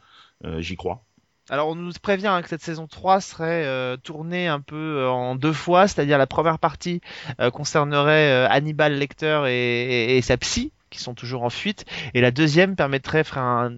euh, 0.45 0.61
j'y 0.61 0.75
crois. 0.75 1.03
Alors 1.49 1.69
on 1.69 1.75
nous 1.75 1.91
prévient 2.01 2.27
hein, 2.27 2.41
que 2.43 2.47
cette 2.49 2.61
saison 2.61 2.85
3 2.87 3.19
serait 3.19 3.65
euh, 3.65 3.97
tournée 3.97 4.47
un 4.47 4.61
peu 4.61 4.75
euh, 4.99 5.09
en 5.09 5.35
deux 5.35 5.53
fois, 5.53 5.87
c'est-à-dire 5.87 6.17
la 6.19 6.27
première 6.27 6.59
partie 6.59 7.01
euh, 7.39 7.49
concernerait 7.49 8.31
euh, 8.31 8.47
Hannibal 8.49 8.93
Lecter 8.93 9.43
et, 9.47 10.13
et- 10.13 10.17
et 10.17 10.21
sa 10.21 10.37
psy 10.37 10.71
qui 10.91 10.99
sont 10.99 11.15
toujours 11.15 11.41
en 11.43 11.49
fuite. 11.49 11.85
Et 12.13 12.21
la 12.21 12.29
deuxième 12.29 12.75
permettrait 12.75 13.23
de 13.23 13.27
faire 13.27 13.41
un, 13.41 13.71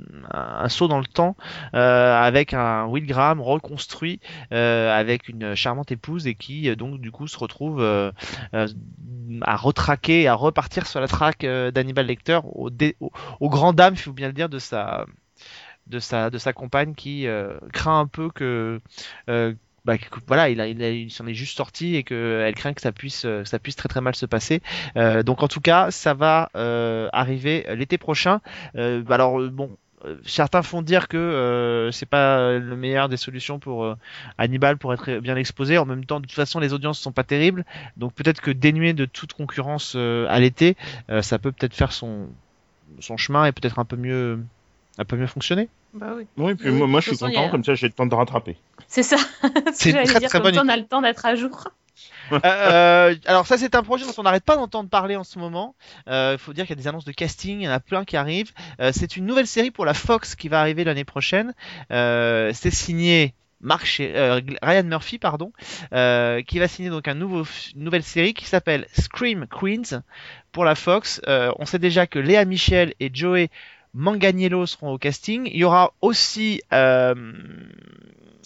saut 0.68 0.90
dans 0.90 1.00
le 1.00 1.06
temps 1.06 1.38
euh, 1.76 2.20
avec 2.20 2.54
un 2.54 2.86
Will 2.88 3.06
Graham 3.06 3.40
reconstruit 3.40 4.20
euh, 4.52 4.92
avec 4.92 5.30
une 5.30 5.56
charmante 5.56 5.92
épouse 5.92 6.28
et 6.28 6.36
qui 6.36 6.70
euh, 6.70 6.76
donc 6.76 7.00
du 7.00 7.12
coup 7.12 7.28
se 7.28 7.38
retrouve 7.38 7.82
à 9.42 9.56
retraquer, 9.56 10.28
à 10.28 10.34
repartir 10.34 10.88
sur 10.88 11.00
la 11.00 11.08
traque 11.08 11.46
d'Hannibal 11.46 12.06
Lecter 12.08 12.40
au, 12.44 12.70
au, 13.00 13.12
au 13.40 13.50
grand 13.50 13.74
dam, 13.74 13.94
il 13.94 14.00
faut 14.00 14.12
bien 14.12 14.28
le 14.28 14.34
dire, 14.34 14.50
de 14.50 14.60
sa 14.60 15.06
de 15.88 16.00
sa 16.00 16.30
de 16.30 16.38
sa 16.38 16.54
compagne 16.54 16.96
qui 16.96 17.28
craint 17.72 18.00
un 18.00 18.08
peu 18.08 18.30
que 18.30 18.82
bah, 19.86 19.96
voilà, 20.28 20.50
il, 20.50 20.62
a, 20.62 20.68
il, 20.68 21.12
s'en 21.12 21.28
est 21.28 21.34
juste 21.34 21.58
sorti 21.58 21.96
et 21.96 22.04
qu'elle 22.04 22.56
craint 22.56 22.74
que 22.74 22.82
ça 22.82 22.92
puisse, 22.92 23.26
euh, 23.26 23.44
ça 23.44 23.60
puisse 23.60 23.76
très 23.76 23.90
très 23.90 24.02
mal 24.02 24.16
se 24.16 24.26
passer. 24.26 24.62
Euh, 24.96 25.24
donc 25.24 25.44
en 25.44 25.48
tout 25.48 25.62
cas, 25.62 25.92
ça 25.92 26.14
va 26.14 26.50
euh, 26.56 27.10
arriver 27.12 27.66
l'été 27.76 27.98
prochain. 27.98 28.40
Euh, 28.76 29.02
bah, 29.02 29.16
alors 29.16 29.42
euh, 29.42 29.50
bon, 29.50 29.76
euh, 30.06 30.16
certains 30.26 30.62
font 30.62 30.82
dire 30.82 31.08
que 31.08 31.18
euh, 31.18 31.92
c'est 31.92 32.06
pas 32.06 32.54
le 32.54 32.76
meilleur 32.76 33.10
des 33.10 33.18
solutions 33.18 33.60
pour 33.60 33.84
euh, 33.84 33.96
Hannibal 34.38 34.78
pour 34.78 34.94
être 34.94 35.20
bien 35.20 35.36
exposé. 35.36 35.78
En 35.78 35.86
même 35.86 36.06
temps, 36.06 36.20
de 36.20 36.26
toute 36.26 36.36
façon, 36.36 36.60
les 36.60 36.74
audiences 36.74 37.00
sont 37.00 37.12
pas 37.12 37.24
terribles, 37.24 37.66
donc 37.98 38.14
peut-être 38.14 38.42
que 38.42 38.52
dénué 38.52 38.94
de 38.94 39.06
toute 39.06 39.34
concurrence 39.34 39.94
euh, 39.96 40.26
à 40.30 40.40
l'été, 40.40 40.76
euh, 41.10 41.22
ça 41.22 41.40
peut 41.40 41.52
peut-être 41.52 41.76
faire 41.76 41.92
son 41.92 42.30
son 43.00 43.18
chemin 43.18 43.46
et 43.46 43.52
peut-être 43.52 43.80
un 43.80 43.86
peu 43.86 43.96
mieux 43.96 44.40
un 44.98 45.06
peu 45.06 45.16
mieux 45.16 45.28
fonctionner. 45.28 45.70
Bah 45.94 46.14
oui. 46.16 46.26
Oui, 46.38 46.56
puis 46.56 46.70
Oui, 46.70 46.88
moi, 46.88 47.00
je 47.02 47.08
suis 47.10 47.18
façon, 47.18 47.28
content, 47.28 47.48
a- 47.48 47.50
comme 47.50 47.64
ça 47.64 47.76
j'ai 47.76 47.88
le 47.88 47.94
temps 47.94 48.06
de 48.06 48.16
rattraper. 48.16 48.58
C'est 48.88 49.04
ça. 49.04 49.18
C'est 49.74 49.92
très, 49.92 50.04
dire. 50.06 50.20
très 50.20 50.28
Comme 50.30 50.44
bonne 50.44 50.54
ça, 50.56 50.62
on 50.64 50.70
a 50.70 50.78
le 50.78 50.86
temps 50.86 51.02
d'être 51.02 51.26
à 51.26 51.36
jour. 51.36 51.68
Euh, 52.46 53.14
alors 53.26 53.46
ça 53.46 53.58
c'est 53.58 53.76
un 53.76 53.84
projet 53.84 54.06
dont 54.06 54.14
on 54.18 54.24
n'arrête 54.24 54.46
pas 54.46 54.56
d'entendre 54.56 54.90
parler 54.90 55.16
en 55.18 55.24
ce 55.26 55.38
moment. 55.38 55.76
Il 56.08 56.38
faut 56.40 56.54
dire 56.54 56.66
qu'il 56.66 56.76
y 56.76 56.80
a 56.80 56.82
des 56.82 56.88
annonces 56.88 57.06
de 57.06 57.12
casting, 57.12 57.60
il 57.60 57.66
y 57.66 57.68
en 57.68 57.72
a 57.72 57.80
plein 57.82 58.06
qui 58.06 58.18
arrivent. 58.18 58.52
Euh, 58.80 58.92
c'est 58.94 59.18
une 59.18 59.26
nouvelle 59.26 59.46
série 59.46 59.72
pour 59.72 59.86
la 59.86 59.94
Fox 59.94 60.34
qui 60.36 60.48
va 60.48 60.60
arriver 60.62 60.84
l'année 60.86 61.04
prochaine. 61.04 61.54
Euh, 61.92 62.52
c'est 62.54 62.72
signé 62.72 63.34
Mark 63.62 63.86
euh, 64.00 64.42
Ryan 64.64 64.84
Murphy 64.84 65.20
pardon, 65.20 65.52
euh, 65.94 66.42
qui 66.42 66.60
va 66.60 66.68
signer 66.68 66.90
donc 66.90 67.08
un 67.08 67.14
nouveau 67.14 67.44
une 67.76 67.84
nouvelle 67.84 68.04
série 68.04 68.34
qui 68.34 68.46
s'appelle 68.46 68.88
Scream 68.94 69.46
Queens 69.48 70.02
pour 70.52 70.66
la 70.66 70.76
Fox. 70.76 71.22
Euh, 71.28 71.52
on 71.60 71.66
sait 71.66 71.80
déjà 71.80 72.08
que 72.08 72.20
Léa 72.20 72.46
Michel 72.46 72.94
et 73.00 73.12
Joey 73.14 73.50
Manganiello 73.94 74.66
seront 74.66 74.92
au 74.92 74.98
casting. 74.98 75.50
Il 75.52 75.58
y 75.58 75.64
aura 75.64 75.94
aussi 76.02 76.62
euh, 76.74 77.14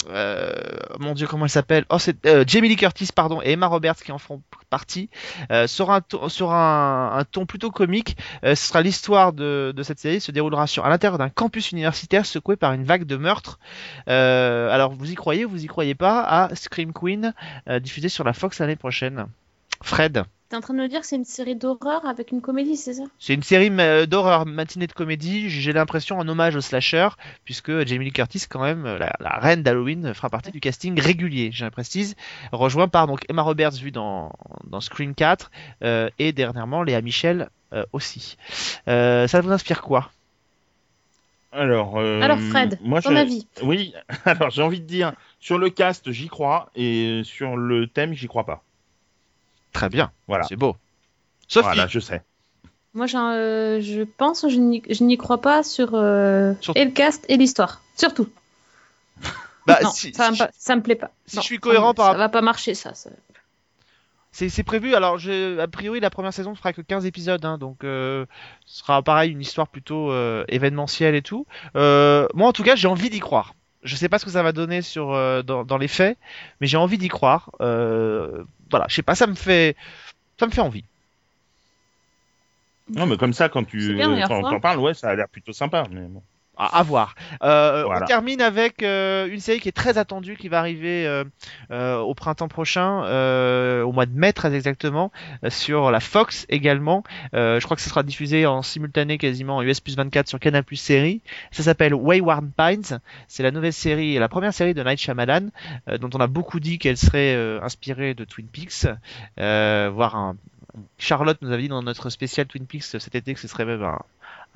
euh, 0.09 0.53
mon 0.99 1.13
dieu 1.13 1.27
comment 1.27 1.45
elle 1.45 1.49
s'appelle? 1.51 1.85
Oh 1.89 1.99
c'est 1.99 2.25
euh, 2.25 2.43
Jamie 2.47 2.69
Lee 2.69 2.75
Curtis 2.75 3.09
pardon 3.13 3.41
et 3.41 3.51
Emma 3.51 3.67
Roberts 3.67 3.97
qui 3.97 4.11
en 4.11 4.17
feront 4.17 4.41
partie. 4.69 5.09
Euh, 5.51 5.67
sur 5.67 5.91
un 5.91 6.01
ton, 6.01 6.29
sur 6.29 6.51
un, 6.51 7.17
un 7.17 7.23
ton 7.23 7.45
plutôt 7.45 7.71
comique. 7.71 8.17
Euh, 8.43 8.55
ce 8.55 8.67
sera 8.67 8.81
l'histoire 8.81 9.33
de, 9.33 9.73
de 9.75 9.83
cette 9.83 9.99
série. 9.99 10.19
Se 10.19 10.31
déroulera 10.31 10.67
sur 10.67 10.85
à 10.85 10.89
l'intérieur 10.89 11.17
d'un 11.17 11.29
campus 11.29 11.71
universitaire 11.71 12.25
secoué 12.25 12.55
par 12.55 12.73
une 12.73 12.83
vague 12.83 13.05
de 13.05 13.15
meurtres. 13.17 13.59
Euh, 14.07 14.69
alors 14.71 14.93
vous 14.93 15.11
y 15.11 15.15
croyez 15.15 15.45
vous 15.45 15.63
y 15.63 15.67
croyez 15.67 15.95
pas 15.95 16.21
à 16.23 16.55
Scream 16.55 16.93
Queen 16.93 17.33
diffusé 17.81 18.09
sur 18.09 18.23
la 18.23 18.33
Fox 18.33 18.59
l'année 18.59 18.75
prochaine? 18.75 19.27
Fred 19.81 20.23
T'es 20.49 20.55
en 20.55 20.61
train 20.61 20.73
de 20.73 20.79
me 20.79 20.87
dire 20.87 21.01
que 21.01 21.07
c'est 21.07 21.17
une 21.17 21.25
série 21.25 21.57
d'horreur 21.57 22.05
avec 22.05 22.31
une 22.31 22.39
comédie, 22.39 22.77
c'est 22.77 22.93
ça? 22.93 23.03
C'est 23.19 23.33
une 23.33 23.43
série 23.43 23.69
euh, 23.79 24.05
d'horreur 24.05 24.45
matinée 24.45 24.87
de 24.87 24.93
comédie. 24.93 25.49
J'ai 25.49 25.73
l'impression 25.73 26.21
un 26.21 26.27
hommage 26.29 26.55
au 26.55 26.61
slasher, 26.61 27.09
puisque 27.43 27.85
Jamie 27.85 28.05
Lee 28.05 28.11
Curtis, 28.13 28.45
quand 28.49 28.61
même, 28.61 28.85
euh, 28.85 28.97
la, 28.97 29.11
la 29.19 29.39
reine 29.39 29.61
d'Halloween, 29.61 30.13
fera 30.13 30.29
partie 30.29 30.51
du 30.51 30.61
casting 30.61 30.97
régulier, 30.99 31.49
j'ai 31.51 31.69
précise, 31.69 32.15
rejoint 32.53 32.87
par 32.87 33.07
donc 33.07 33.25
Emma 33.29 33.41
Roberts 33.41 33.73
vue 33.73 33.91
dans, 33.91 34.31
dans 34.63 34.79
Scream 34.79 35.15
4 35.15 35.51
euh, 35.83 36.09
et 36.17 36.31
dernièrement 36.31 36.81
Léa 36.81 37.01
Michel 37.01 37.49
euh, 37.73 37.83
aussi. 37.91 38.37
Euh, 38.87 39.27
ça 39.27 39.41
vous 39.41 39.51
inspire 39.51 39.81
quoi? 39.81 40.11
Alors, 41.51 41.97
euh, 41.97 42.21
Alors, 42.21 42.39
Fred, 42.39 42.77
moi, 42.81 43.01
ton 43.01 43.15
avis 43.15 43.47
Oui, 43.63 43.93
alors 44.25 44.49
j'ai 44.49 44.61
envie 44.61 44.79
de 44.79 44.85
dire, 44.85 45.13
sur 45.39 45.57
le 45.57 45.69
cast, 45.69 46.11
j'y 46.11 46.29
crois, 46.29 46.69
et 46.75 47.21
sur 47.25 47.57
le 47.57 47.87
thème, 47.87 48.13
j'y 48.13 48.27
crois 48.27 48.45
pas. 48.45 48.63
Très 49.73 49.89
bien. 49.89 50.11
Voilà. 50.27 50.45
C'est 50.47 50.55
beau. 50.55 50.75
Sophie. 51.47 51.65
Voilà, 51.67 51.87
je 51.87 51.99
sais. 51.99 52.23
Moi, 52.93 53.05
j'en- 53.05 53.31
euh, 53.31 53.79
je 53.81 54.01
pense 54.01 54.47
je 54.49 54.57
n'y 54.57 54.81
je 54.89 55.03
n'y 55.03 55.17
crois 55.17 55.39
pas 55.39 55.61
sur, 55.63 55.91
euh, 55.93 56.53
Sur- 56.61 56.75
et 56.75 56.83
le 56.85 56.91
cast 56.91 57.25
et 57.29 57.37
l'histoire. 57.37 57.81
Surtout. 57.95 58.29
Bah, 59.67 59.79
non, 59.83 59.89
si- 59.89 60.13
ça, 60.13 60.31
me 60.31 60.35
si- 60.35 60.43
ça 60.57 60.75
me 60.77 60.81
plaît 60.81 60.95
pas. 60.95 61.11
si 61.25 61.35
Non, 61.35 61.41
je 61.41 61.45
suis 61.45 61.55
ça 61.57 61.61
cohérent 61.61 61.89
me- 61.89 61.93
par 61.93 62.13
Ça 62.13 62.17
va 62.17 62.29
pas 62.29 62.41
marcher, 62.41 62.73
ça. 62.73 62.93
ça. 62.93 63.09
C'est 64.31 64.47
c'est 64.49 64.63
prévu. 64.63 64.95
Alors, 64.95 65.17
je, 65.17 65.59
a 65.59 65.67
priori, 65.67 65.99
la 65.99 66.09
première 66.09 66.31
saison 66.33 66.51
ne 66.51 66.55
fera 66.55 66.71
que 66.71 66.81
15 66.81 67.05
épisodes, 67.05 67.43
hein, 67.43 67.57
donc 67.57 67.83
euh, 67.83 68.25
ce 68.65 68.79
sera 68.79 69.01
pareil, 69.03 69.31
une 69.31 69.41
histoire 69.41 69.67
plutôt 69.67 70.11
euh, 70.11 70.45
événementielle 70.47 71.15
et 71.15 71.21
tout. 71.21 71.45
Euh, 71.75 72.27
moi, 72.33 72.47
en 72.47 72.53
tout 72.53 72.63
cas, 72.63 72.75
j'ai 72.77 72.87
envie 72.87 73.09
d'y 73.09 73.19
croire. 73.19 73.55
Je 73.83 73.95
sais 73.95 74.09
pas 74.09 74.19
ce 74.19 74.25
que 74.25 74.31
ça 74.31 74.43
va 74.43 74.51
donner 74.51 74.81
sur 74.81 75.13
euh, 75.13 75.43
dans, 75.43 75.63
dans 75.63 75.77
les 75.77 75.87
faits, 75.87 76.17
mais 76.59 76.67
j'ai 76.67 76.77
envie 76.77 76.97
d'y 76.97 77.09
croire. 77.09 77.51
Euh, 77.61 78.43
voilà, 78.69 78.85
je 78.89 78.95
sais 78.95 79.03
pas, 79.03 79.15
ça 79.15 79.27
me 79.27 79.35
fait 79.35 79.75
ça 80.39 80.45
me 80.45 80.51
fait 80.51 80.61
envie. 80.61 80.83
Non, 82.89 83.05
mais 83.05 83.17
comme 83.17 83.33
ça, 83.33 83.49
quand 83.49 83.63
tu 83.63 83.97
t'en 84.27 84.59
parles, 84.59 84.79
ouais, 84.79 84.93
ça 84.93 85.09
a 85.09 85.15
l'air 85.15 85.27
plutôt 85.27 85.53
sympa. 85.53 85.83
Mais 85.91 86.01
bon. 86.01 86.21
À, 86.57 86.79
à 86.79 86.83
voir. 86.83 87.15
Euh, 87.43 87.83
Voilà. 87.85 88.03
On 88.03 88.07
termine 88.07 88.41
avec 88.41 88.81
euh, 88.83 89.27
une 89.31 89.39
série 89.39 89.59
qui 89.59 89.69
est 89.69 89.73
très 89.73 89.97
attendue, 89.97 90.37
qui 90.37 90.47
va 90.49 90.59
arriver 90.59 91.05
euh, 91.05 91.23
euh, 91.71 91.97
au 91.99 92.13
printemps 92.15 92.47
prochain, 92.47 93.03
euh, 93.05 93.83
au 93.83 93.91
mois 93.91 94.05
de 94.05 94.17
mai 94.17 94.33
très 94.33 94.53
exactement, 94.55 95.11
sur 95.49 95.91
la 95.91 95.99
Fox 95.99 96.45
également. 96.49 97.03
Euh, 97.33 97.59
je 97.59 97.65
crois 97.65 97.75
que 97.75 97.81
ça 97.81 97.89
sera 97.89 98.03
diffusé 98.03 98.45
en 98.45 98.61
simultané 98.61 99.17
quasiment 99.17 99.57
en 99.57 99.61
US 99.61 99.79
plus 99.79 99.95
24 99.95 100.27
sur 100.27 100.39
Canal 100.39 100.63
plus 100.63 100.77
série. 100.77 101.21
Ça 101.51 101.63
s'appelle 101.63 101.93
Wayward 101.93 102.49
Pines. 102.57 102.99
C'est 103.27 103.43
la 103.43 103.51
nouvelle 103.51 103.73
série, 103.73 104.17
la 104.17 104.29
première 104.29 104.53
série 104.53 104.73
de 104.73 104.83
Night 104.83 104.99
Shyamalan, 104.99 105.49
euh, 105.89 105.97
dont 105.97 106.09
on 106.13 106.19
a 106.19 106.27
beaucoup 106.27 106.59
dit 106.59 106.79
qu'elle 106.79 106.97
serait 106.97 107.35
euh, 107.35 107.59
inspirée 107.61 108.13
de 108.13 108.23
Twin 108.25 108.47
Peaks, 108.47 108.87
euh, 109.39 109.91
voire 109.93 110.15
un 110.15 110.35
Charlotte 110.99 111.39
nous 111.41 111.51
avait 111.51 111.63
dit 111.63 111.67
dans 111.69 111.81
notre 111.81 112.09
spécial 112.11 112.45
Twin 112.45 112.67
Peaks 112.67 112.83
cet 112.83 113.15
été 113.15 113.33
que 113.33 113.39
ce 113.39 113.47
serait 113.47 113.65
même 113.65 113.81
un, 113.81 113.99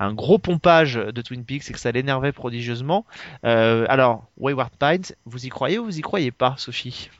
un 0.02 0.12
gros 0.14 0.38
pompage 0.38 0.94
de 0.94 1.22
Twin 1.22 1.44
Peaks 1.44 1.70
et 1.70 1.72
que 1.72 1.78
ça 1.78 1.92
l'énervait 1.92 2.32
prodigieusement. 2.32 3.04
Euh, 3.44 3.86
alors, 3.88 4.24
Wayward 4.38 4.72
Pines, 4.78 5.14
vous 5.26 5.46
y 5.46 5.48
croyez 5.48 5.78
ou 5.78 5.84
vous 5.84 5.98
y 5.98 6.02
croyez 6.02 6.30
pas, 6.30 6.54
Sophie? 6.58 7.10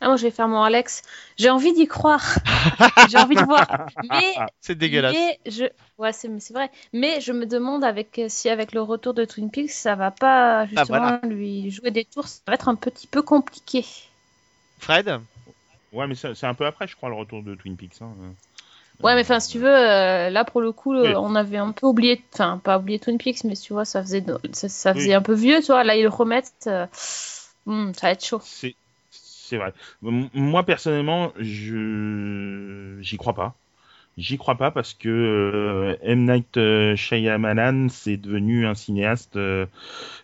Ah, 0.00 0.08
moi, 0.08 0.16
je 0.16 0.24
vais 0.24 0.30
faire 0.30 0.48
mon 0.48 0.62
Alex. 0.62 1.02
J'ai 1.38 1.48
envie 1.50 1.72
d'y 1.72 1.86
croire. 1.86 2.36
J'ai 3.08 3.16
envie 3.16 3.36
de 3.36 3.44
voir. 3.44 3.86
Mais, 4.10 4.34
C'est 4.60 4.74
dégueulasse. 4.74 5.14
mais 5.14 5.38
je... 5.46 5.64
ouais, 5.98 6.12
c'est 6.12 6.28
c'est 6.40 6.52
vrai. 6.52 6.70
Mais 6.92 7.20
je 7.20 7.32
me 7.32 7.46
demande 7.46 7.84
avec, 7.84 8.20
si 8.28 8.50
avec 8.50 8.72
le 8.72 8.82
retour 8.82 9.14
de 9.14 9.24
Twin 9.24 9.50
Peaks, 9.50 9.70
ça 9.70 9.94
va 9.94 10.10
pas 10.10 10.66
justement 10.66 10.86
voilà. 10.86 11.20
lui 11.22 11.70
jouer 11.70 11.90
des 11.90 12.04
tours. 12.04 12.28
Ça 12.28 12.40
va 12.46 12.54
être 12.54 12.68
un 12.68 12.74
petit 12.74 13.06
peu 13.06 13.22
compliqué. 13.22 13.84
Fred? 14.78 15.20
Ouais, 15.92 16.06
mais 16.06 16.16
c'est 16.16 16.44
un 16.44 16.54
peu 16.54 16.66
après, 16.66 16.88
je 16.88 16.96
crois, 16.96 17.08
le 17.08 17.14
retour 17.14 17.42
de 17.42 17.54
Twin 17.54 17.76
Peaks. 17.76 18.02
hein. 18.02 18.12
Ouais, 19.02 19.14
mais 19.14 19.20
enfin, 19.20 19.40
si 19.40 19.50
tu 19.50 19.58
veux, 19.58 19.68
euh, 19.68 20.30
là 20.30 20.44
pour 20.44 20.60
le 20.60 20.72
coup, 20.72 20.94
Oui. 20.94 21.12
on 21.16 21.34
avait 21.34 21.58
un 21.58 21.72
peu 21.72 21.86
oublié, 21.86 22.22
enfin, 22.32 22.60
pas 22.62 22.78
oublié 22.78 22.98
Twin 22.98 23.18
Peaks, 23.18 23.44
mais 23.44 23.54
tu 23.54 23.72
vois, 23.72 23.84
ça 23.84 24.02
faisait, 24.02 24.24
ça, 24.52 24.68
ça 24.68 24.94
Oui. 24.94 25.00
faisait 25.00 25.14
un 25.14 25.22
peu 25.22 25.34
vieux, 25.34 25.60
tu 25.60 25.66
vois. 25.66 25.84
Là, 25.84 25.96
ils 25.96 26.02
le 26.04 26.08
remettent, 26.08 26.52
euh, 26.68 26.86
hmm, 27.66 27.92
ça 27.92 28.06
va 28.06 28.12
être 28.12 28.24
chaud. 28.24 28.40
C'est 29.10 29.56
vrai. 29.58 29.72
Moi 30.00 30.64
personnellement, 30.64 31.32
je 31.38 32.98
j'y 33.00 33.16
crois 33.16 33.34
pas. 33.34 33.54
J'y 34.18 34.38
crois 34.38 34.56
pas 34.56 34.70
parce 34.70 34.94
que 34.94 35.08
euh, 35.08 35.96
M 36.02 36.24
Night 36.26 36.58
Shyamalan 36.96 37.88
c'est 37.90 38.16
devenu 38.16 38.66
un 38.66 38.74
cinéaste 38.74 39.38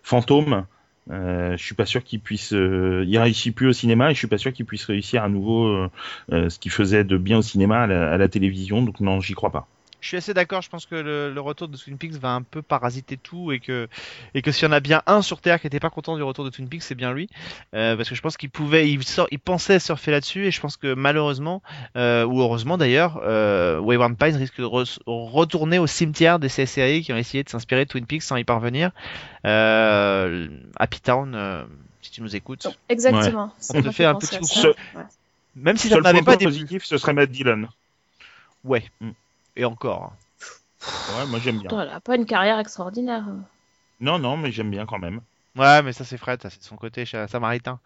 fantôme. 0.03 0.65
Euh, 1.09 1.57
je 1.57 1.63
suis 1.63 1.75
pas 1.75 1.85
sûr 1.85 2.03
qu'il 2.03 2.19
puisse. 2.19 2.53
Euh, 2.53 3.03
il 3.07 3.17
réussit 3.17 3.53
plus 3.55 3.67
au 3.67 3.73
cinéma 3.73 4.11
et 4.11 4.13
je 4.13 4.19
suis 4.19 4.27
pas 4.27 4.37
sûr 4.37 4.53
qu'il 4.53 4.65
puisse 4.65 4.85
réussir 4.85 5.23
à 5.23 5.29
nouveau 5.29 5.65
euh, 5.65 5.89
euh, 6.31 6.49
ce 6.49 6.59
qu'il 6.59 6.71
faisait 6.71 7.03
de 7.03 7.17
bien 7.17 7.39
au 7.39 7.41
cinéma 7.41 7.81
à 7.83 7.87
la, 7.87 8.11
à 8.11 8.17
la 8.17 8.27
télévision. 8.27 8.81
Donc 8.83 8.99
non, 8.99 9.19
j'y 9.19 9.33
crois 9.33 9.51
pas. 9.51 9.67
Je 10.01 10.07
suis 10.07 10.17
assez 10.17 10.33
d'accord, 10.33 10.61
je 10.63 10.69
pense 10.69 10.87
que 10.87 10.95
le, 10.95 11.31
le 11.31 11.41
retour 11.41 11.67
de 11.67 11.77
Twin 11.77 11.97
Peaks 11.97 12.13
va 12.13 12.29
un 12.31 12.41
peu 12.41 12.61
parasiter 12.63 13.17
tout 13.17 13.51
et 13.51 13.59
que, 13.59 13.87
et 14.33 14.41
que 14.41 14.51
s'il 14.51 14.65
y 14.65 14.67
en 14.67 14.71
a 14.71 14.79
bien 14.79 15.03
un 15.05 15.21
sur 15.21 15.39
Terre 15.41 15.61
qui 15.61 15.67
était 15.67 15.79
pas 15.79 15.91
content 15.91 16.15
du 16.17 16.23
retour 16.23 16.43
de 16.43 16.49
Twin 16.49 16.67
Peaks, 16.67 16.81
c'est 16.81 16.95
bien 16.95 17.13
lui. 17.13 17.29
Euh, 17.75 17.95
parce 17.95 18.09
que 18.09 18.15
je 18.15 18.21
pense 18.21 18.35
qu'il 18.35 18.49
pouvait, 18.49 18.89
il, 18.89 19.03
sort, 19.03 19.27
il 19.31 19.37
pensait 19.39 19.79
surfer 19.79 20.09
là-dessus 20.09 20.47
et 20.47 20.51
je 20.51 20.59
pense 20.59 20.75
que 20.75 20.95
malheureusement, 20.95 21.61
euh, 21.95 22.25
ou 22.25 22.41
heureusement 22.41 22.77
d'ailleurs, 22.79 23.21
euh, 23.23 23.79
Wayward 23.79 24.17
Pines 24.17 24.35
risque 24.35 24.57
de 24.57 24.65
re- 24.65 24.97
retourner 25.05 25.77
au 25.77 25.85
cimetière 25.87 26.39
des 26.39 26.49
séries 26.49 27.03
qui 27.03 27.13
ont 27.13 27.17
essayé 27.17 27.43
de 27.43 27.49
s'inspirer 27.49 27.85
de 27.85 27.89
Twin 27.89 28.05
Peaks 28.07 28.23
sans 28.23 28.37
y 28.37 28.43
parvenir. 28.43 28.91
Euh, 29.45 30.47
Happy 30.77 30.99
Town, 30.99 31.33
euh, 31.35 31.63
si 32.01 32.11
tu 32.11 32.21
nous 32.21 32.35
écoutes. 32.35 32.67
Exactement. 32.89 33.53
On 33.73 33.81
te 33.81 33.91
fait 33.91 34.05
un 34.05 34.15
petit. 34.15 34.39
Ouais. 34.65 35.03
Même 35.55 35.77
si 35.77 35.89
ça 35.89 35.99
n'avait 35.99 36.21
pas 36.21 36.37
des... 36.37 36.45
positif, 36.45 36.85
ce 36.85 36.97
serait 36.97 37.13
Matt 37.13 37.29
Dillon. 37.29 37.67
Ouais. 38.63 38.83
Mm. 38.99 39.09
Et 39.55 39.65
encore. 39.65 40.13
Ouais, 41.15 41.25
moi 41.27 41.39
j'aime 41.39 41.59
bien. 41.59 41.69
Putain, 41.69 41.81
elle 41.81 41.89
a 41.89 41.99
pas 41.99 42.15
une 42.15 42.25
carrière 42.25 42.59
extraordinaire. 42.59 43.23
Non, 43.99 44.17
non, 44.17 44.37
mais 44.37 44.51
j'aime 44.51 44.71
bien 44.71 44.85
quand 44.85 44.99
même. 44.99 45.21
Ouais, 45.55 45.81
mais 45.83 45.91
ça 45.91 46.05
c'est 46.05 46.17
Fred, 46.17 46.41
ça 46.41 46.49
c'est 46.49 46.59
de 46.59 46.63
son 46.63 46.77
côté 46.77 47.05
samaritain. 47.05 47.79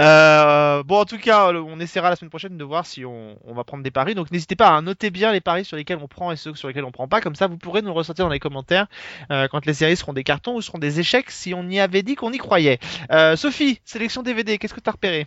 Euh, 0.00 0.82
bon, 0.82 1.00
en 1.00 1.04
tout 1.04 1.18
cas, 1.18 1.52
on 1.52 1.80
essaiera 1.80 2.10
la 2.10 2.16
semaine 2.16 2.30
prochaine 2.30 2.58
de 2.58 2.64
voir 2.64 2.84
si 2.84 3.04
on, 3.04 3.38
on 3.44 3.54
va 3.54 3.64
prendre 3.64 3.82
des 3.82 3.90
paris. 3.90 4.14
Donc 4.14 4.30
n'hésitez 4.30 4.56
pas 4.56 4.74
à 4.74 4.80
noter 4.80 5.10
bien 5.10 5.32
les 5.32 5.40
paris 5.40 5.64
sur 5.64 5.76
lesquels 5.76 5.98
on 6.02 6.08
prend 6.08 6.32
et 6.32 6.36
ceux 6.36 6.54
sur 6.54 6.68
lesquels 6.68 6.84
on 6.84 6.90
prend 6.90 7.08
pas. 7.08 7.20
Comme 7.20 7.34
ça, 7.34 7.46
vous 7.46 7.56
pourrez 7.58 7.80
nous 7.82 7.88
le 7.88 7.94
ressortir 7.94 8.24
dans 8.24 8.30
les 8.30 8.38
commentaires 8.38 8.86
euh, 9.30 9.48
quand 9.48 9.64
les 9.66 9.74
séries 9.74 9.96
seront 9.96 10.12
des 10.12 10.24
cartons 10.24 10.54
ou 10.54 10.62
seront 10.62 10.78
des 10.78 11.00
échecs 11.00 11.30
si 11.30 11.54
on 11.54 11.68
y 11.68 11.80
avait 11.80 12.02
dit 12.02 12.14
qu'on 12.14 12.32
y 12.32 12.38
croyait. 12.38 12.78
Euh, 13.10 13.36
Sophie, 13.36 13.80
sélection 13.84 14.22
DVD, 14.22 14.58
qu'est-ce 14.58 14.74
que 14.74 14.80
t'as 14.80 14.92
repéré? 14.92 15.26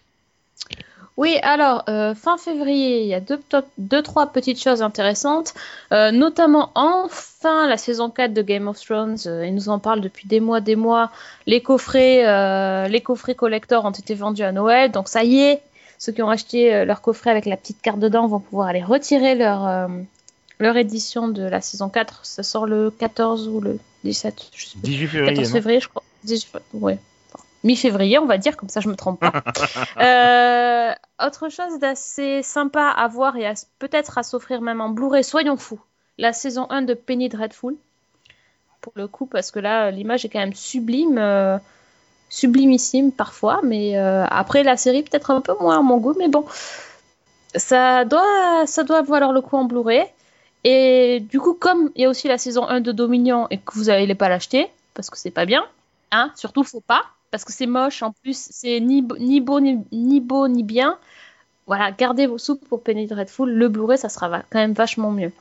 Oui, 1.18 1.38
alors, 1.44 1.84
euh, 1.90 2.16
fin 2.16 2.38
février, 2.38 3.02
il 3.02 3.08
y 3.08 3.14
a 3.14 3.20
deux, 3.20 3.38
top- 3.38 3.68
deux, 3.78 4.02
trois 4.02 4.28
petites 4.28 4.62
choses 4.62 4.82
intéressantes, 4.82 5.54
euh, 5.92 6.12
notamment 6.12 6.72
enfin 6.76 7.68
la 7.68 7.76
saison 7.76 8.10
4 8.10 8.34
de 8.34 8.42
Game 8.42 8.70
of 8.70 8.80
Thrones, 8.80 9.18
euh, 9.26 9.46
ils 9.46 9.54
nous 9.54 9.68
en 9.68 9.80
parlent 9.80 10.00
depuis 10.00 10.28
des 10.28 10.40
mois, 10.40 10.62
des 10.62 10.78
mois, 10.78 11.12
les 11.46 11.62
coffrets, 11.62 12.26
euh, 12.26 12.88
les 12.88 13.02
coffrets 13.02 13.36
collector 13.36 13.84
ont 13.84 13.92
été 13.92 14.16
vendus 14.16 14.44
à 14.44 14.54
Noël, 14.54 14.92
donc 14.92 15.10
ça 15.10 15.26
y 15.26 15.40
est, 15.42 15.62
ceux 15.98 16.14
qui 16.14 16.22
ont 16.22 16.30
acheté 16.30 16.86
leur 16.86 17.02
coffret 17.02 17.32
avec 17.32 17.46
la 17.46 17.58
petite 17.58 17.82
carte 17.82 18.00
dedans 18.00 18.26
vont 18.28 18.40
pouvoir 18.40 18.70
aller 18.70 18.84
retirer 18.84 19.36
leur, 19.36 19.90
leur 20.60 20.78
édition 20.78 21.28
de 21.28 21.44
la 21.44 21.60
saison 21.60 21.90
4, 21.90 22.22
ça 22.24 22.44
sort 22.44 22.66
le 22.66 22.92
14 22.92 23.50
ou 23.50 23.60
le 23.60 23.78
17, 24.06 24.52
je 24.56 24.66
sais 24.66 24.72
plus. 24.78 24.82
18 24.84 25.08
février. 25.08 25.34
14 25.34 25.50
non? 25.50 25.54
février, 25.56 25.80
je 25.82 25.90
crois. 25.90 26.04
18 26.24 26.46
février, 26.46 26.66
ouais. 26.74 26.98
Mi-février, 27.64 28.20
on 28.20 28.26
va 28.26 28.38
dire, 28.38 28.56
comme 28.58 28.70
ça 28.70 28.80
je 28.80 28.90
me 28.90 28.96
trompe 28.96 29.20
pas. 29.20 29.34
Euh, 30.00 30.94
autre 31.26 31.50
chose 31.50 31.78
d'assez 31.80 32.42
sympa 32.42 32.88
à 32.88 33.08
voir 33.08 33.36
et 33.36 33.52
peut-être 33.80 34.18
à 34.18 34.24
s'offrir 34.24 34.62
même 34.62 34.82
en 34.82 34.90
Blu-ray, 34.90 35.24
soyons 35.24 35.58
fous. 35.58 35.80
La 36.18 36.34
saison 36.34 36.68
1 36.70 36.84
de 36.84 36.94
Penny 36.94 37.30
Dreadful. 37.30 37.76
Pour 38.82 38.94
le 38.96 39.08
coup, 39.08 39.26
parce 39.26 39.52
que 39.52 39.60
là, 39.60 39.92
l'image 39.92 40.24
est 40.26 40.30
quand 40.30 40.40
même 40.40 40.54
sublime. 40.54 41.18
euh, 41.18 41.58
sublimissime 42.30 43.12
parfois, 43.12 43.60
mais 43.64 43.98
euh, 43.98 44.26
après 44.30 44.64
la 44.64 44.78
série 44.78 45.04
peut-être 45.04 45.32
un 45.32 45.42
peu 45.42 45.56
moins 45.60 45.80
à 45.80 45.82
mon 45.82 45.98
goût, 45.98 46.16
mais 46.18 46.28
bon, 46.28 46.46
ça 47.56 48.06
doit, 48.06 48.66
ça 48.66 48.84
doit 48.84 49.02
valoir 49.02 49.34
le 49.34 49.42
coup 49.42 49.58
en 49.58 49.66
Blu-ray. 49.66 50.06
Et 50.64 51.22
du 51.22 51.40
coup, 51.40 51.54
comme 51.54 51.92
il 51.96 52.04
y 52.04 52.06
a 52.06 52.10
aussi 52.10 52.28
la 52.28 52.38
saison 52.38 52.68
1 52.68 52.82
de 52.82 52.92
Dominion 52.92 53.48
et 53.50 53.58
que 53.58 53.74
vous 53.74 53.86
n'allez 53.86 54.16
pas 54.16 54.30
l'acheter, 54.30 54.68
parce 54.94 55.10
que 55.10 55.18
c'est 55.18 55.32
pas 55.32 55.46
bien, 55.46 55.66
hein, 56.12 56.32
surtout 56.36 56.64
faut 56.64 56.82
pas, 56.82 57.04
parce 57.32 57.46
que 57.46 57.54
c'est 57.54 57.68
moche, 57.68 58.04
en 58.04 58.12
plus 58.12 58.50
c'est 58.52 58.80
ni, 58.80 59.02
beau 59.02 59.18
ni, 59.18 60.20
beau 60.22 60.48
ni 60.48 60.64
bien. 60.64 60.98
Voilà, 61.68 61.92
gardez 61.92 62.26
vos 62.26 62.38
soupes 62.38 62.68
pour 62.68 62.82
Penny 62.82 63.06
Dreadful, 63.06 63.50
le 63.50 63.68
Blu-ray 63.68 63.98
ça 63.98 64.10
sera 64.10 64.44
quand 64.50 64.60
même 64.60 64.74
vachement 64.74 65.12
mieux. 65.12 65.32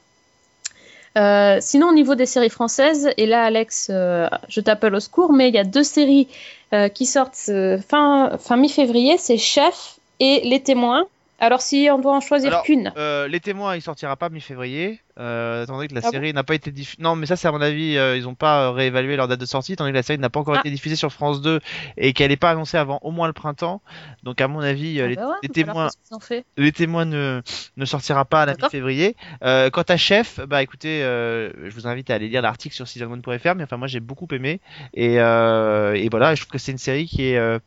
Euh, 1.17 1.57
sinon, 1.61 1.89
au 1.89 1.95
niveau 1.95 2.15
des 2.15 2.27
séries 2.27 2.51
françaises, 2.51 3.11
et 3.17 3.27
là, 3.27 3.43
Alex, 3.45 3.89
euh, 3.91 4.29
je 4.49 4.61
t'appelle 4.61 4.95
au 4.95 5.01
secours, 5.01 5.33
mais 5.33 5.49
il 5.49 5.55
y 5.55 5.59
a 5.59 5.65
deux 5.65 5.83
séries 5.83 6.29
euh, 6.73 6.89
qui 6.89 7.07
sortent 7.07 7.51
fin, 7.89 8.37
fin 8.39 8.57
mi-février 8.57 9.17
c'est 9.19 9.39
Chef 9.39 9.99
et 10.21 10.43
Les 10.45 10.63
Témoins. 10.63 11.07
Alors, 11.41 11.63
si 11.63 11.89
on 11.93 12.01
doit 12.01 12.17
en 12.17 12.21
choisir 12.21 12.63
qu'une, 12.63 12.93
Euh, 12.97 13.29
les 13.29 13.39
témoins, 13.39 13.77
il 13.77 13.81
sortira 13.83 14.17
pas 14.17 14.29
mi-février, 14.29 15.01
euh, 15.21 15.65
donné 15.67 15.87
que 15.87 15.95
la 15.95 16.01
Ah 16.03 16.07
bon 16.07 16.11
série 16.11 16.33
n'a 16.33 16.43
pas 16.43 16.57
été 16.57 16.73
diffusée. 16.73 17.01
Non, 17.01 17.15
mais 17.15 17.27
ça, 17.27 17.37
c'est 17.37 17.47
à 17.47 17.53
mon 17.53 17.61
avis, 17.61 17.97
euh, 17.97 18.17
ils 18.17 18.27
ont 18.27 18.35
pas 18.35 18.63
euh, 18.65 18.71
réévalué 18.73 19.15
leur 19.15 19.29
date 19.29 19.39
de 19.39 19.47
sortie, 19.47 19.77
donné 19.77 19.93
que 19.93 19.97
la 19.97 20.03
série 20.03 20.19
n'a 20.19 20.31
pas 20.31 20.41
encore 20.41 20.57
Ah. 20.57 20.61
été 20.61 20.71
diffusée 20.71 20.97
sur 20.97 21.13
France 21.13 21.41
2 21.41 21.61
et 21.97 22.13
qu'elle 22.13 22.31
n'est 22.31 22.37
pas 22.37 22.51
annoncée 22.51 22.77
avant 22.77 22.99
au 23.03 23.13
moins 23.13 23.29
le 23.29 23.33
printemps. 23.33 23.81
Donc, 24.25 24.41
à 24.41 24.49
mon 24.49 24.59
avis, 24.59 25.01
Ah 25.01 25.07
les, 25.07 25.15
bah 25.15 25.29
ouais, 25.29 25.35
les 25.45 25.63
alors, 25.63 25.89
témoins, 25.89 25.89
fait 26.21 26.45
les 26.57 26.73
témoins 26.73 27.05
ne, 27.05 27.41
ne 27.77 27.85
sortira 27.85 28.25
pas 28.25 28.43
à 28.43 28.47
la 28.47 28.55
mi-février. 28.55 29.15
Quant 29.41 29.85
à 29.89 29.97
Chef, 29.97 30.41
bah 30.47 30.63
écoutez, 30.65 31.03
je 31.03 31.71
vous 31.73 31.87
invite 31.87 32.11
à 32.11 32.15
aller 32.17 32.29
lire 32.29 32.43
l'article 32.43 32.75
sur 32.75 32.89
seasonone.fr, 32.89 33.55
mais 33.55 33.63
enfin, 33.63 33.77
moi, 33.77 33.87
j'ai 33.87 34.01
beaucoup 34.01 34.27
aimé 34.33 34.61
et, 34.93 35.15
et 35.15 36.09
voilà, 36.11 36.35
je 36.35 36.41
trouve 36.41 36.51
que 36.53 36.59
c'est 36.59 36.73
une 36.73 36.79
série 36.79 37.07
qui 37.07 37.27
est 37.31 37.61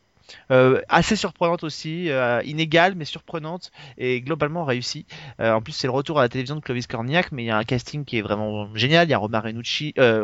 assez 0.88 1.16
surprenante 1.16 1.64
aussi, 1.64 2.10
euh, 2.10 2.40
inégale 2.44 2.94
mais 2.96 3.04
surprenante 3.04 3.70
et 3.98 4.20
globalement 4.20 4.64
réussie. 4.64 5.06
Euh, 5.40 5.52
en 5.52 5.60
plus, 5.60 5.72
c'est 5.72 5.86
le 5.86 5.92
retour 5.92 6.18
à 6.18 6.22
la 6.22 6.28
télévision 6.28 6.56
de 6.56 6.60
Clovis 6.60 6.86
Cornillac, 6.86 7.32
mais 7.32 7.44
il 7.44 7.46
y 7.46 7.50
a 7.50 7.56
un 7.56 7.64
casting 7.64 8.04
qui 8.04 8.18
est 8.18 8.22
vraiment 8.22 8.74
génial. 8.74 9.06
Il 9.06 9.10
y 9.10 9.14
a 9.14 9.18
Romain 9.18 9.40
Renucci, 9.40 9.94
euh, 9.98 10.22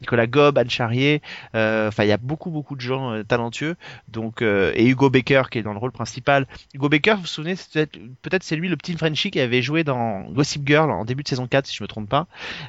Nicolas 0.00 0.26
Gob, 0.26 0.58
Anne 0.58 0.70
Charrier. 0.70 1.22
euh, 1.54 1.88
Enfin, 1.88 2.04
il 2.04 2.08
y 2.08 2.12
a 2.12 2.16
beaucoup 2.18 2.50
beaucoup 2.50 2.76
de 2.76 2.80
gens 2.80 3.12
euh, 3.12 3.22
talentueux. 3.22 3.76
Donc 4.08 4.42
euh, 4.42 4.72
et 4.74 4.86
Hugo 4.86 5.10
Baker 5.10 5.42
qui 5.50 5.58
est 5.58 5.62
dans 5.62 5.72
le 5.72 5.78
rôle 5.78 5.92
principal. 5.92 6.46
Hugo 6.74 6.88
Baker, 6.88 7.14
vous 7.14 7.22
vous 7.22 7.26
souvenez, 7.26 7.54
peut-être 8.22 8.42
c'est 8.42 8.56
lui 8.56 8.68
le 8.68 8.76
petit 8.76 8.94
Frenchie 8.96 9.30
qui 9.30 9.40
avait 9.40 9.62
joué 9.62 9.84
dans 9.84 10.22
Gossip 10.30 10.66
Girl 10.66 10.90
en 10.90 11.04
début 11.04 11.22
de 11.22 11.28
saison 11.28 11.46
4 11.46 11.66
si 11.66 11.76
je 11.76 11.82
me 11.82 11.88
trompe 11.88 12.08
pas, 12.08 12.26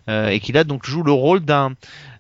euh, 0.10 0.30
et 0.30 0.40
qui 0.40 0.52
là 0.52 0.64
donc 0.64 0.86
joue 0.86 1.04
le 1.04 1.12
rôle 1.12 1.42
d'un 1.42 1.74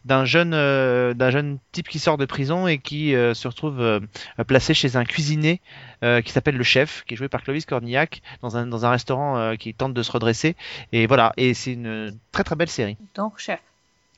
d'un 0.05 0.25
jeune 0.25 0.53
euh, 0.53 1.13
d'un 1.13 1.29
jeune 1.29 1.59
type 1.71 1.87
qui 1.87 1.99
sort 1.99 2.17
de 2.17 2.25
prison 2.25 2.67
et 2.67 2.77
qui 2.77 3.15
euh, 3.15 3.33
se 3.33 3.47
retrouve 3.47 3.81
euh, 3.81 3.99
placé 4.47 4.73
chez 4.73 4.95
un 4.95 5.05
cuisinier 5.05 5.61
qui 6.23 6.31
s'appelle 6.31 6.55
le 6.55 6.63
chef 6.63 7.03
qui 7.03 7.15
est 7.15 7.17
joué 7.17 7.27
par 7.27 7.43
Clovis 7.43 7.65
Cornillac 7.65 8.21
dans 8.41 8.55
un 8.55 8.65
dans 8.65 8.85
un 8.85 8.89
restaurant 8.89 9.57
qui 9.57 9.73
tente 9.73 9.93
de 9.93 10.01
se 10.01 10.13
redresser. 10.13 10.55
Et 10.93 11.07
voilà. 11.07 11.33
Et 11.35 11.53
c'est 11.53 11.73
une 11.73 12.17
très 12.31 12.45
très 12.45 12.55
belle 12.55 12.69
série. 12.69 12.95
Donc, 13.15 13.37
chef. 13.37 13.59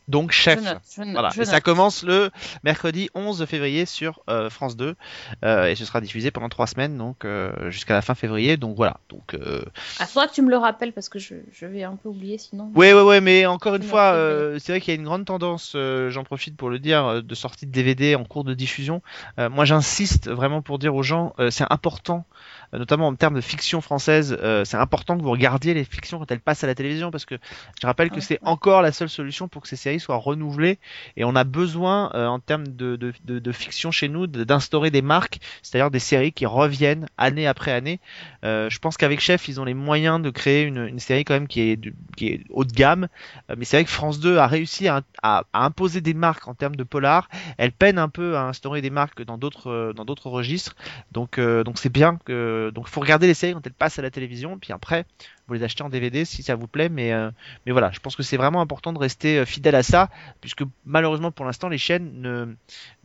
Donc 0.08 0.32
chef 0.32 0.60
Je 0.60 0.64
note. 0.66 0.78
Je 0.96 1.02
note. 1.02 1.12
voilà 1.12 1.30
je 1.34 1.42
et 1.42 1.46
ça 1.46 1.62
commence 1.62 2.04
le 2.04 2.30
mercredi 2.64 3.10
11 3.16 3.46
février 3.46 3.86
sur 3.86 4.22
euh, 4.30 4.50
France 4.50 4.76
2 4.76 4.96
euh, 5.44 5.66
et 5.68 5.76
ce 5.76 5.86
sera 5.86 6.02
diffusé 6.02 6.32
pendant 6.32 6.50
trois 6.50 6.68
semaines 6.68 6.98
donc 6.98 7.24
euh, 7.26 7.70
jusqu'à 7.70 7.94
la 7.94 8.02
fin 8.02 8.16
février 8.16 8.58
donc 8.58 8.76
voilà 8.76 8.98
donc 9.10 9.34
euh, 9.34 9.64
Ah, 10.00 10.06
faudra 10.06 10.28
que 10.28 10.34
tu 10.34 10.42
me 10.42 10.50
le 10.50 10.58
rappelles 10.58 10.94
parce 10.94 11.10
que 11.10 11.20
je, 11.20 11.36
je 11.52 11.66
vais 11.66 11.84
un 11.84 11.96
peu 11.96 12.10
oublier 12.10 12.38
sinon. 12.38 12.72
Ouais, 12.76 12.94
ouais, 12.94 13.02
ouais, 13.02 13.22
mais 13.22 13.46
encore 13.46 13.76
une 13.76 13.84
fois, 13.84 14.14
euh, 14.14 14.58
c'est 14.60 14.72
vrai 14.72 14.82
qu'il 14.82 14.94
y 14.94 14.98
a 14.98 15.00
une 15.00 15.06
grande 15.06 15.26
tendance, 15.26 15.74
euh, 15.76 16.10
j'en 16.10 16.24
profite 16.24 16.56
pour 16.58 16.70
le 16.70 16.80
dire, 16.80 17.24
de 17.24 17.36
sortie 17.36 17.66
de 17.66 17.72
DVD 17.72 18.16
en 18.16 18.24
cours 18.24 18.44
de 18.44 18.54
diffusion. 18.54 19.02
Euh, 19.40 19.50
moi, 19.50 19.66
j'insiste 19.66 20.30
vraiment 20.30 20.62
pour 20.62 20.80
dire 20.80 20.96
aux 20.96 21.04
gens, 21.04 21.34
euh, 21.40 21.50
c'est 21.52 21.66
important, 21.70 22.26
euh, 22.26 22.61
notamment 22.80 23.08
en 23.08 23.16
termes 23.16 23.36
de 23.36 23.42
fiction 23.42 23.82
française, 23.82 24.38
euh, 24.42 24.64
c'est 24.66 24.78
important 24.78 25.18
que 25.18 25.24
vous 25.24 25.32
regardiez 25.32 25.74
les 25.74 25.84
fictions 25.84 26.20
quand 26.20 26.32
elles 26.32 26.40
passent 26.40 26.64
à 26.64 26.68
la 26.68 26.76
télévision, 26.76 27.12
parce 27.12 27.26
que 27.26 27.36
je 27.82 27.88
rappelle 27.88 28.12
que 28.12 28.20
Ouais, 28.20 28.22
c'est 28.22 28.40
encore 28.44 28.82
la 28.82 28.92
seule 28.92 29.10
solution 29.10 29.48
pour 29.48 29.62
que 29.62 29.68
ces 29.68 29.76
séries 29.76 30.00
soient 30.00 30.16
renouvelées, 30.18 30.80
et 31.18 31.24
on 31.24 31.36
a 31.36 31.44
besoin, 31.44 32.12
euh, 32.16 32.28
en 32.28 32.40
termes 32.40 32.68
de, 32.68 32.96
de, 32.96 33.14
de, 33.26 33.40
de 33.40 33.52
fiction 33.52 33.92
chez 33.92 34.08
nous, 34.10 34.28
d'instaurer 34.28 34.92
des 34.92 35.02
marques, 35.02 35.40
c'est-à-dire 35.62 35.92
des 35.92 36.00
séries 36.00 36.32
qui 36.34 36.46
reviennent 36.46 37.08
année 37.18 37.48
après 37.48 37.72
année. 37.72 38.00
Euh, 38.44 38.70
je 38.70 38.80
pense 38.80 38.98
qu'avec 38.98 39.20
Chef, 39.20 39.48
ils 39.48 39.60
ont 39.60 39.66
les 39.66 39.74
moyens 39.74 40.22
de 40.22 40.30
créer 40.30 40.64
une, 40.64 40.88
une 40.88 41.00
série 41.00 41.24
quand 41.26 41.34
même 41.34 41.48
qui 41.48 41.62
est, 41.62 41.80
qui 42.18 42.28
est 42.28 42.44
haut 42.50 42.66
de 42.66 42.72
gamme. 42.74 43.08
Euh, 43.50 43.56
mais 43.58 43.66
c'est 43.66 43.78
vrai 43.78 43.86
que 43.86 43.92
France 43.92 44.20
2 44.20 44.38
a 44.38 44.48
réussi 44.48 44.88
à, 44.88 45.02
à- 45.24 45.44
à 45.54 45.66
imposer 45.66 46.02
des 46.02 46.14
marques 46.14 46.48
en 46.48 46.54
termes 46.54 46.76
de 46.76 46.84
polar. 46.84 47.30
Elle 47.58 47.72
peine 47.72 47.98
un 47.98 48.10
peu 48.10 48.38
à 48.38 48.44
instaurer 48.44 48.82
des 48.82 48.90
marques 48.90 49.22
dans 49.24 49.38
d'autres 49.38 49.70
euh, 49.70 49.94
dans 49.94 50.06
d'autres 50.06 50.30
registres. 50.30 50.76
Donc 51.12 51.38
euh, 51.38 51.64
donc 51.64 51.78
c'est 51.78 51.90
bien 51.92 52.18
que 52.26 52.61
donc 52.70 52.88
faut 52.88 53.02
regarder 53.02 53.26
les 53.26 53.34
séries 53.34 53.54
quand 53.54 53.66
elles 53.66 53.74
passent 53.74 53.98
à 53.98 54.04
la 54.04 54.12
télévision. 54.12 54.60
Puis 54.60 54.74
après 54.74 55.06
vous 55.48 55.56
les 55.56 55.64
achetez 55.64 55.84
en 55.84 55.90
DVD 55.90 56.24
si 56.26 56.44
ça 56.44 56.56
vous 56.56 56.68
plaît. 56.68 56.90
Mais 56.90 57.12
euh, 57.14 57.32
mais 57.66 57.72
voilà, 57.72 57.90
je 57.92 58.00
pense 58.00 58.16
que 58.16 58.24
c'est 58.24 58.38
vraiment 58.38 58.62
important 58.62 58.94
de 58.94 59.00
rester 59.00 59.40
euh, 59.40 59.46
fidèle 59.46 59.76
à 59.76 59.84
ça, 59.84 60.10
puisque 60.42 60.64
malheureusement 60.86 61.32
pour 61.32 61.46
l'instant 61.46 61.70
les 61.70 61.78
chaînes 61.78 62.22
ne 62.22 62.54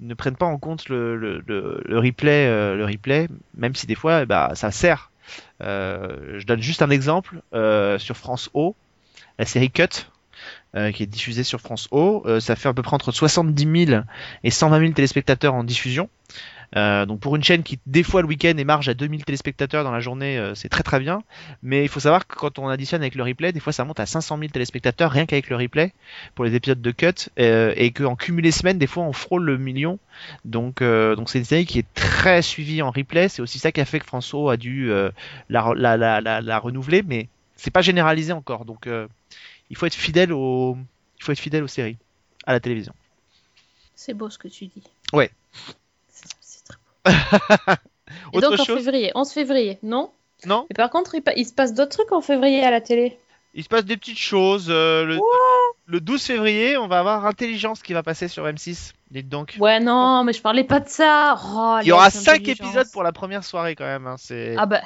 ne 0.01 0.15
prennent 0.15 0.37
pas 0.37 0.47
en 0.47 0.59
compte 0.59 0.89
le 0.89 1.17
le, 1.17 1.43
le, 1.47 1.99
replay 1.99 2.47
euh, 2.47 2.77
le 2.77 2.85
replay, 2.85 3.29
même 3.57 3.75
si 3.75 3.87
des 3.87 3.95
fois 3.95 4.23
eh 4.23 4.27
ben, 4.27 4.55
ça 4.55 4.71
sert. 4.71 5.11
Euh, 5.63 6.39
je 6.39 6.47
donne 6.47 6.63
juste 6.63 6.83
un 6.83 6.91
exemple 6.91 7.41
euh, 7.55 7.99
sur 7.99 8.17
France 8.17 8.51
O, 8.55 8.77
la 9.39 9.45
série 9.45 9.71
Cut, 9.71 10.07
euh, 10.75 10.93
qui 10.93 11.03
est 11.03 11.07
diffusée 11.07 11.45
sur 11.45 11.61
France 11.61 11.89
O. 11.91 12.23
Euh, 12.27 12.41
ça 12.41 12.57
fait 12.57 12.69
à 12.69 12.75
peu 12.75 12.83
près 12.83 12.95
entre 12.95 13.13
70 13.13 13.87
000 13.87 14.03
et 14.45 14.51
120 14.51 14.81
000 14.81 14.93
téléspectateurs 14.93 15.55
en 15.55 15.65
diffusion. 15.65 16.09
Euh, 16.77 17.07
donc 17.07 17.21
pour 17.21 17.37
une 17.37 17.43
chaîne 17.43 17.63
qui 17.63 17.79
des 17.87 18.03
fois 18.03 18.23
le 18.23 18.29
week-end 18.29 18.57
émarge 18.57 18.89
à 18.89 18.95
2000 18.95 19.25
téléspectateurs 19.25 19.85
dans 19.85 19.91
la 19.91 20.01
journée, 20.01 20.39
euh, 20.39 20.55
c'est 20.55 20.69
très 20.69 20.83
très 20.83 21.01
bien. 21.01 21.23
Mais 21.63 21.83
il 21.83 21.89
faut 21.89 22.01
savoir 22.01 22.27
que 22.27 22.37
quand 22.37 22.59
on 22.59 22.69
additionne 22.69 23.01
avec 23.03 23.15
le 23.15 23.23
replay, 23.23 23.53
des 23.53 23.61
fois 23.61 23.73
ça 23.73 23.85
monte 23.85 24.01
à 24.01 24.07
500 24.07 24.39
000 24.39 24.51
téléspectateurs 24.51 25.11
rien 25.11 25.27
qu'avec 25.27 25.49
le 25.49 25.57
replay 25.57 25.93
pour 26.35 26.45
les 26.45 26.55
épisodes 26.55 26.81
de 26.81 26.91
cut, 26.91 27.31
euh, 27.39 27.73
et 27.77 27.93
qu'en 27.93 28.17
cumulé 28.17 28.51
semaine, 28.51 28.79
des 28.79 28.87
fois 28.87 29.05
on 29.05 29.13
frôle 29.13 29.45
le 29.45 29.59
million. 29.59 29.99
Donc 30.45 30.83
donc 30.83 31.31
c'est 31.31 31.39
une 31.39 31.45
série 31.45 31.67
qui 31.67 31.79
est 31.79 31.95
très 31.95 32.43
suivie 32.43 32.83
en 32.83 32.91
replay. 32.91 33.29
C'est 33.29 33.43
aussi 33.43 33.59
ça 33.59 33.73
qui 33.73 33.81
a 33.81 33.85
fait 33.85 34.01
que 34.01 34.07
François 34.07 34.53
a 34.53 34.57
dû 34.57 34.91
la, 35.49 35.73
la, 35.75 35.97
la, 35.97 36.21
la, 36.21 36.41
la 36.41 36.59
renouveler, 36.59 37.03
mais 37.03 37.29
c'est 37.57 37.71
pas 37.71 37.83
généralisé 37.83 38.33
encore. 38.33 38.65
Donc 38.65 38.89
il 39.71 39.77
faut 39.77 39.87
être 39.87 39.95
fidèle 39.95 40.33
au 40.33 40.77
il 41.19 41.25
faut 41.25 41.33
être 41.33 41.39
fidèle 41.39 41.63
aux 41.63 41.69
séries 41.69 41.97
à 42.47 42.53
la 42.53 42.61
télévision. 42.61 42.95
C'est 43.95 44.15
beau 44.15 44.31
ce 44.31 44.39
que 44.39 44.49
tu 44.49 44.67
dis. 44.67 44.83
Ouais. 45.13 45.31
C'est 46.11 46.29
c'est 46.41 46.65
très 46.65 46.77
beau. 46.77 46.81
Et 48.33 48.39
Autre 48.39 48.51
donc 48.51 48.61
en 48.61 48.65
chose 48.65 48.79
février, 48.79 49.13
11 49.15 49.33
février, 49.33 49.79
non? 49.83 50.11
Non 50.45 50.67
Mais 50.71 50.75
par 50.75 50.91
contre, 50.91 51.15
il, 51.37 51.47
se 51.47 51.53
passe 51.53 51.75
d'autres 51.75 51.97
trucs 51.97 52.13
en 52.13 52.21
février 52.21 52.63
à 52.63 52.71
la 52.71 52.81
télé? 52.81 53.19
Il 53.55 53.65
se 53.65 53.69
passe 53.69 53.85
des 53.85 53.97
petites 53.97 54.19
choses. 54.19 54.67
euh, 54.69 55.05
le, 55.05 55.19
le 55.87 56.01
12 56.01 56.23
février, 56.23 56.77
on 56.77 56.89
va 56.89 56.99
avoir 57.01 57.25
Intelligence 57.27 57.83
qui 57.83 57.95
va 57.95 58.03
passer 58.03 58.29
sur 58.29 58.45
M6. 58.45 58.93
Dites 59.11 59.29
donc. 59.29 59.57
Ouais, 59.59 59.81
non, 59.81 60.25
mais 60.25 60.33
je 60.33 60.43
parlais 60.43 60.65
pas 60.65 60.81
de 60.81 60.89
ça. 60.89 61.37
Oh, 61.43 61.79
Il 61.83 61.89
y 61.89 61.93
aura 61.93 62.07
les 62.07 62.11
5 62.11 62.33
intelligences. 62.33 62.61
épisodes 62.61 62.91
pour 62.93 63.03
la 63.03 63.13
première 63.13 63.45
soirée 63.45 63.75
quand 63.75 63.85
même. 63.85 64.07
hein. 64.07 64.17
Ah 64.59 64.67
bah. 64.67 64.83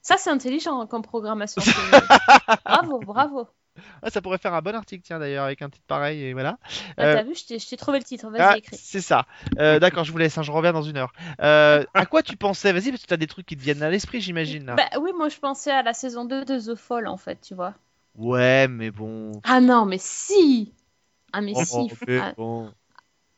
Ça, 0.00 0.16
c'est 0.16 0.30
intelligent 0.30 0.80
hein, 0.80 0.86
comme 0.86 1.02
programmation. 1.02 1.60
bravo, 2.64 3.00
bravo. 3.00 3.48
Ah, 4.02 4.10
ça 4.10 4.20
pourrait 4.22 4.38
faire 4.38 4.54
un 4.54 4.62
bon 4.62 4.74
article, 4.74 5.02
tiens 5.04 5.18
d'ailleurs, 5.18 5.44
avec 5.44 5.62
un 5.62 5.68
titre 5.68 5.84
pareil. 5.86 6.22
Et 6.22 6.32
voilà. 6.32 6.58
Euh, 7.00 7.14
T'as 7.16 7.22
vu, 7.22 7.34
je 7.34 7.68
t'ai- 7.68 7.76
trouvé 7.76 7.98
le 7.98 8.04
titre. 8.04 8.28
Vas-y, 8.30 8.42
Ah, 8.42 8.56
écris. 8.58 8.78
c'est 8.82 9.00
ça. 9.00 9.26
Euh, 9.58 9.78
D'accord, 9.78 10.04
je 10.04 10.12
vous 10.12 10.18
laisse, 10.18 10.36
hein, 10.38 10.42
je 10.42 10.52
reviens 10.52 10.72
dans 10.72 10.82
une 10.82 10.96
heure. 10.96 11.12
Euh, 11.40 11.84
à 11.94 12.06
quoi 12.06 12.22
tu 12.22 12.36
pensais? 12.36 12.72
Vas-y, 12.72 12.90
parce 12.90 13.02
que 13.02 13.06
tu 13.08 13.14
as 13.14 13.18
des 13.18 13.26
trucs 13.26 13.46
qui 13.46 13.56
te 13.56 13.62
viennent 13.62 13.82
à 13.82 13.90
l'esprit, 13.90 14.20
j'imagine. 14.20 14.66
Bah 14.76 14.88
oui, 15.00 15.10
moi 15.16 15.28
je 15.28 15.38
pensais 15.38 15.70
à 15.70 15.82
la 15.82 15.94
saison 15.94 16.24
2 16.24 16.44
de 16.44 16.58
The 16.58 16.74
Fall 16.74 17.06
en 17.06 17.16
fait, 17.16 17.40
tu 17.40 17.54
vois. 17.54 17.74
Ouais, 18.16 18.66
mais 18.68 18.90
bon. 18.90 19.32
Ah 19.44 19.60
non, 19.60 19.86
mais 19.86 19.98
si 19.98 20.72
Ah 21.32 21.40
mais 21.40 21.54
Oh, 21.54 21.64
si 21.64 21.90
mais 22.06 22.18
ah, 22.20 22.32
bon. 22.36 22.72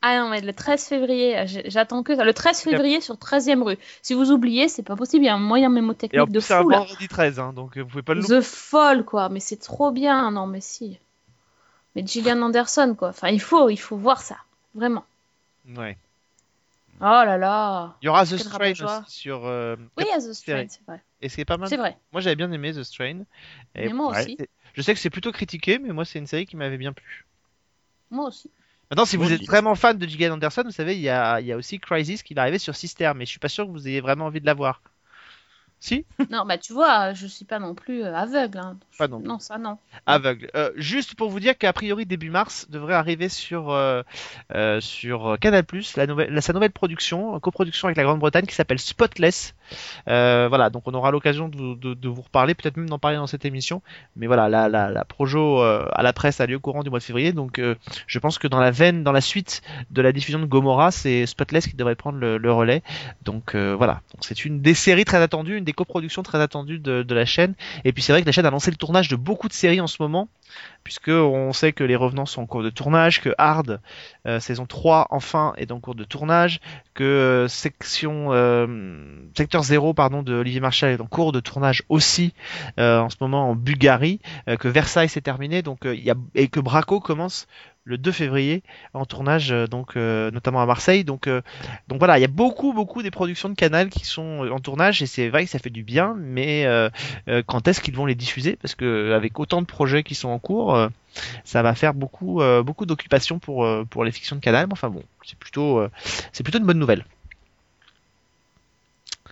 Ah 0.01 0.19
non, 0.19 0.29
mais 0.29 0.39
le 0.39 0.53
13 0.53 0.85
février, 0.85 1.37
euh, 1.37 1.45
j'attends 1.65 2.03
que 2.03 2.15
ça. 2.15 2.23
Le 2.23 2.33
13 2.33 2.61
février 2.61 3.01
sur 3.01 3.15
13e 3.15 3.61
rue. 3.63 3.77
Si 4.01 4.13
vous 4.13 4.31
oubliez, 4.31 4.69
c'est 4.69 4.83
pas 4.83 4.95
possible, 4.95 5.25
il 5.25 5.27
y 5.27 5.29
a 5.29 5.35
un 5.35 5.39
moyen 5.39 5.65
Et 5.65 5.67
en 5.67 5.71
mémotechnique 5.71 6.31
de 6.31 6.39
plus, 6.39 6.41
c'est 6.41 6.53
un 6.53 6.61
fou 6.61 6.69
vendredi 6.69 7.07
13, 7.07 7.39
hein, 7.39 7.53
donc 7.53 7.77
euh, 7.77 7.81
vous 7.81 7.89
pouvez 7.89 8.03
pas 8.03 8.13
le 8.13 8.21
louper. 8.21 8.39
The 8.39 8.41
Fall 8.41 9.03
quoi, 9.03 9.27
mais 9.29 9.41
c'est 9.41 9.57
trop 9.57 9.91
bien, 9.91 10.31
non 10.31 10.47
mais 10.47 10.61
si. 10.61 10.97
Mais 11.95 12.05
Gillian 12.05 12.41
Anderson 12.41 12.95
quoi, 12.97 13.09
enfin 13.09 13.27
il 13.29 13.41
faut, 13.41 13.69
il 13.69 13.77
faut 13.77 13.97
voir 13.97 14.21
ça, 14.21 14.37
vraiment. 14.73 15.03
Ouais. 15.75 15.97
Oh 17.01 17.05
là 17.05 17.37
là. 17.37 17.95
Il 18.01 18.05
y 18.05 18.09
aura 18.09 18.25
The 18.25 18.37
Strain 18.37 18.71
aussi 18.71 18.85
sur. 19.07 19.45
euh, 19.45 19.77
Oui, 19.97 20.05
à 20.13 20.19
The 20.19 20.33
Strain, 20.33 20.65
c'est 20.67 20.85
vrai. 20.85 21.01
Et 21.21 21.29
c'est 21.29 21.45
pas 21.45 21.57
mal. 21.57 21.69
C'est 21.69 21.77
vrai. 21.77 21.97
Moi, 22.11 22.21
j'avais 22.21 22.35
bien 22.35 22.51
aimé 22.51 22.73
The 22.73 22.83
Strain. 22.83 23.21
Et 23.75 23.87
Mais 23.87 23.93
moi 23.93 24.11
ouais, 24.11 24.21
aussi. 24.21 24.37
Je 24.73 24.81
sais 24.81 24.93
que 24.93 24.99
c'est 24.99 25.09
plutôt 25.09 25.31
critiqué, 25.31 25.79
mais 25.79 25.93
moi, 25.93 26.05
c'est 26.05 26.19
une 26.19 26.27
série 26.27 26.45
qui 26.45 26.57
m'avait 26.57 26.77
bien 26.77 26.93
plu. 26.93 27.25
Moi 28.11 28.27
aussi. 28.27 28.49
Maintenant, 28.89 29.05
si 29.05 29.17
vous 29.17 29.31
êtes 29.31 29.45
vraiment 29.45 29.75
fan 29.75 29.97
de 29.97 30.07
Gillian 30.07 30.33
Anderson, 30.33 30.63
vous 30.65 30.71
savez, 30.71 30.95
il 30.95 31.01
y 31.01 31.09
a, 31.09 31.39
il 31.41 31.47
y 31.47 31.51
a 31.51 31.57
aussi 31.57 31.79
Crisis 31.79 32.23
qui 32.23 32.33
va 32.33 32.41
arriver 32.41 32.57
sur 32.57 32.75
Sister, 32.75 33.11
mais 33.15 33.25
je 33.25 33.29
suis 33.29 33.39
pas 33.39 33.49
sûr 33.49 33.65
que 33.67 33.71
vous 33.71 33.87
ayez 33.87 34.01
vraiment 34.01 34.25
envie 34.25 34.41
de 34.41 34.45
la 34.47 34.55
voir. 34.55 34.81
Si 35.81 36.05
Non, 36.29 36.43
bah 36.45 36.57
tu 36.57 36.73
vois, 36.73 37.13
je 37.13 37.25
suis 37.25 37.45
pas 37.45 37.57
non 37.59 37.73
plus 37.73 38.03
euh, 38.03 38.13
aveugle. 38.13 38.57
hein. 38.57 38.77
Pas 38.97 39.07
non. 39.07 39.19
Non, 39.19 39.39
ça 39.39 39.57
non. 39.57 39.77
Aveugle. 40.05 40.49
Euh, 40.55 40.71
juste 40.75 41.15
pour 41.15 41.29
vous 41.29 41.39
dire 41.39 41.57
qu'a 41.57 41.71
priori 41.71 42.05
début 42.05 42.29
mars 42.29 42.67
devrait 42.69 42.95
arriver 42.95 43.29
sur 43.29 43.69
euh, 43.71 44.01
euh, 44.53 44.81
sur 44.81 45.37
Canal+ 45.39 45.63
la 45.95 46.05
nouvelle 46.07 46.33
la- 46.33 46.41
sa 46.41 46.51
nouvelle 46.51 46.71
production, 46.71 47.33
en 47.33 47.39
coproduction 47.39 47.87
avec 47.87 47.95
la 47.97 48.03
Grande-Bretagne 48.03 48.45
qui 48.45 48.55
s'appelle 48.55 48.77
Spotless. 48.79 49.55
Voilà, 50.05 50.69
donc 50.69 50.83
on 50.85 50.93
aura 50.93 51.11
l'occasion 51.11 51.47
de, 51.47 51.55
vous- 51.57 51.75
de, 51.75 51.93
de 51.93 52.09
vous 52.09 52.21
reparler, 52.23 52.55
peut-être 52.55 52.75
même 52.77 52.89
d'en 52.89 52.99
parler 52.99 53.17
dans 53.17 53.27
cette 53.27 53.45
émission. 53.45 53.81
Mais 54.17 54.27
voilà, 54.27 54.49
la 54.49 54.67
la, 54.67 54.89
la 54.89 55.05
projo 55.05 55.61
à 55.61 56.03
la 56.03 56.11
presse 56.13 56.41
a 56.41 56.45
lieu 56.45 56.57
au 56.57 56.59
courant 56.59 56.83
du 56.83 56.89
mois 56.89 56.99
de 56.99 57.03
février, 57.05 57.31
donc 57.31 57.61
je 58.07 58.19
pense 58.19 58.37
que 58.37 58.47
dans 58.49 58.59
la 58.59 58.71
veine, 58.71 59.03
dans 59.03 59.11
la 59.13 59.21
suite 59.21 59.61
de 59.91 60.01
la 60.01 60.11
diffusion 60.11 60.39
de 60.39 60.45
Gomorrah, 60.45 60.91
c'est 60.91 61.25
Spotless 61.25 61.67
qui 61.67 61.75
devrait 61.75 61.95
prendre 61.95 62.17
le, 62.17 62.37
le 62.37 62.51
relais. 62.51 62.83
Donc 63.23 63.55
voilà, 63.55 64.01
donc 64.13 64.21
c'est 64.25 64.43
une 64.43 64.61
des 64.61 64.73
séries 64.73 65.05
très 65.05 65.21
attendues, 65.21 65.55
une 65.57 65.63
des 65.69 65.73
coproductions 65.73 66.23
très 66.23 66.41
attendues 66.41 66.79
de, 66.79 67.13
la 67.13 67.25
chaîne. 67.25 67.53
Et 67.85 67.93
puis 67.93 68.01
c'est 68.01 68.11
vrai 68.11 68.21
que 68.21 68.25
la 68.25 68.31
chaîne 68.31 68.45
a 68.45 68.49
lancé 68.49 68.71
le 68.71 68.77
tournage 68.77 69.07
de 69.07 69.15
beaucoup 69.15 69.47
de 69.47 69.53
séries 69.53 69.81
en 69.81 69.87
ce 69.87 69.97
moment, 70.01 70.27
puisque 70.83 71.09
on 71.09 71.53
sait 71.53 71.73
que 71.73 71.83
Les 71.83 71.95
Revenants 71.95 72.25
sont 72.25 72.41
en 72.41 72.45
cours 72.47 72.63
de 72.63 72.71
tournage, 72.71 73.21
que 73.21 73.35
Hard, 73.37 73.79
euh, 74.25 74.39
saison 74.39 74.65
3 74.65 75.07
enfin, 75.11 75.53
est 75.57 75.71
en 75.71 75.79
cours 75.79 75.93
de 75.93 76.03
tournage, 76.03 76.59
que 76.95 77.03
euh, 77.03 77.47
section 77.47 78.29
euh, 78.31 78.65
secteur 79.37 79.63
0 79.63 79.93
pardon 79.93 80.23
de 80.23 80.33
Olivier 80.33 80.59
Marchal 80.59 80.91
est 80.91 81.01
en 81.01 81.05
cours 81.05 81.31
de 81.31 81.39
tournage 81.39 81.83
aussi 81.89 82.33
en 82.77 83.09
ce 83.09 83.17
moment 83.21 83.51
en 83.51 83.55
Bulgarie, 83.55 84.19
que 84.59 84.67
Versailles 84.67 85.09
s'est 85.09 85.21
terminé, 85.21 85.61
donc 85.61 85.79
il 85.83 86.03
y 86.03 86.09
a 86.09 86.15
et 86.33 86.47
que 86.47 86.59
Braco 86.59 86.99
commence 86.99 87.47
le 87.89 87.97
2 87.97 88.11
février 88.11 88.61
en 88.93 89.05
tournage 89.05 89.51
euh, 89.51 89.65
donc 89.65 89.97
euh, 89.97 90.29
notamment 90.31 90.61
à 90.61 90.65
Marseille 90.67 91.03
donc 91.03 91.25
euh, 91.27 91.41
donc 91.87 91.97
voilà 91.97 92.19
il 92.19 92.21
y 92.21 92.25
a 92.25 92.29
beaucoup 92.29 92.71
beaucoup 92.71 93.01
des 93.01 93.09
productions 93.11 93.49
de 93.49 93.55
Canal 93.55 93.89
qui 93.89 94.05
sont 94.05 94.47
en 94.51 94.59
tournage 94.59 95.01
et 95.01 95.07
c'est 95.07 95.27
vrai 95.29 95.43
que 95.45 95.49
ça 95.49 95.57
fait 95.59 95.71
du 95.71 95.83
bien 95.83 96.15
mais 96.17 96.65
euh, 96.65 96.89
euh, 97.27 97.41
quand 97.45 97.67
est-ce 97.67 97.81
qu'ils 97.81 97.95
vont 97.95 98.05
les 98.05 98.15
diffuser? 98.15 98.57
Parce 98.61 98.75
que 98.75 99.11
avec 99.13 99.39
autant 99.39 99.61
de 99.61 99.65
projets 99.67 100.03
qui 100.03 100.13
sont 100.13 100.29
en 100.29 100.37
cours 100.39 100.75
euh, 100.75 100.87
ça 101.43 101.63
va 101.63 101.73
faire 101.73 101.95
beaucoup 101.95 102.41
euh, 102.41 102.61
beaucoup 102.61 102.85
d'occupations 102.85 103.39
pour 103.39 103.65
euh, 103.65 103.83
pour 103.89 104.05
les 104.05 104.11
fictions 104.11 104.35
de 104.35 104.41
Canal 104.41 104.67
mais 104.67 104.73
enfin 104.73 104.89
bon 104.89 105.03
c'est 105.25 105.37
plutôt 105.37 105.79
euh, 105.79 105.89
c'est 106.31 106.43
plutôt 106.43 106.59
une 106.59 106.65
bonne 106.65 106.79
nouvelle 106.79 107.03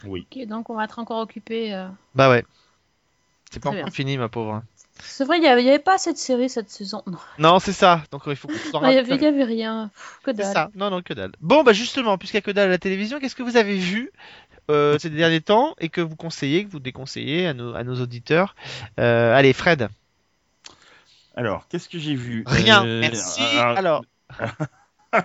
Oui. 0.03 0.25
Ok, 0.31 0.47
donc 0.47 0.69
on 0.69 0.75
va 0.75 0.83
être 0.85 0.99
encore 0.99 1.19
occupé. 1.21 1.73
euh. 1.73 1.87
Bah 2.15 2.29
ouais. 2.29 2.43
C'est 3.51 3.61
pas 3.61 3.69
encore 3.69 3.89
fini, 3.89 4.17
ma 4.17 4.29
pauvre. 4.29 4.61
C'est 5.01 5.25
vrai, 5.25 5.37
il 5.37 5.41
n'y 5.41 5.47
avait, 5.47 5.61
il 5.63 5.65
y 5.65 5.69
avait 5.69 5.79
pas 5.79 5.97
cette 5.97 6.17
série 6.17 6.49
cette 6.49 6.69
saison. 6.69 7.03
Non, 7.07 7.17
Non, 7.39 7.59
c'est 7.59 7.73
ça. 7.73 8.03
Donc 8.11 8.23
il 8.27 8.35
faut 8.35 8.47
qu'on 8.47 8.53
il 8.83 8.89
n'y 8.89 8.97
avait, 8.97 9.43
rien. 9.43 9.89
Pff, 9.93 10.19
que 10.23 10.31
dalle. 10.31 10.53
ça. 10.53 10.69
Non, 10.75 10.89
non, 10.89 11.01
que 11.01 11.13
dalle. 11.13 11.31
Bon, 11.41 11.63
bah 11.63 11.73
justement, 11.73 12.17
puisqu'il 12.17 12.37
y 12.37 12.39
a 12.39 12.41
que 12.41 12.51
dalle 12.51 12.67
à 12.67 12.71
la 12.71 12.77
télévision, 12.77 13.19
qu'est-ce 13.19 13.35
que 13.35 13.43
vous 13.43 13.57
avez 13.57 13.77
vu 13.77 14.11
euh, 14.69 14.99
ces 14.99 15.09
derniers 15.09 15.41
temps 15.41 15.75
et 15.79 15.89
que 15.89 16.01
vous 16.01 16.15
conseillez, 16.15 16.65
que 16.65 16.71
vous 16.71 16.79
déconseillez 16.79 17.47
à 17.47 17.53
nos, 17.53 17.73
à 17.73 17.83
nos 17.83 18.01
auditeurs 18.01 18.55
Euh, 18.99 19.35
Allez, 19.35 19.53
Fred. 19.53 19.89
Alors, 21.35 21.67
qu'est-ce 21.67 21.87
que 21.89 21.99
j'ai 21.99 22.15
vu? 22.15 22.43
Rien. 22.47 22.85
Euh, 22.85 22.99
Merci. 23.01 23.41
alors, 23.41 23.77
Alors, 23.77 24.05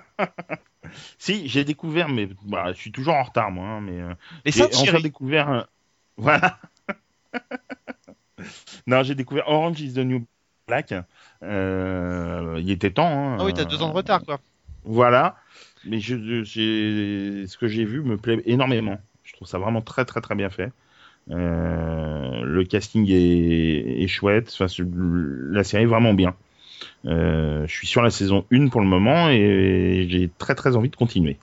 Si, 1.18 1.48
j'ai 1.48 1.64
découvert, 1.64 2.08
mais 2.08 2.28
bah, 2.44 2.72
je 2.72 2.78
suis 2.78 2.92
toujours 2.92 3.14
en 3.14 3.22
retard, 3.22 3.50
moi. 3.50 3.66
hein, 3.66 3.80
mais 3.80 4.02
les 4.44 4.52
j'ai 4.52 5.02
découvert. 5.02 5.66
Voilà. 6.18 6.58
non, 8.86 9.02
j'ai 9.02 9.14
découvert 9.14 9.48
Orange 9.48 9.80
is 9.80 9.94
the 9.94 9.98
New 9.98 10.24
Black. 10.68 10.94
Euh, 11.42 12.58
il 12.62 12.70
était 12.70 12.90
temps. 12.90 13.06
hein, 13.06 13.36
Ah 13.40 13.44
oui, 13.44 13.52
t'as 13.54 13.64
deux 13.64 13.82
ans 13.82 13.88
de 13.88 13.94
retard, 13.94 14.22
quoi. 14.24 14.40
Voilà. 14.84 15.36
Mais 15.84 15.98
je, 16.00 16.16
je- 16.16 16.44
j'ai- 16.44 17.46
ce 17.46 17.56
que 17.58 17.66
j'ai 17.66 17.84
vu 17.84 18.02
me 18.02 18.16
plaît 18.16 18.40
énormément. 18.46 18.98
Je 19.24 19.32
trouve 19.32 19.48
ça 19.48 19.58
vraiment 19.58 19.80
très 19.80 20.04
très 20.04 20.20
très 20.20 20.34
bien 20.34 20.50
fait. 20.50 20.70
Euh, 21.30 22.42
le 22.42 22.64
casting 22.64 23.08
est, 23.10 24.02
est 24.02 24.08
chouette. 24.08 24.50
Enfin, 24.52 24.66
la 25.50 25.64
série 25.64 25.84
est 25.84 25.86
vraiment 25.86 26.14
bien. 26.14 26.34
Euh, 27.06 27.64
je 27.66 27.72
suis 27.72 27.86
sur 27.86 28.02
la 28.02 28.10
saison 28.10 28.44
1 28.52 28.68
pour 28.68 28.80
le 28.80 28.86
moment 28.86 29.28
et 29.30 30.06
j'ai 30.08 30.30
très 30.38 30.54
très 30.54 30.76
envie 30.76 30.88
de 30.90 30.96
continuer. 30.96 31.36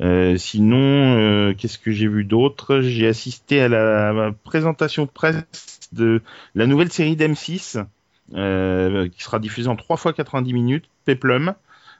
Euh, 0.00 0.36
sinon, 0.36 0.78
euh, 1.18 1.54
qu'est-ce 1.56 1.78
que 1.78 1.92
j'ai 1.92 2.08
vu 2.08 2.24
d'autre? 2.24 2.80
J'ai 2.80 3.06
assisté 3.06 3.60
à 3.60 3.68
la 3.68 4.32
présentation 4.44 5.06
presse 5.06 5.73
de 5.94 6.22
la 6.54 6.66
nouvelle 6.66 6.92
série 6.92 7.16
d'M6 7.16 7.84
euh, 8.32 9.06
qui 9.10 9.22
sera 9.22 9.38
diffusée 9.38 9.68
en 9.68 9.76
3 9.76 9.98
fois 9.98 10.14
90 10.14 10.54
minutes, 10.54 10.88
Peplum, 11.04 11.54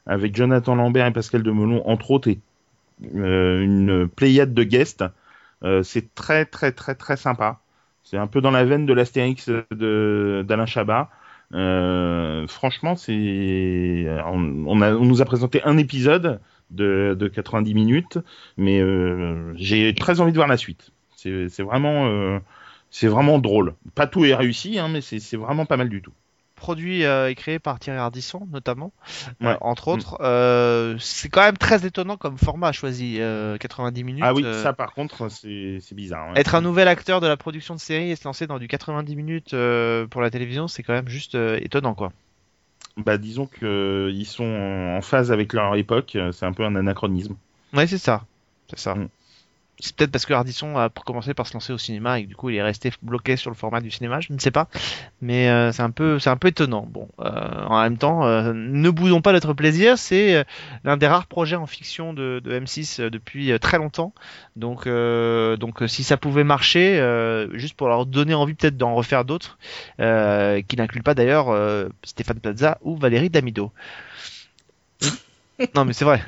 avec 0.06 0.34
Jonathan 0.34 0.74
Lambert 0.74 1.06
et 1.06 1.12
Pascal 1.12 1.42
Demelon, 1.42 1.82
entre 1.86 2.10
autres, 2.12 2.28
et 2.28 2.38
euh, 3.14 3.60
une 3.60 4.08
pléiade 4.08 4.54
de 4.54 4.64
guests. 4.64 5.04
Euh, 5.64 5.82
c'est 5.82 6.14
très 6.14 6.46
très 6.46 6.72
très 6.72 6.94
très 6.94 7.18
sympa. 7.18 7.60
C'est 8.04 8.16
un 8.16 8.26
peu 8.26 8.40
dans 8.40 8.50
la 8.50 8.64
veine 8.64 8.86
de 8.86 8.94
l'Astérix 8.94 9.50
d'Alain 9.70 10.66
Chabat. 10.66 11.10
Franchement, 11.52 12.94
on, 13.06 14.36
nous 14.36 15.22
a 15.22 15.24
présenté 15.26 15.62
un 15.64 15.76
épisode 15.76 16.40
de, 16.70 17.14
de 17.18 17.28
90 17.28 17.74
minutes, 17.74 18.18
mais 18.56 18.82
j'ai 19.56 19.94
très 19.94 20.20
envie 20.20 20.32
de 20.32 20.36
voir 20.36 20.48
la 20.48 20.56
suite. 20.56 20.90
C'est 21.16 21.62
vraiment, 21.62 22.40
c'est 22.94 23.08
vraiment 23.08 23.40
drôle. 23.40 23.74
Pas 23.96 24.06
tout 24.06 24.24
est 24.24 24.36
réussi, 24.36 24.78
hein, 24.78 24.86
mais 24.88 25.00
c'est 25.00 25.36
vraiment 25.36 25.66
pas 25.66 25.76
mal 25.76 25.88
du 25.88 26.00
tout. 26.00 26.12
Produit 26.54 27.04
euh, 27.04 27.28
et 27.28 27.34
créé 27.34 27.58
par 27.58 27.80
Thierry 27.80 27.98
Ardisson, 27.98 28.46
notamment, 28.52 28.92
euh, 29.42 29.56
entre 29.60 29.88
autres. 29.88 30.16
Euh, 30.20 30.96
c'est 31.00 31.28
quand 31.28 31.42
même 31.42 31.58
très 31.58 31.84
étonnant 31.84 32.16
comme 32.16 32.38
format 32.38 32.70
choisi, 32.70 33.16
euh, 33.18 33.58
90 33.58 34.04
minutes. 34.04 34.22
Ah 34.24 34.32
oui, 34.32 34.44
ça 34.62 34.72
par 34.72 34.94
contre, 34.94 35.28
c'est 35.28 35.80
bizarre. 35.92 36.28
ouais. 36.28 36.40
Être 36.40 36.54
un 36.54 36.60
nouvel 36.60 36.86
acteur 36.86 37.20
de 37.20 37.26
la 37.26 37.36
production 37.36 37.74
de 37.74 37.80
série 37.80 38.12
et 38.12 38.16
se 38.16 38.22
lancer 38.24 38.46
dans 38.46 38.60
du 38.60 38.68
90 38.68 39.16
minutes 39.16 39.50
pour 40.10 40.22
la 40.22 40.30
télévision, 40.30 40.68
c'est 40.68 40.84
quand 40.84 40.94
même 40.94 41.08
juste 41.08 41.34
étonnant, 41.34 41.94
quoi. 41.94 42.12
Bah, 42.96 43.18
disons 43.18 43.46
que 43.46 43.66
euh, 43.66 44.12
ils 44.12 44.26
sont 44.26 44.44
en 44.44 45.02
phase 45.02 45.32
avec 45.32 45.52
leur 45.52 45.74
époque. 45.74 46.16
C'est 46.32 46.46
un 46.46 46.52
peu 46.52 46.64
un 46.64 46.76
anachronisme. 46.76 47.34
Ouais, 47.72 47.86
c'est 47.86 47.98
ça. 47.98 48.24
C'est 48.70 48.78
ça. 48.78 48.94
Mm. 48.94 49.08
C'est 49.84 49.94
peut-être 49.94 50.12
parce 50.12 50.24
que 50.24 50.32
Ardisson 50.32 50.78
a 50.78 50.88
commencé 50.88 51.34
par 51.34 51.46
se 51.46 51.52
lancer 51.52 51.70
au 51.70 51.76
cinéma 51.76 52.18
et 52.18 52.24
que 52.24 52.28
du 52.28 52.36
coup 52.36 52.48
il 52.48 52.56
est 52.56 52.62
resté 52.62 52.90
bloqué 53.02 53.36
sur 53.36 53.50
le 53.50 53.54
format 53.54 53.82
du 53.82 53.90
cinéma, 53.90 54.18
je 54.20 54.32
ne 54.32 54.38
sais 54.38 54.50
pas. 54.50 54.68
Mais 55.20 55.50
euh, 55.50 55.72
c'est 55.72 55.82
un 55.82 55.90
peu, 55.90 56.18
c'est 56.18 56.30
un 56.30 56.38
peu 56.38 56.48
étonnant. 56.48 56.88
Bon, 56.90 57.06
euh, 57.20 57.64
en 57.66 57.82
même 57.82 57.98
temps, 57.98 58.24
euh, 58.24 58.54
ne 58.54 58.88
boudons 58.88 59.20
pas 59.20 59.32
notre 59.32 59.52
plaisir. 59.52 59.98
C'est 59.98 60.36
euh, 60.36 60.44
l'un 60.84 60.96
des 60.96 61.06
rares 61.06 61.26
projets 61.26 61.56
en 61.56 61.66
fiction 61.66 62.14
de, 62.14 62.40
de 62.42 62.58
M6 62.58 63.02
euh, 63.02 63.10
depuis 63.10 63.52
euh, 63.52 63.58
très 63.58 63.76
longtemps. 63.76 64.14
Donc, 64.56 64.88
donc 64.88 65.82
si 65.86 66.02
ça 66.02 66.16
pouvait 66.16 66.44
marcher, 66.44 66.96
juste 67.52 67.74
pour 67.74 67.88
leur 67.88 68.06
donner 68.06 68.34
envie 68.34 68.54
peut-être 68.54 68.76
d'en 68.76 68.94
refaire 68.94 69.24
d'autres, 69.24 69.58
qui 69.98 70.76
n'incluent 70.76 71.02
pas 71.02 71.14
d'ailleurs 71.14 71.48
Stéphane 72.04 72.38
Plaza 72.38 72.78
ou 72.82 72.96
Valérie 72.96 73.30
Damido. 73.30 73.72
Non 75.74 75.84
mais 75.84 75.92
c'est 75.92 76.04
vrai. 76.04 76.22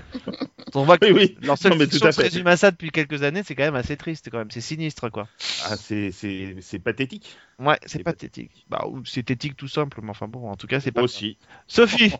On 0.74 0.84
voit 0.84 0.98
que 0.98 1.06
Oui, 1.06 1.12
oui. 1.12 1.36
leur 1.42 1.58
seule 1.58 1.72
Non, 1.72 1.78
mais 1.78 1.86
tout 1.86 1.92
fiction 1.92 2.06
à 2.06 2.12
se 2.12 2.20
fait. 2.20 2.24
résume 2.24 2.46
à 2.46 2.56
ça 2.56 2.70
depuis 2.70 2.90
quelques 2.90 3.22
années, 3.22 3.42
c'est 3.44 3.54
quand 3.54 3.64
même 3.64 3.74
assez 3.76 3.96
triste, 3.96 4.28
quand 4.30 4.38
même. 4.38 4.50
C'est 4.50 4.60
sinistre, 4.60 5.08
quoi. 5.10 5.28
Ah, 5.64 5.76
c'est 5.76 6.12
c'est 6.12 6.56
c'est 6.60 6.78
pathétique 6.78 7.36
Ouais, 7.58 7.78
c'est 7.86 7.98
C'est 7.98 8.04
pathétique. 8.04 8.66
Bah, 8.68 8.84
ou 8.88 9.04
c'est 9.04 9.30
éthique 9.30 9.56
tout 9.56 9.68
simple, 9.68 10.00
mais 10.02 10.10
enfin 10.10 10.28
bon, 10.28 10.50
en 10.50 10.56
tout 10.56 10.66
cas, 10.66 10.80
c'est 10.80 10.92
pas. 10.92 11.02
aussi. 11.02 11.38
Sophie 11.66 12.12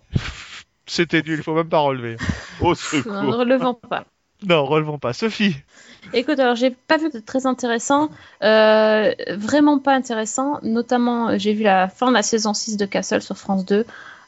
C'était 0.87 1.23
nul, 1.23 1.43
faut 1.43 1.55
même 1.55 1.69
pas 1.69 1.79
relever. 1.81 2.17
Au 2.61 2.71
Ne 2.71 2.75
secours. 2.75 3.37
relevons 3.37 3.75
pas. 3.75 4.05
Non, 4.43 4.65
relevons 4.65 4.99
pas. 4.99 5.13
Sophie 5.13 5.57
Écoute, 6.13 6.39
alors 6.39 6.55
j'ai 6.57 6.71
pas 6.71 6.99
vu 6.99 7.11
de 7.11 7.19
très 7.19 7.47
intéressant, 7.47 8.11
euh, 8.43 9.13
vraiment 9.37 9.79
pas 9.79 9.95
intéressant. 9.95 10.59
Notamment, 10.63 11.31
euh, 11.31 11.39
j'ai 11.39 11.53
vu 11.55 11.63
la 11.65 11.89
fin 11.89 12.09
de 12.09 12.15
la 12.15 12.23
saison 12.23 12.55
6 12.55 12.77
de 12.77 12.87
Castle 12.87 13.23
sur 13.23 13.37
France 13.37 13.65
2. 13.65 13.85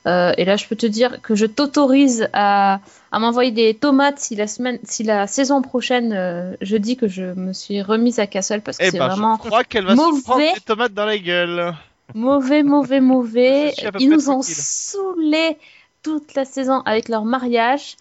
Euh, 0.09 0.33
et 0.39 0.45
là, 0.45 0.57
je 0.57 0.67
peux 0.67 0.77
te 0.77 0.87
dire 0.87 1.21
que 1.21 1.35
je 1.35 1.45
t'autorise 1.47 2.29
à, 2.33 2.81
à 3.13 3.19
m'envoyer 3.19 3.51
des 3.51 3.75
tomates 3.75 4.19
si 4.19 4.37
la, 4.37 4.47
semaine, 4.47 4.79
si 4.83 5.03
la 5.05 5.27
saison 5.27 5.61
prochaine, 5.61 6.13
euh, 6.15 6.57
je 6.63 6.77
dis 6.77 6.97
que 6.97 7.09
je 7.09 7.23
me 7.25 7.53
suis 7.53 7.83
remise 7.83 8.19
à 8.19 8.27
Castle 8.27 8.63
parce 8.63 8.79
que 8.79 8.85
Eh 8.85 8.91
c'est 8.91 8.99
ben, 8.99 9.09
vraiment 9.09 9.39
je 9.43 9.49
crois 9.49 9.65
qu'elle 9.65 9.85
va 9.85 9.93
se 9.93 9.97
mauvais. 9.97 10.23
prendre 10.23 10.55
des 10.55 10.61
tomates 10.61 10.95
dans 10.95 11.05
la 11.05 11.19
gueule. 11.19 11.75
mauvais, 12.15 12.63
mauvais, 12.63 13.01
mauvais. 13.01 13.75
Ils 13.99 14.09
nous 14.09 14.31
ont 14.31 14.41
saoulés 14.43 15.59
toute 16.03 16.35
la 16.35 16.45
saison 16.47 16.81
avec 16.87 17.09
leur 17.09 17.25
mariage. 17.25 17.97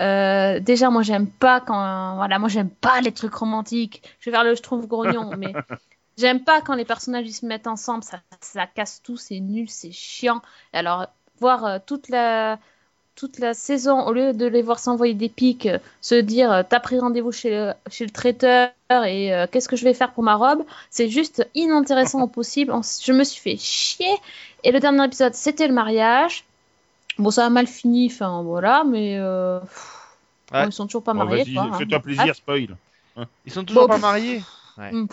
Euh, 0.00 0.58
déjà, 0.58 0.88
moi, 0.88 1.02
j'aime 1.02 1.28
pas 1.28 1.60
quand, 1.60 2.16
voilà, 2.16 2.38
moi, 2.38 2.48
j'aime 2.48 2.70
pas 2.70 3.00
les 3.02 3.12
trucs 3.12 3.34
romantiques. 3.34 4.02
Je 4.20 4.30
vais 4.30 4.36
faire 4.36 4.44
le 4.44 4.54
je 4.54 4.62
trouve 4.62 4.86
grognon, 4.86 5.32
mais 5.38 5.52
j'aime 6.16 6.44
pas 6.44 6.62
quand 6.62 6.74
les 6.74 6.86
personnages 6.86 7.26
ils 7.26 7.32
se 7.34 7.44
mettent 7.44 7.66
ensemble. 7.66 8.04
Ça, 8.04 8.20
ça 8.40 8.66
casse 8.66 9.02
tout, 9.02 9.18
c'est 9.18 9.40
nul, 9.40 9.68
c'est 9.68 9.92
chiant. 9.92 10.40
Alors, 10.72 11.08
voir 11.42 11.64
euh, 11.66 11.78
toute 11.84 12.08
la 12.08 12.58
toute 13.14 13.38
la 13.38 13.52
saison, 13.52 14.06
au 14.06 14.12
lieu 14.14 14.32
de 14.32 14.46
les 14.46 14.62
voir 14.62 14.78
s'envoyer 14.78 15.12
des 15.14 15.28
pics, 15.28 15.66
euh, 15.66 15.78
se 16.00 16.14
dire 16.14 16.50
euh, 16.50 16.62
t'as 16.66 16.80
pris 16.80 16.98
rendez-vous 16.98 17.30
chez 17.30 17.50
le, 17.50 17.72
chez 17.90 18.04
le 18.06 18.10
traiteur 18.10 18.70
et 18.90 19.34
euh, 19.34 19.46
qu'est-ce 19.50 19.68
que 19.68 19.76
je 19.76 19.84
vais 19.84 19.92
faire 19.92 20.12
pour 20.14 20.24
ma 20.24 20.34
robe, 20.36 20.62
c'est 20.88 21.10
juste 21.10 21.46
inintéressant 21.54 22.22
au 22.22 22.26
possible. 22.40 22.72
Je 23.08 23.12
me 23.12 23.22
suis 23.24 23.40
fait 23.40 23.56
chier. 23.58 24.14
Et 24.64 24.72
le 24.72 24.80
dernier 24.80 25.04
épisode, 25.04 25.34
c'était 25.34 25.68
le 25.68 25.74
mariage. 25.74 26.44
Bon, 27.18 27.30
ça 27.30 27.44
a 27.44 27.50
mal 27.50 27.66
fini, 27.66 28.08
enfin 28.10 28.42
voilà, 28.42 28.82
mais 28.84 29.16
euh, 29.18 29.60
pff, 29.60 29.98
Ouais. 30.52 30.62
bon, 30.62 30.68
ils 30.68 30.72
sont 30.72 30.86
toujours 30.86 31.02
pas 31.04 31.12
Bon, 31.14 31.24
mariés. 31.24 31.52
quoi, 31.52 31.62
hein. 31.64 31.78
fais-toi 31.78 32.00
plaisir, 32.00 32.34
spoil. 32.34 32.76
Ils 33.46 33.52
sont 33.52 33.64
toujours 33.64 33.82
Bon, 33.82 33.88
pas 33.88 33.94
pff. 33.96 34.02
mariés. 34.02 34.42
Hum. 34.78 35.06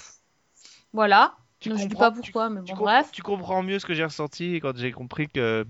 Voilà. 0.94 1.34
Tu 1.60 1.70
je 1.72 1.76
dis 1.76 1.82
comprends- 1.90 2.00
pas 2.00 2.12
pourquoi, 2.12 2.50
mais 2.50 2.62
bon, 2.62 2.74
bref. 2.76 3.10
tu 3.12 3.22
comprends 3.22 3.62
mieux 3.62 3.80
ce 3.80 3.86
que 3.86 3.94
j'ai 3.94 4.06
ressenti 4.06 4.60
quand 4.62 4.78
j'ai 4.78 4.94
compris 4.94 5.28
que 5.28 5.66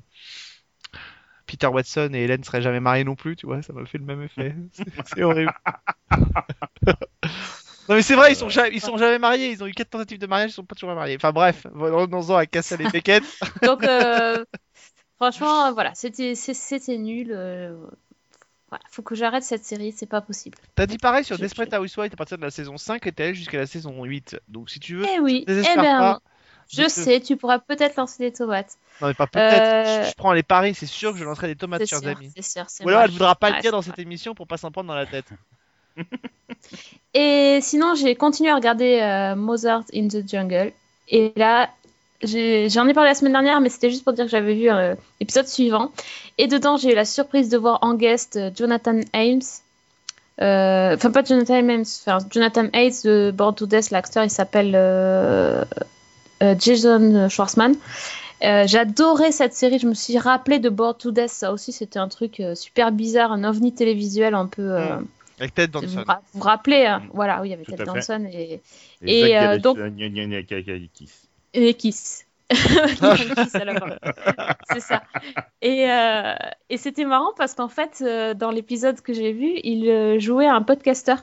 Peter 1.49 1.65
Watson 1.67 2.11
et 2.13 2.19
Hélène 2.19 2.43
seraient 2.43 2.61
jamais 2.61 2.79
mariés 2.79 3.03
non 3.03 3.15
plus, 3.15 3.35
tu 3.35 3.47
vois, 3.47 3.63
ça 3.63 3.73
m'a 3.73 3.83
fait 3.85 3.97
le 3.97 4.05
même 4.05 4.21
effet. 4.21 4.55
C'est- 5.05 5.23
horrible. 5.23 5.51
non 6.85 7.95
mais 7.95 8.03
c'est 8.03 8.15
vrai, 8.15 8.33
ils 8.33 8.35
sont, 8.35 8.49
jamais, 8.49 8.69
ils 8.71 8.81
sont 8.81 8.97
jamais 8.97 9.17
mariés, 9.17 9.49
ils 9.49 9.63
ont 9.63 9.67
eu 9.67 9.71
quatre 9.73 9.89
tentatives 9.89 10.19
de 10.19 10.27
mariage, 10.27 10.51
ils 10.51 10.53
sont 10.53 10.63
pas 10.63 10.75
toujours 10.75 10.93
mariés. 10.93 11.15
Enfin 11.15 11.31
bref, 11.31 11.65
revenons-en 11.73 12.35
à 12.35 12.45
Castle 12.45 12.83
et 12.83 12.91
Beckett. 12.91 13.23
Donc, 13.63 13.83
euh, 13.83 14.45
franchement, 15.17 15.65
euh, 15.65 15.71
voilà, 15.71 15.95
c'était 15.95 16.97
nul. 16.97 17.31
euh, 17.31 17.75
voilà, 18.69 18.83
faut 18.91 19.01
que 19.01 19.15
j'arrête 19.15 19.43
cette 19.43 19.65
série, 19.65 19.91
c'est 19.91 20.05
pas 20.05 20.21
possible. 20.21 20.55
T'as 20.75 20.85
dit 20.85 20.99
pareil 20.99 21.23
sur 21.23 21.39
Desperate 21.39 21.73
Housewives 21.73 22.11
à 22.13 22.15
partir 22.15 22.37
de 22.37 22.43
la 22.43 22.51
saison 22.51 22.77
5 22.77 23.07
et 23.07 23.11
t'es 23.11 23.23
allé 23.23 23.33
jusqu'à 23.33 23.57
la 23.57 23.65
saison 23.65 24.03
8. 24.03 24.39
Donc 24.47 24.69
si 24.69 24.79
tu 24.79 24.95
veux, 24.97 25.07
Eh 25.15 25.19
oui, 25.19 25.45
eh 25.47 25.51
ben, 25.53 25.75
pas. 25.75 26.21
Je 26.69 26.87
sais, 26.87 27.19
tu 27.19 27.35
pourras 27.35 27.59
peut-être 27.59 27.95
lancer 27.95 28.23
des 28.23 28.31
tomates. 28.31 28.77
Non 29.01 29.07
mais 29.07 29.13
pas 29.13 29.27
peut-être, 29.27 29.61
Euh, 29.61 30.03
je, 30.03 30.09
je 30.09 30.15
prends 30.15 30.33
les 30.33 30.43
paris, 30.43 30.73
c'est 30.75 30.85
sûr 30.85 31.13
que 31.13 31.19
je 31.19 31.23
lancerai 31.23 31.47
des 31.47 31.55
tomates, 31.55 31.85
chers 31.85 31.99
sûr, 31.99 32.09
amis. 32.09 32.31
c'est 32.35 32.43
sûr. 32.43 32.65
Ou 32.85 32.89
alors 32.89 33.01
elle 33.03 33.11
voudra 33.11 33.35
pas 33.35 33.51
le 33.51 33.61
dire 33.61 33.71
dans 33.71 33.81
cette 33.81 33.99
émission 33.99 34.35
pour 34.35 34.47
pas 34.47 34.57
s'en 34.57 34.71
prendre 34.71 34.87
dans 34.87 34.95
la 34.95 35.05
tête. 35.05 35.25
Et 37.13 37.59
sinon, 37.61 37.95
j'ai 37.95 38.15
continué 38.15 38.51
à 38.51 38.55
regarder 38.55 38.99
euh, 39.01 39.35
Mozart 39.35 39.83
in 39.93 40.07
the 40.07 40.27
Jungle. 40.27 40.71
Et 41.09 41.33
là, 41.35 41.69
j'en 42.21 42.87
ai, 42.87 42.93
parlé 42.93 43.09
la 43.09 43.15
semaine 43.15 43.31
dernière, 43.33 43.59
mais 43.61 43.69
c'était 43.69 43.89
juste 43.89 44.03
pour 44.03 44.13
dire 44.13 44.25
que 44.25 44.31
j'avais 44.31 44.53
vu 44.53 44.69
euh, 44.69 44.95
l'épisode 45.19 45.47
suivant. 45.47 45.91
Et 46.37 46.47
dedans, 46.47 46.77
j'ai 46.77 46.91
eu 46.91 46.95
la 46.95 47.05
surprise 47.05 47.49
de 47.49 47.57
voir 47.57 47.79
en 47.81 47.95
guest 47.95 48.35
euh, 48.35 48.51
Jonathan 48.55 48.99
Ames. 49.13 49.41
Euh, 50.41 50.95
Enfin, 50.95 51.11
pas 51.11 51.23
Jonathan 51.23 51.55
Ames, 51.55 51.81
enfin, 51.81 52.19
Jonathan 52.29 52.67
Hayes 52.73 53.01
de 53.03 53.31
Born 53.35 53.55
to 53.55 53.65
Death, 53.65 53.91
l'acteur, 53.91 54.23
il 54.23 54.29
s'appelle 54.29 54.73
euh, 54.75 55.61
euh, 55.61 55.65
Jason 56.59 57.27
Schwartzman. 57.29 57.75
Euh, 58.43 58.65
J'adorais 58.67 59.31
cette 59.33 59.53
série, 59.53 59.79
je 59.79 59.87
me 59.87 59.93
suis 59.93 60.17
rappelé 60.17 60.59
de 60.59 60.69
Bored 60.69 60.97
to 60.97 61.11
Death, 61.11 61.27
ça 61.29 61.51
aussi 61.51 61.73
c'était 61.73 61.99
un 61.99 62.07
truc 62.07 62.39
euh, 62.39 62.55
super 62.55 62.91
bizarre, 62.93 63.33
un 63.33 63.43
ovni 63.43 63.73
télévisuel 63.73 64.33
un 64.33 64.45
peu, 64.47 64.61
euh, 64.61 64.95
Avec 65.39 65.53
Ted 65.53 65.71
Vous 65.73 65.81
Danson. 65.81 65.99
vous 65.99 66.05
ra- 66.05 66.21
vous 66.33 66.41
rappelez, 66.43 66.85
hein, 66.85 66.99
Mm. 66.99 67.09
voilà, 67.13 67.41
oui, 67.41 67.49
il 67.49 67.51
y 67.51 67.53
avait 67.55 67.65
Tout 67.65 67.71
Ted. 67.73 67.83
Danson 67.83 68.25
et, 68.31 68.61
Et, 69.05 69.19
Et, 69.31 69.37
euh, 69.37 69.57
donc- 69.57 69.77
et 71.53 71.73
Kiss. 71.73 72.25
C'est 74.71 74.79
ça. 74.79 75.03
Et, 75.61 75.89
euh, 75.91 76.33
et 76.69 76.77
c'était 76.77 77.05
marrant 77.05 77.31
parce 77.37 77.53
qu'en 77.53 77.67
fait, 77.67 78.01
euh, 78.01 78.33
dans 78.33 78.51
l'épisode 78.51 79.01
que 79.01 79.13
j'ai 79.13 79.33
vu, 79.33 79.59
il 79.63 79.87
euh, 79.89 80.19
jouait 80.19 80.47
un 80.47 80.61
podcasteur 80.61 81.17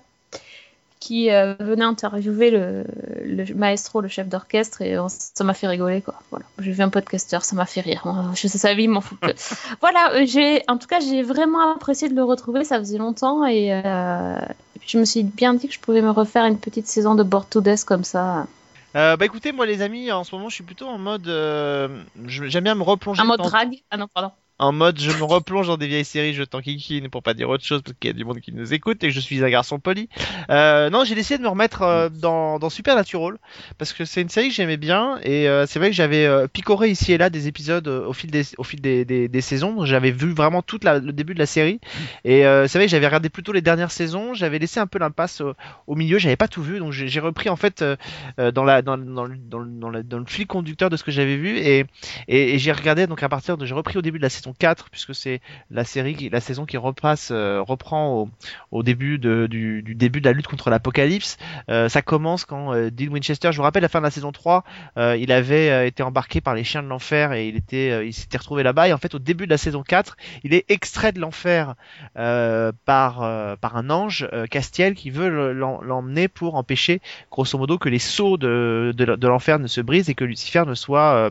qui 1.07 1.31
euh, 1.31 1.55
venait 1.61 1.85
interviewer 1.85 2.51
le, 2.51 2.85
le 3.25 3.55
maestro, 3.55 4.01
le 4.01 4.09
chef 4.09 4.29
d'orchestre, 4.29 4.83
et 4.83 4.99
on- 4.99 5.09
ça 5.09 5.45
m'a 5.45 5.55
fait 5.55 5.69
rigoler, 5.69 6.03
quoi. 6.03 6.15
Voilà, 6.31 6.45
j'ai 6.59 6.73
vu 6.73 6.83
un 6.83 6.89
podcasteur, 6.89 7.45
ça 7.45 7.55
m'a 7.55 7.67
fait 7.67 7.81
rire. 7.81 8.03
Je 8.35 8.49
sais 8.49 8.59
sa 8.59 8.75
vie, 8.75 8.89
m'en 8.89 9.01
fout. 9.01 9.19
voilà, 9.81 10.13
euh, 10.15 10.27
j'ai, 10.27 10.63
en 10.69 10.79
tout 10.79 10.89
cas, 10.89 10.99
j'ai 11.01 11.23
vraiment 11.23 11.75
apprécié 11.75 12.09
de 12.09 12.15
le 12.15 12.25
retrouver, 12.25 12.65
ça 12.65 12.79
faisait 12.79 12.99
longtemps, 12.99 13.47
et, 13.47 13.73
euh, 13.73 14.37
et 14.75 14.79
puis 14.81 14.89
je 14.89 14.99
me 14.99 15.05
suis 15.05 15.23
bien 15.23 15.55
dit 15.55 15.69
que 15.69 15.75
je 15.75 15.81
pouvais 15.81 16.03
me 16.03 16.11
refaire 16.11 16.45
une 16.47 16.59
petite 16.59 16.89
saison 16.89 17.15
de 17.15 17.23
Bored 17.23 17.49
to 17.49 17.61
Death 17.61 17.85
comme 17.85 18.05
ça. 18.05 18.47
Euh, 18.97 19.17
bah 19.17 19.27
écoutez, 19.27 19.53
moi 19.53 19.67
les 19.67 19.83
amis, 19.83 20.11
en 20.11 20.25
ce 20.25 20.35
moment 20.35 20.49
je 20.49 20.55
suis 20.55 20.65
plutôt 20.65 20.87
en 20.87 20.97
mode. 20.99 21.29
euh, 21.29 21.89
J'aime 22.27 22.65
bien 22.65 22.75
me 22.75 22.83
replonger. 22.83 23.21
Un 23.21 23.27
mode 23.27 23.39
dans- 23.39 23.49
drague? 23.51 23.83
Ah 23.91 23.97
non, 23.99 24.07
pardon. 24.13 24.31
En 24.59 24.73
mode, 24.73 24.99
je 24.99 25.11
me 25.11 25.23
replonge 25.25 25.67
dans 25.67 25.77
des 25.77 25.87
vieilles 25.87 26.07
séries, 26.07 26.33
je 26.33 26.43
t'enquiquine 26.43 27.11
pour 27.11 27.23
pas 27.23 27.35
dire 27.35 27.51
autre 27.51 27.63
chose 27.63 27.83
parce 27.83 27.95
qu'il 28.01 28.09
y 28.09 28.11
a 28.11 28.17
du 28.17 28.25
monde 28.25 28.41
qui 28.41 28.53
nous 28.53 28.73
écoute 28.73 29.05
et 29.05 29.09
que 29.09 29.13
je 29.13 29.21
suis 29.21 29.45
un 29.45 29.51
garçon 29.51 29.79
poli. 29.79 30.09
Euh, 30.49 30.89
non, 30.89 31.05
j'ai 31.05 31.15
décidé 31.15 31.37
de 31.37 31.43
me 31.43 31.49
remettre 31.49 31.83
euh, 31.83 32.09
dans, 32.09 32.59
dans 32.59 32.71
Supernatural 32.71 33.37
parce 33.77 33.93
que 33.93 34.07
c'est 34.07 34.23
une 34.23 34.31
série 34.31 34.49
que 34.49 34.55
j'aimais 34.55 34.79
bien 34.79 35.19
et 35.23 35.47
euh, 35.47 35.67
c'est 35.67 35.79
vrai 35.79 35.91
que 35.91 35.95
j'avais 35.95 36.49
picoré 36.49 36.89
ici 36.89 37.13
et 37.13 37.19
là 37.19 37.29
des 37.29 37.49
épisodes 37.49 37.87
au 37.87 38.15
fil 38.15 38.31
des, 38.31 38.45
au 38.57 38.65
fil 38.65 38.81
des, 38.81 39.05
des, 39.05 39.29
des 39.29 39.41
saisons. 39.43 39.85
J'avais 39.85 40.11
vu 40.11 40.33
vraiment 40.33 40.63
tout 40.63 40.79
le 40.83 41.13
début 41.13 41.35
de 41.35 41.39
la 41.39 41.45
série. 41.47 41.79
Et 42.25 42.47
euh, 42.47 42.67
c'est 42.67 42.79
vrai 42.79 42.87
que 42.87 42.91
j'avais 42.91 43.07
regardé 43.07 43.29
plutôt 43.29 43.53
les 43.53 43.61
dernières 43.61 43.91
saisons. 43.91 44.33
J'avais 44.33 44.59
laissé 44.59 44.81
un 44.81 44.87
peu 44.87 44.99
l'impasse 44.99 45.43
au, 45.43 45.53
au 45.87 45.97
milieu, 45.97 46.17
j'avais 46.17 46.37
pas 46.37 46.49
tout 46.49 46.63
vu. 46.63 46.79
Donc 46.79 46.93
j'ai 46.93 47.21
repris 47.21 47.51
en 47.51 47.57
fait 47.57 47.85
dans 48.39 48.65
la 48.65 48.81
dans, 48.81 48.97
dans, 48.97 49.25
le- 49.25 49.37
dans, 49.37 49.59
le- 49.59 49.69
dans, 49.69 49.91
la- 49.91 50.03
dans 50.03 50.19
le 50.19 50.25
fil 50.27 50.47
conducteur 50.47 50.89
de 50.89 50.97
ce 50.97 51.05
que 51.05 51.11
j'avais 51.11 51.37
vu. 51.37 51.59
Et 51.59 51.85
et, 52.29 52.55
et 52.55 52.59
j'ai 52.59 52.73
regardé. 52.73 53.07
Donc 53.07 53.23
à 53.23 53.29
partir 53.29 53.59
de 53.59 53.67
j'ai 53.67 53.75
repris 53.75 53.99
au 53.99 54.03
début 54.03 54.17
de 54.19 54.23
la 54.23 54.31
saison 54.31 54.46
4 54.53 54.91
puisque 54.91 55.15
c'est 55.15 55.41
la 55.71 55.85
série 55.85 56.29
la 56.31 56.41
saison 56.41 56.67
qui 56.67 56.77
repasse 56.77 57.31
euh, 57.33 57.61
reprend 57.61 58.29
au, 58.71 58.83
début 58.83 59.19
de, 59.19 59.47
du, 59.47 59.83
début 59.83 60.21
de 60.21 60.27
la 60.29 60.33
lutte 60.33 60.47
contre 60.47 60.71
l'apocalypse. 60.71 61.37
Euh, 61.69 61.89
ça 61.89 62.03
commence 62.03 62.45
quand 62.45 62.75
euh, 62.75 62.91
Dean 62.91 63.09
Winchester 63.13 63.53
je 63.53 63.57
vous 63.57 63.63
rappelle 63.63 63.83
la 63.83 63.89
fin 63.89 64.01
de 64.01 64.05
la 64.05 64.11
saison 64.11 64.33
3 64.33 64.65
euh, 64.97 65.17
il 65.17 65.33
avait 65.33 65.89
été 65.89 66.03
embarqué 66.03 66.41
par 66.41 66.55
les 66.55 66.65
chiens 66.65 66.83
de 66.83 66.89
l'enfer 66.89 67.33
et 67.33 67.49
il 67.49 67.57
était 67.57 68.07
il 68.07 68.13
s'était 68.13 68.39
retrouvé 68.39 68.63
là-bas. 68.63 68.89
Et 68.89 68.93
en 68.93 68.99
fait 68.99 69.15
au 69.15 69.19
début 69.19 69.47
de 69.47 69.51
la 69.51 69.59
saison 69.59 69.83
4 69.83 70.17
il 70.45 70.55
est 70.55 70.65
extrait 70.71 71.13
de 71.13 71.21
l'enfer 71.21 71.75
par 72.15 73.57
par 73.61 73.77
un 73.77 73.91
ange 73.91 74.29
Castiel 74.51 74.95
qui 74.95 75.11
veut 75.11 75.29
le- 75.29 75.53
l'em- 75.53 75.79
l'emmener 75.83 76.29
pour 76.29 76.55
empêcher 76.57 77.01
grosso 77.31 77.59
modo 77.59 77.79
que 77.79 77.89
les 77.89 77.99
sceaux 77.99 78.37
de, 78.37 78.93
de, 78.97 79.27
l'enfer 79.27 79.59
ne 79.59 79.67
se 79.67 79.81
brisent 79.81 80.09
et 80.11 80.15
que 80.15 80.25
Lucifer 80.25 80.65
ne 80.67 80.75
soit 80.75 81.31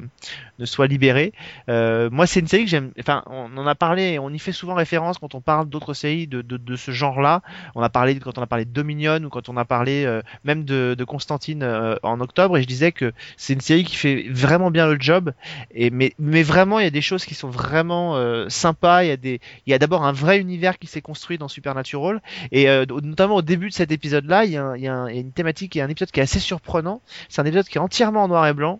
ne 0.60 0.66
soit 0.66 0.88
libéré. 0.88 1.34
Euh, 1.70 2.10
moi, 2.12 2.28
c'est 2.28 2.39
une 2.39 2.47
série 2.47 2.64
que 2.66 2.70
j'aime. 2.70 2.91
Enfin, 2.99 3.24
on 3.28 3.56
en 3.58 3.68
a 3.68 3.76
parlé, 3.76 4.20
on 4.20 4.30
y 4.30 4.39
fait 4.39 4.51
souvent 4.51 4.74
référence 4.76 5.18
quand 5.18 5.36
on 5.36 5.41
parle 5.41 5.70
d'autres 5.70 5.93
séries 5.93 6.28
de, 6.28 6.41
de, 6.41 6.58
de 6.58 6.76
ce 6.76 6.91
genre-là. 6.91 7.41
On 7.76 7.82
a 7.82 7.89
parlé 7.89 8.20
quand 8.20 8.38
on 8.38 8.41
a 8.41 8.47
parlé 8.47 8.66
de 8.66 8.72
Dominion 8.72 9.24
ou 9.24 9.30
quand 9.30 9.49
on 9.49 9.58
a 9.58 9.66
parlé 9.66 10.06
euh, 10.06 10.22
même 10.43 10.64
de, 10.64 10.95
de 10.97 11.03
Constantine 11.03 11.64
euh, 11.64 11.95
en 12.03 12.20
octobre. 12.22 12.58
Et 12.58 12.62
je 12.62 12.68
disais 12.68 12.91
que 12.91 13.14
c'est 13.38 13.53
une 13.53 13.62
série 13.62 13.84
qui 13.84 13.95
fait 13.95 14.28
vraiment 14.30 14.72
bien 14.72 14.88
le 14.88 14.97
job. 14.99 15.34
Et 15.72 15.89
mais 15.89 16.14
mais 16.20 16.43
vraiment, 16.43 16.80
il 16.80 16.84
y 16.84 16.88
a 16.88 16.91
des 16.91 17.01
choses 17.01 17.26
qui 17.26 17.36
sont 17.36 17.49
vraiment 17.49 18.16
euh, 18.16 18.47
sympas. 18.49 19.03
Il 19.03 19.08
y 19.08 19.12
a 19.12 19.18
des, 19.18 19.39
il 19.66 19.72
y 19.72 19.74
a 19.74 19.80
d'abord 19.80 20.06
un 20.06 20.12
vrai 20.12 20.39
univers 20.39 20.80
qui 20.80 20.88
s'est 20.88 21.01
construit 21.01 21.38
dans 21.38 21.47
Supernatural. 21.47 22.22
Et 22.51 22.70
euh, 22.70 22.86
notamment 23.03 23.36
au 23.36 23.41
début 23.41 23.70
de 23.70 23.74
cet 23.74 23.91
épisode-là, 23.91 24.45
il 24.45 24.51
y 24.51 24.58
a, 24.58 24.74
il 24.76 24.84
y 24.84 24.88
a 24.88 25.06
une 25.12 25.32
thématique 25.32 25.76
et 25.76 25.82
un 25.82 25.89
épisode 25.89 26.12
qui 26.12 26.20
est 26.20 26.24
assez 26.24 26.39
surprenant. 26.39 27.01
C'est 27.30 27.41
un 27.41 27.45
épisode 27.45 27.68
qui 27.68 27.78
est 27.78 27.82
entièrement 27.82 28.24
en 28.24 28.28
noir 28.28 28.47
et 28.47 28.53
blanc 28.53 28.80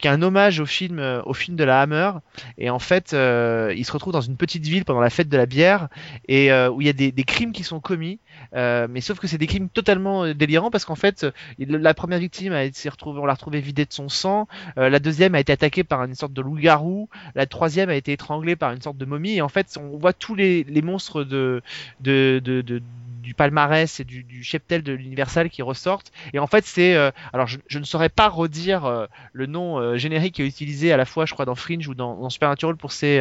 qui 0.00 0.08
est 0.08 0.10
un 0.10 0.22
hommage 0.22 0.60
au 0.60 0.66
film 0.66 0.98
euh, 0.98 1.22
au 1.24 1.34
film 1.34 1.56
de 1.56 1.64
la 1.64 1.80
Hammer. 1.82 2.12
Et 2.58 2.70
en 2.70 2.78
fait 2.78 3.12
euh, 3.12 3.72
il 3.76 3.84
se 3.84 3.92
retrouve 3.92 4.12
dans 4.12 4.20
une 4.20 4.36
petite 4.36 4.66
ville 4.66 4.84
pendant 4.84 5.00
la 5.00 5.10
fête 5.10 5.28
de 5.28 5.36
la 5.36 5.46
bière 5.46 5.88
et 6.28 6.50
euh, 6.52 6.70
où 6.70 6.80
il 6.80 6.86
y 6.86 6.90
a 6.90 6.92
des, 6.94 7.12
des 7.12 7.24
crimes 7.24 7.52
qui 7.52 7.62
sont 7.64 7.80
commis. 7.80 8.18
Euh, 8.54 8.86
mais 8.90 9.00
sauf 9.00 9.18
que 9.18 9.26
c'est 9.26 9.38
des 9.38 9.46
crimes 9.46 9.68
totalement 9.68 10.24
euh, 10.24 10.34
délirants 10.34 10.70
parce 10.70 10.84
qu'en 10.84 10.94
fait 10.94 11.24
euh, 11.24 11.30
il- 11.58 11.68
la 11.70 11.94
première 11.94 12.18
victime 12.18 12.52
a 12.52 12.64
été 12.64 12.88
retrouvée 12.88 13.20
on 13.20 13.26
l'a 13.26 13.34
retrouvée 13.34 13.60
vidée 13.60 13.84
de 13.84 13.92
son 13.92 14.08
sang. 14.08 14.48
La 14.76 14.98
deuxième 14.98 15.34
a 15.34 15.40
été 15.40 15.52
attaquée 15.52 15.84
par 15.84 16.02
une 16.04 16.14
sorte 16.14 16.32
de 16.32 16.40
loup-garou. 16.42 17.08
La 17.34 17.46
troisième 17.46 17.90
a 17.90 17.94
été 17.94 18.12
étranglée 18.12 18.56
par 18.56 18.72
une 18.72 18.80
sorte 18.80 18.96
de 18.96 19.04
momie. 19.04 19.36
Et 19.36 19.42
en 19.42 19.48
fait 19.48 19.78
on 19.80 19.96
voit 19.98 20.12
tous 20.12 20.34
les, 20.34 20.64
les 20.64 20.82
monstres 20.82 21.24
de, 21.24 21.62
de, 22.00 22.40
de, 22.42 22.60
de- 22.62 22.82
du 23.20 23.34
palmarès 23.34 24.00
et 24.00 24.04
du, 24.04 24.24
du 24.24 24.42
cheptel 24.42 24.82
de 24.82 24.92
l'Universal 24.92 25.50
qui 25.50 25.62
ressortent 25.62 26.12
et 26.32 26.38
en 26.38 26.46
fait 26.46 26.64
c'est 26.64 26.94
euh, 26.94 27.10
alors 27.32 27.46
je, 27.46 27.58
je 27.66 27.78
ne 27.78 27.84
saurais 27.84 28.08
pas 28.08 28.28
redire 28.28 28.84
euh, 28.84 29.06
le 29.32 29.46
nom 29.46 29.78
euh, 29.78 29.96
générique 29.96 30.34
qui 30.36 30.42
est 30.42 30.46
utilisé 30.46 30.92
à 30.92 30.96
la 30.96 31.04
fois 31.04 31.26
je 31.26 31.34
crois 31.34 31.44
dans 31.44 31.54
Fringe 31.54 31.86
ou 31.88 31.94
dans, 31.94 32.16
dans 32.16 32.30
Supernatural 32.30 32.76
pour 32.76 32.92
ces 32.92 33.20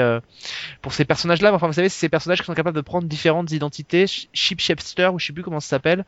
pour 0.82 0.94
ces 0.94 1.06
personnages 1.06 1.42
là 1.42 1.54
enfin 1.54 1.68
vous 1.68 1.74
savez 1.74 1.90
c'est 1.90 2.00
ces 2.00 2.10
personnages 2.10 2.40
qui 2.40 2.46
sont 2.46 2.54
capables 2.54 2.76
de 2.76 2.82
prendre 2.82 3.08
différentes 3.08 3.52
identités 3.52 4.06
Ship 4.08 4.60
Shapester 4.60 5.08
ou 5.08 5.20
je 5.20 5.28
sais 5.28 5.34
plus 5.34 5.44
comment 5.44 5.60
ça 5.60 5.70
s'appelle 5.70 6.06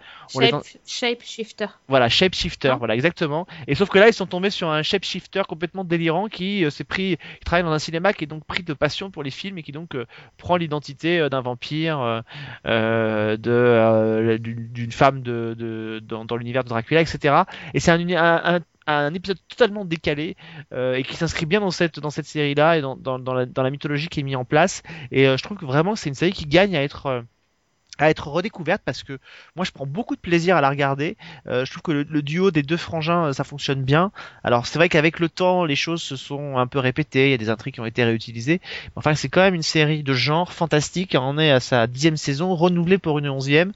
Shape, 0.85 1.21
shifter. 1.23 1.67
voilà, 1.87 2.09
shapeshifter, 2.09 2.69
Hein 2.69 2.77
voilà 2.77 2.95
exactement. 2.95 3.47
Et 3.67 3.75
sauf 3.75 3.89
que 3.89 3.99
là, 3.99 4.07
ils 4.07 4.13
sont 4.13 4.25
tombés 4.25 4.49
sur 4.49 4.69
un 4.69 4.81
shapeshifter 4.81 5.43
complètement 5.47 5.83
délirant 5.83 6.27
qui 6.27 6.65
s'est 6.71 6.83
pris, 6.83 7.17
qui 7.17 7.45
travaille 7.45 7.63
dans 7.63 7.71
un 7.71 7.79
cinéma, 7.79 8.13
qui 8.13 8.23
est 8.23 8.27
donc 8.27 8.45
pris 8.45 8.63
de 8.63 8.73
passion 8.73 9.11
pour 9.11 9.23
les 9.23 9.31
films 9.31 9.57
et 9.57 9.63
qui 9.63 9.71
donc 9.71 9.95
prend 10.37 10.57
l'identité 10.57 11.27
d'un 11.29 11.41
vampire, 11.41 12.23
de 12.65 13.80
euh, 13.81 14.37
d'une 14.37 14.91
femme 14.91 15.21
dans, 15.21 16.37
l'univers 16.37 16.63
de 16.63 16.69
Dracula, 16.69 17.01
etc. 17.01 17.43
Et 17.73 17.79
c'est 17.79 17.91
un, 17.91 19.13
épisode 19.13 19.39
totalement 19.47 19.85
décalé 19.85 20.35
euh, 20.73 20.95
et 20.95 21.03
qui 21.03 21.15
s'inscrit 21.15 21.45
bien 21.45 21.61
dans 21.61 21.71
cette 21.71 21.99
dans 21.99 22.09
cette 22.09 22.25
série 22.25 22.55
là 22.55 22.77
et 22.77 22.81
dans, 22.81 22.97
la, 23.17 23.45
dans 23.45 23.63
la 23.63 23.69
mythologie 23.69 24.09
qui 24.09 24.19
est 24.19 24.23
mise 24.23 24.35
en 24.35 24.43
place 24.43 24.83
et 25.11 25.27
euh, 25.27 25.37
je 25.37 25.43
trouve 25.43 25.57
que 25.57 25.65
vraiment 25.65 25.95
c'est 25.95 26.09
une 26.09 26.15
série 26.15 26.33
qui 26.33 26.45
gagne 26.45 26.75
à 26.75 26.83
être 26.83 27.23
à 27.97 28.09
être 28.09 28.27
redécouverte 28.29 28.81
parce 28.83 29.03
que 29.03 29.19
moi 29.55 29.63
je 29.63 29.71
prends 29.71 29.85
beaucoup 29.85 30.15
de 30.15 30.21
plaisir 30.21 30.55
à 30.57 30.61
la 30.61 30.69
regarder. 30.69 31.17
Euh, 31.47 31.65
je 31.65 31.71
trouve 31.71 31.83
que 31.83 31.91
le, 31.91 32.03
le 32.03 32.21
duo 32.23 32.49
des 32.49 32.63
deux 32.63 32.77
frangins 32.77 33.25
euh, 33.25 33.33
ça 33.33 33.43
fonctionne 33.43 33.83
bien. 33.83 34.11
Alors 34.43 34.65
c'est 34.65 34.79
vrai 34.79 34.89
qu'avec 34.89 35.19
le 35.19 35.29
temps 35.29 35.65
les 35.65 35.75
choses 35.75 36.01
se 36.01 36.15
sont 36.15 36.57
un 36.57 36.65
peu 36.65 36.79
répétées, 36.79 37.27
il 37.27 37.31
y 37.31 37.33
a 37.35 37.37
des 37.37 37.49
intrigues 37.49 37.75
qui 37.75 37.79
ont 37.79 37.85
été 37.85 38.03
réutilisées. 38.03 38.59
Mais 38.63 38.91
enfin 38.95 39.13
c'est 39.13 39.29
quand 39.29 39.41
même 39.41 39.53
une 39.53 39.61
série 39.61 40.01
de 40.03 40.13
genre 40.13 40.51
fantastique. 40.51 41.15
On 41.19 41.37
est 41.37 41.51
à 41.51 41.59
sa 41.59 41.85
dixième 41.85 42.17
saison, 42.17 42.55
renouvelée 42.55 42.97
pour 42.97 43.19
une 43.19 43.29
onzième, 43.29 43.73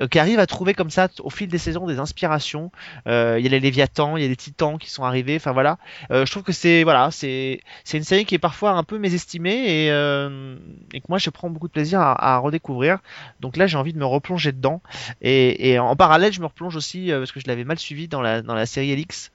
euh, 0.00 0.08
qui 0.08 0.18
arrive 0.18 0.40
à 0.40 0.46
trouver 0.46 0.74
comme 0.74 0.90
ça 0.90 1.08
au 1.20 1.30
fil 1.30 1.46
des 1.48 1.58
saisons 1.58 1.86
des 1.86 1.98
inspirations. 2.00 2.72
Euh, 3.06 3.36
il 3.38 3.44
y 3.44 3.46
a 3.46 3.50
les 3.50 3.60
Léviathans, 3.60 4.16
il 4.16 4.22
y 4.22 4.26
a 4.26 4.28
les 4.28 4.36
Titans 4.36 4.78
qui 4.78 4.90
sont 4.90 5.04
arrivés. 5.04 5.36
Enfin 5.36 5.52
voilà, 5.52 5.78
Euh, 6.10 6.24
je 6.26 6.30
trouve 6.30 6.42
que 6.42 6.52
c'est 6.52 6.82
voilà 6.84 7.10
c'est 7.10 7.60
c'est 7.84 7.98
une 7.98 8.04
série 8.04 8.24
qui 8.24 8.34
est 8.34 8.38
parfois 8.38 8.72
un 8.72 8.82
peu 8.82 8.98
mésestimée 8.98 9.84
et, 9.84 9.90
euh, 9.92 10.56
et 10.94 11.00
que 11.00 11.06
moi 11.08 11.18
je 11.18 11.30
prends 11.30 11.50
beaucoup 11.50 11.68
de 11.68 11.72
plaisir 11.72 12.00
à, 12.00 12.34
à 12.34 12.38
redécouvrir. 12.38 12.98
Donc 13.40 13.56
là, 13.58 13.66
j'ai 13.66 13.76
envie 13.78 13.92
de 13.92 13.98
me 13.98 14.06
replonger 14.06 14.52
dedans. 14.52 14.82
Et, 15.20 15.70
et 15.72 15.78
en 15.78 15.96
parallèle, 15.96 16.32
je 16.32 16.40
me 16.40 16.46
replonge 16.46 16.76
aussi 16.76 17.12
euh, 17.12 17.18
parce 17.18 17.32
que 17.32 17.40
je 17.40 17.46
l'avais 17.48 17.64
mal 17.64 17.78
suivi 17.78 18.08
dans 18.08 18.22
la, 18.22 18.42
dans 18.42 18.54
la 18.54 18.66
série 18.66 18.90
Elix. 18.92 19.30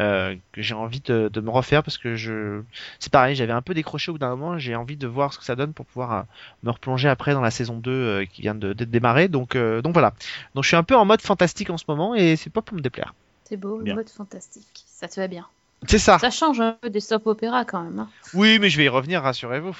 euh, 0.00 0.36
que 0.52 0.62
j'ai 0.62 0.74
envie 0.74 1.00
de, 1.00 1.28
de 1.32 1.40
me 1.40 1.50
refaire 1.50 1.82
parce 1.82 1.98
que 1.98 2.16
je 2.16 2.62
c'est 2.98 3.12
pareil 3.12 3.36
j'avais 3.36 3.52
un 3.52 3.60
peu 3.62 3.74
décroché 3.74 4.10
au 4.10 4.14
bout 4.14 4.18
d'un 4.18 4.30
moment 4.30 4.58
j'ai 4.58 4.74
envie 4.74 4.96
de 4.96 5.06
voir 5.06 5.34
ce 5.34 5.38
que 5.38 5.44
ça 5.44 5.54
donne 5.54 5.74
pour 5.74 5.84
pouvoir 5.86 6.12
euh, 6.12 6.22
me 6.62 6.70
replonger 6.70 7.08
après 7.10 7.34
dans 7.34 7.42
la 7.42 7.50
saison 7.50 7.76
2 7.78 7.90
euh, 7.90 8.24
qui 8.24 8.40
vient 8.42 8.54
de, 8.54 8.72
de 8.72 8.84
démarrer 8.86 9.28
donc 9.28 9.54
euh, 9.54 9.82
donc 9.82 9.92
voilà 9.92 10.14
donc 10.54 10.64
je 10.64 10.68
suis 10.68 10.76
un 10.76 10.82
peu 10.82 10.96
en 10.96 11.04
mode 11.04 11.20
fantastique 11.20 11.68
en 11.70 11.76
ce 11.76 11.84
moment 11.88 12.14
et 12.14 12.36
c'est 12.36 12.48
pas 12.50 12.62
pour 12.62 12.74
me 12.76 12.82
déplaire 12.82 13.14
C'est 13.44 13.56
beau, 13.56 13.78
le 13.78 13.84
Bien. 13.84 13.94
mode 13.94 14.08
fantastique. 14.08 14.84
Ça 14.86 15.08
te 15.08 15.20
va 15.20 15.28
bien. 15.28 15.46
c'est 15.86 15.98
ça 15.98 16.18
Ça 16.18 16.30
change 16.30 16.60
un 16.60 16.72
peu 16.72 16.90
des 16.90 17.00
soap 17.00 17.26
opéra 17.26 17.64
quand 17.64 17.82
même. 17.82 17.98
hein. 17.98 18.08
oui 18.32 18.58
mais 18.58 18.70
je 18.70 18.76
vais 18.78 18.84
y 18.84 18.88
revenir 18.88 19.22
rassurez-vous 19.22 19.76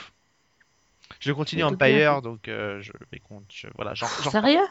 je 1.20 1.32
continue 1.32 1.62
bien. 1.62 1.66
Empire 1.66 2.22
donc 2.22 2.48
euh, 2.48 2.80
je 2.80 2.92
vais 3.10 3.18
compte 3.20 3.44
je- 3.52 3.68
voilà 3.76 3.94
Sérieux? 3.94 4.66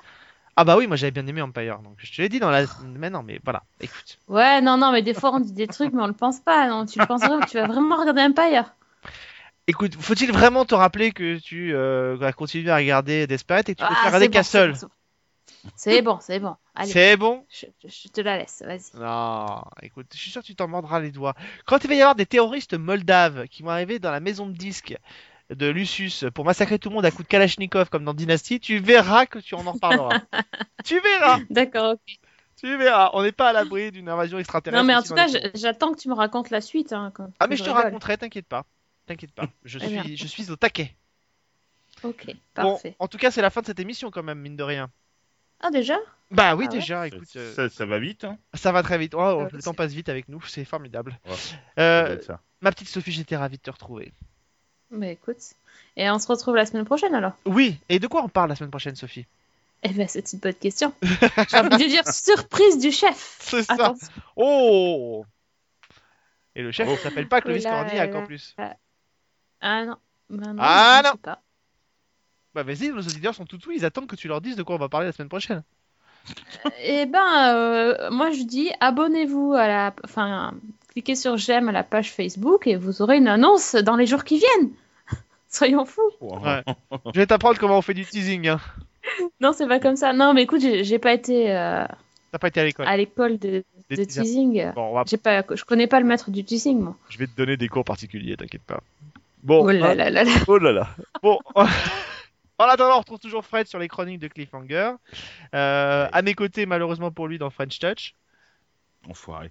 Ah 0.56 0.64
bah 0.64 0.78
oui 0.78 0.88
moi 0.88 0.96
j'avais 0.96 1.12
bien 1.12 1.26
aimé 1.28 1.42
Empire 1.42 1.80
donc 1.80 1.96
je 1.98 2.12
te 2.12 2.22
l'ai 2.22 2.30
dit 2.30 2.40
dans 2.40 2.52
la 2.52 2.66
mais 2.84 3.10
non 3.10 3.24
mais 3.24 3.40
voilà 3.44 3.64
écoute 3.80 4.20
Ouais, 4.28 4.62
non, 4.62 4.78
non, 4.78 4.92
mais 4.92 5.04
des 5.04 5.14
fois 5.14 5.32
on 5.32 5.40
dit 5.40 5.52
des 5.54 5.68
trucs, 5.68 5.94
mais 5.94 6.02
on 6.02 6.08
le 6.08 6.14
pense 6.14 6.40
pas. 6.40 6.68
Non, 6.68 6.88
tu 6.88 6.98
le 7.00 7.06
penses 7.06 7.24
vraiment, 7.24 7.44
tu 7.44 7.58
vas 7.58 7.66
vraiment 7.68 7.98
regarder 7.98 8.22
Empire? 8.24 8.74
Écoute, 9.68 9.96
faut-il 9.96 10.32
vraiment 10.32 10.66
te 10.66 10.76
rappeler 10.76 11.12
que 11.12 11.38
tu 11.40 11.74
euh, 11.74 12.16
vas 12.18 12.34
continuer 12.34 12.70
à 12.72 12.76
regarder 12.78 13.28
Desperate 13.28 13.70
et 13.70 13.76
que 13.76 13.80
tu 13.80 13.88
peux 13.88 13.96
Ah, 14.04 14.08
regarder 14.08 14.28
bon, 14.30 14.30
Castle 14.30 14.74
c'est 14.76 14.86
bon, 14.86 14.90
C'est 15.76 16.02
bon, 16.02 16.20
c'est 16.22 16.40
bon. 16.40 16.56
Allez, 16.76 16.94
C'est 16.94 17.18
bon? 17.18 17.46
Je, 17.50 17.66
je 17.86 18.10
te 18.10 18.22
la 18.22 18.38
laisse, 18.40 18.64
vas-y. 18.66 18.92
Non, 18.94 19.64
écoute, 19.82 20.08
je 20.14 20.18
suis 20.18 20.32
sûr 20.32 20.42
que 20.42 20.48
tu 20.48 20.56
t'en 20.56 20.68
mordras 20.68 21.00
les 21.00 21.12
doigts. 21.12 21.34
Quand 21.66 21.82
il 21.84 21.88
va 21.88 21.96
y 21.96 22.02
avoir 22.02 22.16
des 22.16 22.26
terroristes 22.26 22.74
moldaves 22.74 23.48
qui 23.48 23.64
vont 23.64 23.70
arriver 23.70 24.00
dans 24.00 24.12
la 24.12 24.20
maison 24.20 24.46
de 24.48 24.52
disques 24.52 24.98
de 25.54 25.68
Lucius 25.68 26.26
pour 26.34 26.46
massacrer 26.46 26.80
tout 26.80 26.90
le 26.90 26.96
monde 26.96 27.06
à 27.06 27.12
coups 27.12 27.24
de 27.24 27.28
Kalachnikov 27.28 27.90
comme 27.90 28.04
dans 28.06 28.14
Dynasty, 28.14 28.60
tu 28.60 28.80
verras 28.80 29.26
que 29.26 29.40
tu 29.40 29.56
en 29.56 29.66
en 29.68 29.74
reparleras. 29.74 30.22
tu 30.86 31.00
verras, 31.00 31.40
D'accord, 31.50 31.94
ok. 31.94 32.16
tu 32.58 32.78
verras. 32.78 33.12
On 33.14 33.24
n'est 33.24 33.32
pas 33.32 33.50
à 33.50 33.54
l'abri 33.54 33.92
d'une 33.92 34.10
invasion 34.10 34.40
extraterrestre. 34.40 34.82
Non, 34.82 34.88
mais 34.88 34.96
en 34.96 35.04
tout 35.04 35.14
cas, 35.14 35.28
j'attends 35.54 35.94
que 35.94 36.00
tu 36.00 36.10
me 36.10 36.14
racontes 36.14 36.50
la 36.50 36.62
suite. 36.62 36.94
Hein, 36.94 37.12
quand- 37.14 37.30
Ah 37.40 37.48
mais 37.48 37.56
je 37.58 37.64
te 37.64 37.70
rigole. 37.70 37.84
raconterai, 37.86 38.18
t'inquiète 38.18 38.48
pas. 38.48 38.66
T'inquiète 39.06 39.32
pas. 39.34 39.48
Je 39.66 39.80
bien. 39.80 40.04
suis, 40.04 40.18
je 40.18 40.28
suis 40.28 40.52
au 40.52 40.56
taquet. 40.56 40.96
Ok, 42.04 42.26
Bon, 42.56 42.72
parfait. 42.72 42.96
en 43.00 43.08
tout 43.08 43.18
cas, 43.18 43.30
c'est 43.32 43.42
la 43.42 43.50
fin 43.50 43.62
de 43.62 43.66
cette 43.68 43.80
émission 43.80 44.10
quand 44.10 44.24
même, 44.24 44.40
mine 44.40 44.56
de 44.56 44.64
rien. 44.64 44.90
Ah, 45.60 45.70
déjà? 45.70 45.98
Bah 46.32 46.56
oui, 46.56 46.66
Ah 46.68 46.74
ouais 46.74 46.80
déjà, 46.80 47.08
écoute, 47.08 47.28
euh, 47.36 47.54
Ça, 47.54 47.70
ça 47.70 47.86
va 47.86 48.00
vite, 48.00 48.24
hein 48.24 48.38
ça 48.56 48.72
va 48.72 48.82
très 48.82 48.98
vite. 48.98 49.14
Oh, 49.14 49.20
Euh, 49.20 49.44
le 49.52 49.62
temps 49.62 49.72
c'est- 49.72 49.78
passe 49.78 49.92
vite 49.94 50.10
avec 50.10 50.28
nous, 50.30 50.42
c'est 50.48 50.66
formidable. 50.66 51.20
Ouais. 51.28 51.36
Euh, 51.78 52.18
ma 52.62 52.72
petite 52.72 52.88
Sophie, 52.88 53.12
j'étais 53.12 53.36
ravi 53.36 53.58
de 53.58 53.62
te 53.62 53.70
retrouver. 53.70 54.14
Bah 54.92 55.08
écoute. 55.08 55.38
Et 55.98 56.10
on 56.10 56.20
se 56.20 56.28
retrouve 56.28 56.56
la 56.56 56.66
semaine 56.66 56.86
prochaine 56.86 57.16
alors 57.16 57.34
Oui, 57.46 57.78
et 57.90 58.00
de 58.00 58.08
quoi 58.08 58.24
on 58.24 58.30
parle 58.30 58.50
la 58.50 58.56
semaine 58.56 58.72
prochaine, 58.72 58.96
Sophie? 58.96 59.26
Eh 59.84 59.90
ben, 59.90 60.08
c'est 60.08 60.32
une 60.34 60.40
bonne 60.40 60.54
question. 60.54 60.94
J'ai 61.50 61.58
envie 61.58 61.70
de 61.70 61.88
dire 61.90 62.08
surprise 62.08 62.78
du 62.78 62.92
chef. 62.92 63.40
C'est 63.42 63.64
ça. 63.64 63.94
Oh 64.36 65.26
Et 66.56 66.62
le 66.62 66.72
chef 66.72 66.88
Oh. 66.88 66.92
ne 66.92 66.98
s'appelle 66.98 67.28
pas 67.28 67.42
Clovis 67.42 67.64
Cornillac 67.66 68.14
en 68.16 68.24
plus. 68.26 68.56
Ah 69.62 69.86
non. 69.86 69.96
Bah 70.30 70.48
non, 70.54 70.56
Ah, 70.60 71.02
non. 71.04 71.18
pas. 71.18 71.42
Bah 72.54 72.64
vas-y, 72.64 72.90
nos 72.90 73.00
auditeurs 73.02 73.34
sont 73.34 73.46
tout 73.46 73.60
oui, 73.68 73.76
ils 73.78 73.86
attendent 73.86 74.08
que 74.08 74.16
tu 74.16 74.28
leur 74.28 74.42
dises 74.42 74.56
de 74.56 74.64
quoi 74.64 74.76
on 74.76 74.80
va 74.80 74.90
parler 74.90 75.08
la 75.08 75.14
semaine 75.14 75.30
prochaine. 75.30 75.64
Eh 76.84 77.06
ben, 77.06 77.56
euh, 77.56 78.12
moi 78.12 78.30
je 78.32 78.44
dis 78.44 78.70
abonnez-vous 78.82 79.54
à 79.54 79.68
la, 79.68 79.96
enfin, 80.04 80.54
cliquez 80.90 81.16
sur 81.16 81.38
j'aime 81.38 81.70
à 81.70 81.72
la 81.72 81.84
page 81.84 82.12
Facebook 82.12 82.68
et 82.68 82.76
vous 82.76 83.02
aurez 83.02 83.18
une 83.18 83.28
annonce 83.28 83.76
dans 83.76 83.96
les 83.96 84.06
jours 84.06 84.24
qui 84.24 84.38
viennent. 84.38 84.72
Soyons 85.62 85.86
fous. 85.86 86.02
Ouais. 86.22 86.64
Je 87.14 87.20
vais 87.20 87.28
t'apprendre 87.28 87.60
comment 87.60 87.78
on 87.78 87.82
fait 87.84 87.94
du 87.94 88.04
teasing. 88.06 88.48
Hein. 88.48 88.60
Non, 89.40 89.52
c'est 89.54 89.68
pas 89.68 89.80
comme 89.80 89.96
ça. 89.96 90.12
Non, 90.12 90.34
mais 90.34 90.44
écoute, 90.44 90.62
j'ai 90.62 90.98
pas 91.00 91.14
été 91.14 91.52
euh, 91.56 91.86
T'as 92.32 92.40
pas 92.40 92.48
été 92.48 92.62
à 92.62 92.64
l'école. 92.64 92.88
à 92.88 92.98
l'école 92.98 93.38
de, 93.38 93.64
teasing. 93.90 94.72
Bon, 94.74 94.90
on 94.90 94.94
va- 94.94 95.04
J'ai 95.06 95.18
pas, 95.18 95.44
je 95.54 95.64
connais 95.64 95.86
pas 95.88 96.00
le 96.00 96.06
maître 96.08 96.32
du 96.32 96.44
teasing, 96.44 96.80
moi. 96.80 96.96
je 97.10 97.18
vais 97.20 97.28
te 97.28 97.36
donner 97.36 97.58
des 97.58 97.68
cours 97.68 97.84
particuliers, 97.84 98.38
t'inquiète 98.38 98.64
pas. 98.64 98.80
Bon, 99.44 99.64
Oh 99.66 99.72
là 99.72 99.90
hein. 99.92 99.96
là 99.96 100.10
là 100.10 100.24
là. 100.24 100.32
Oh 100.48 100.58
là 100.58 100.72
là. 100.72 100.88
Bon. 101.22 101.38
En 102.58 102.66
attendant, 102.66 102.96
on 102.98 103.00
retrouve 103.00 103.18
toujours 103.20 103.44
Fred 103.44 103.66
sur 103.66 103.80
les 103.80 103.88
chroniques 103.88 104.20
de 104.20 104.28
Cliffhanger. 104.28 104.92
Euh, 105.56 106.08
à 106.12 106.22
mes 106.22 106.36
côtés, 106.36 106.68
malheureusement 106.68 107.10
pour 107.10 107.28
lui, 107.28 107.40
dans 107.40 107.50
French 107.50 107.80
Touch. 107.80 108.14
Enfoiré. 109.10 109.50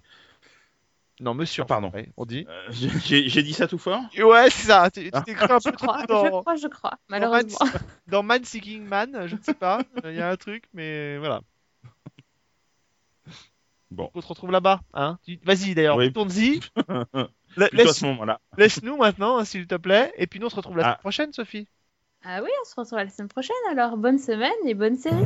Non, 1.21 1.33
monsieur. 1.35 1.61
Ah, 1.63 1.67
pardon. 1.67 1.91
ouais, 1.93 2.09
on 2.17 2.25
dit. 2.25 2.45
Euh, 2.49 2.71
j'ai 3.05 3.43
dit 3.43 3.53
ça 3.53 3.67
tout 3.67 3.77
fort? 3.77 4.01
Ouais, 4.17 4.49
c'est 4.49 4.67
ça. 4.67 4.89
Tu 4.91 5.09
Ah. 5.13 5.21
t'es 5.21 5.33
cru 5.35 5.51
un 5.53 5.59
peu 5.59 5.71
trop 5.71 5.87
crois, 5.87 6.01
je 6.01 6.07
dans, 6.07 6.41
crois, 6.41 6.55
je 6.55 6.67
crois, 6.67 6.93
malheureusement. 7.09 7.59
dans 8.07 8.23
Man 8.23 8.43
Seeking 8.43 8.83
Man. 8.85 9.27
Je 9.27 9.35
ne 9.35 9.41
sais 9.41 9.53
pas. 9.53 9.81
Il 10.03 10.13
y 10.15 10.21
a 10.21 10.29
un 10.29 10.35
truc, 10.35 10.63
mais 10.73 11.17
voilà. 11.19 11.41
Bon. 13.91 14.09
On 14.15 14.21
se 14.21 14.27
retrouve 14.27 14.51
là-bas. 14.51 14.79
Hein 14.93 15.19
Vas-y 15.43 15.75
d'ailleurs, 15.75 15.97
Oui. 15.97 16.11
tourne-y. 16.13 16.59
La- 17.57 17.67
Plutôt 17.67 17.83
à 17.83 17.85
laisse-. 17.85 18.03
Laisse-nous 18.57 18.95
maintenant, 18.97 19.37
hein, 19.37 19.43
s'il 19.45 19.67
te 19.67 19.75
plaît. 19.75 20.13
Et 20.17 20.25
puis 20.27 20.39
nous, 20.39 20.47
on 20.47 20.49
se 20.49 20.55
retrouve 20.55 20.77
la 20.77 20.83
Ah. 20.83 20.85
semaine 20.91 20.99
prochaine, 21.01 21.33
Sophie. 21.33 21.67
Ah 22.23 22.39
oui, 22.41 22.49
on 22.61 22.65
se 22.65 22.73
retrouve 22.79 22.99
la 22.99 23.09
semaine 23.09 23.27
prochaine 23.27 23.55
alors. 23.69 23.97
Bonne 23.97 24.17
semaine 24.19 24.51
et 24.65 24.73
bonne 24.73 24.95
série. 24.95 25.25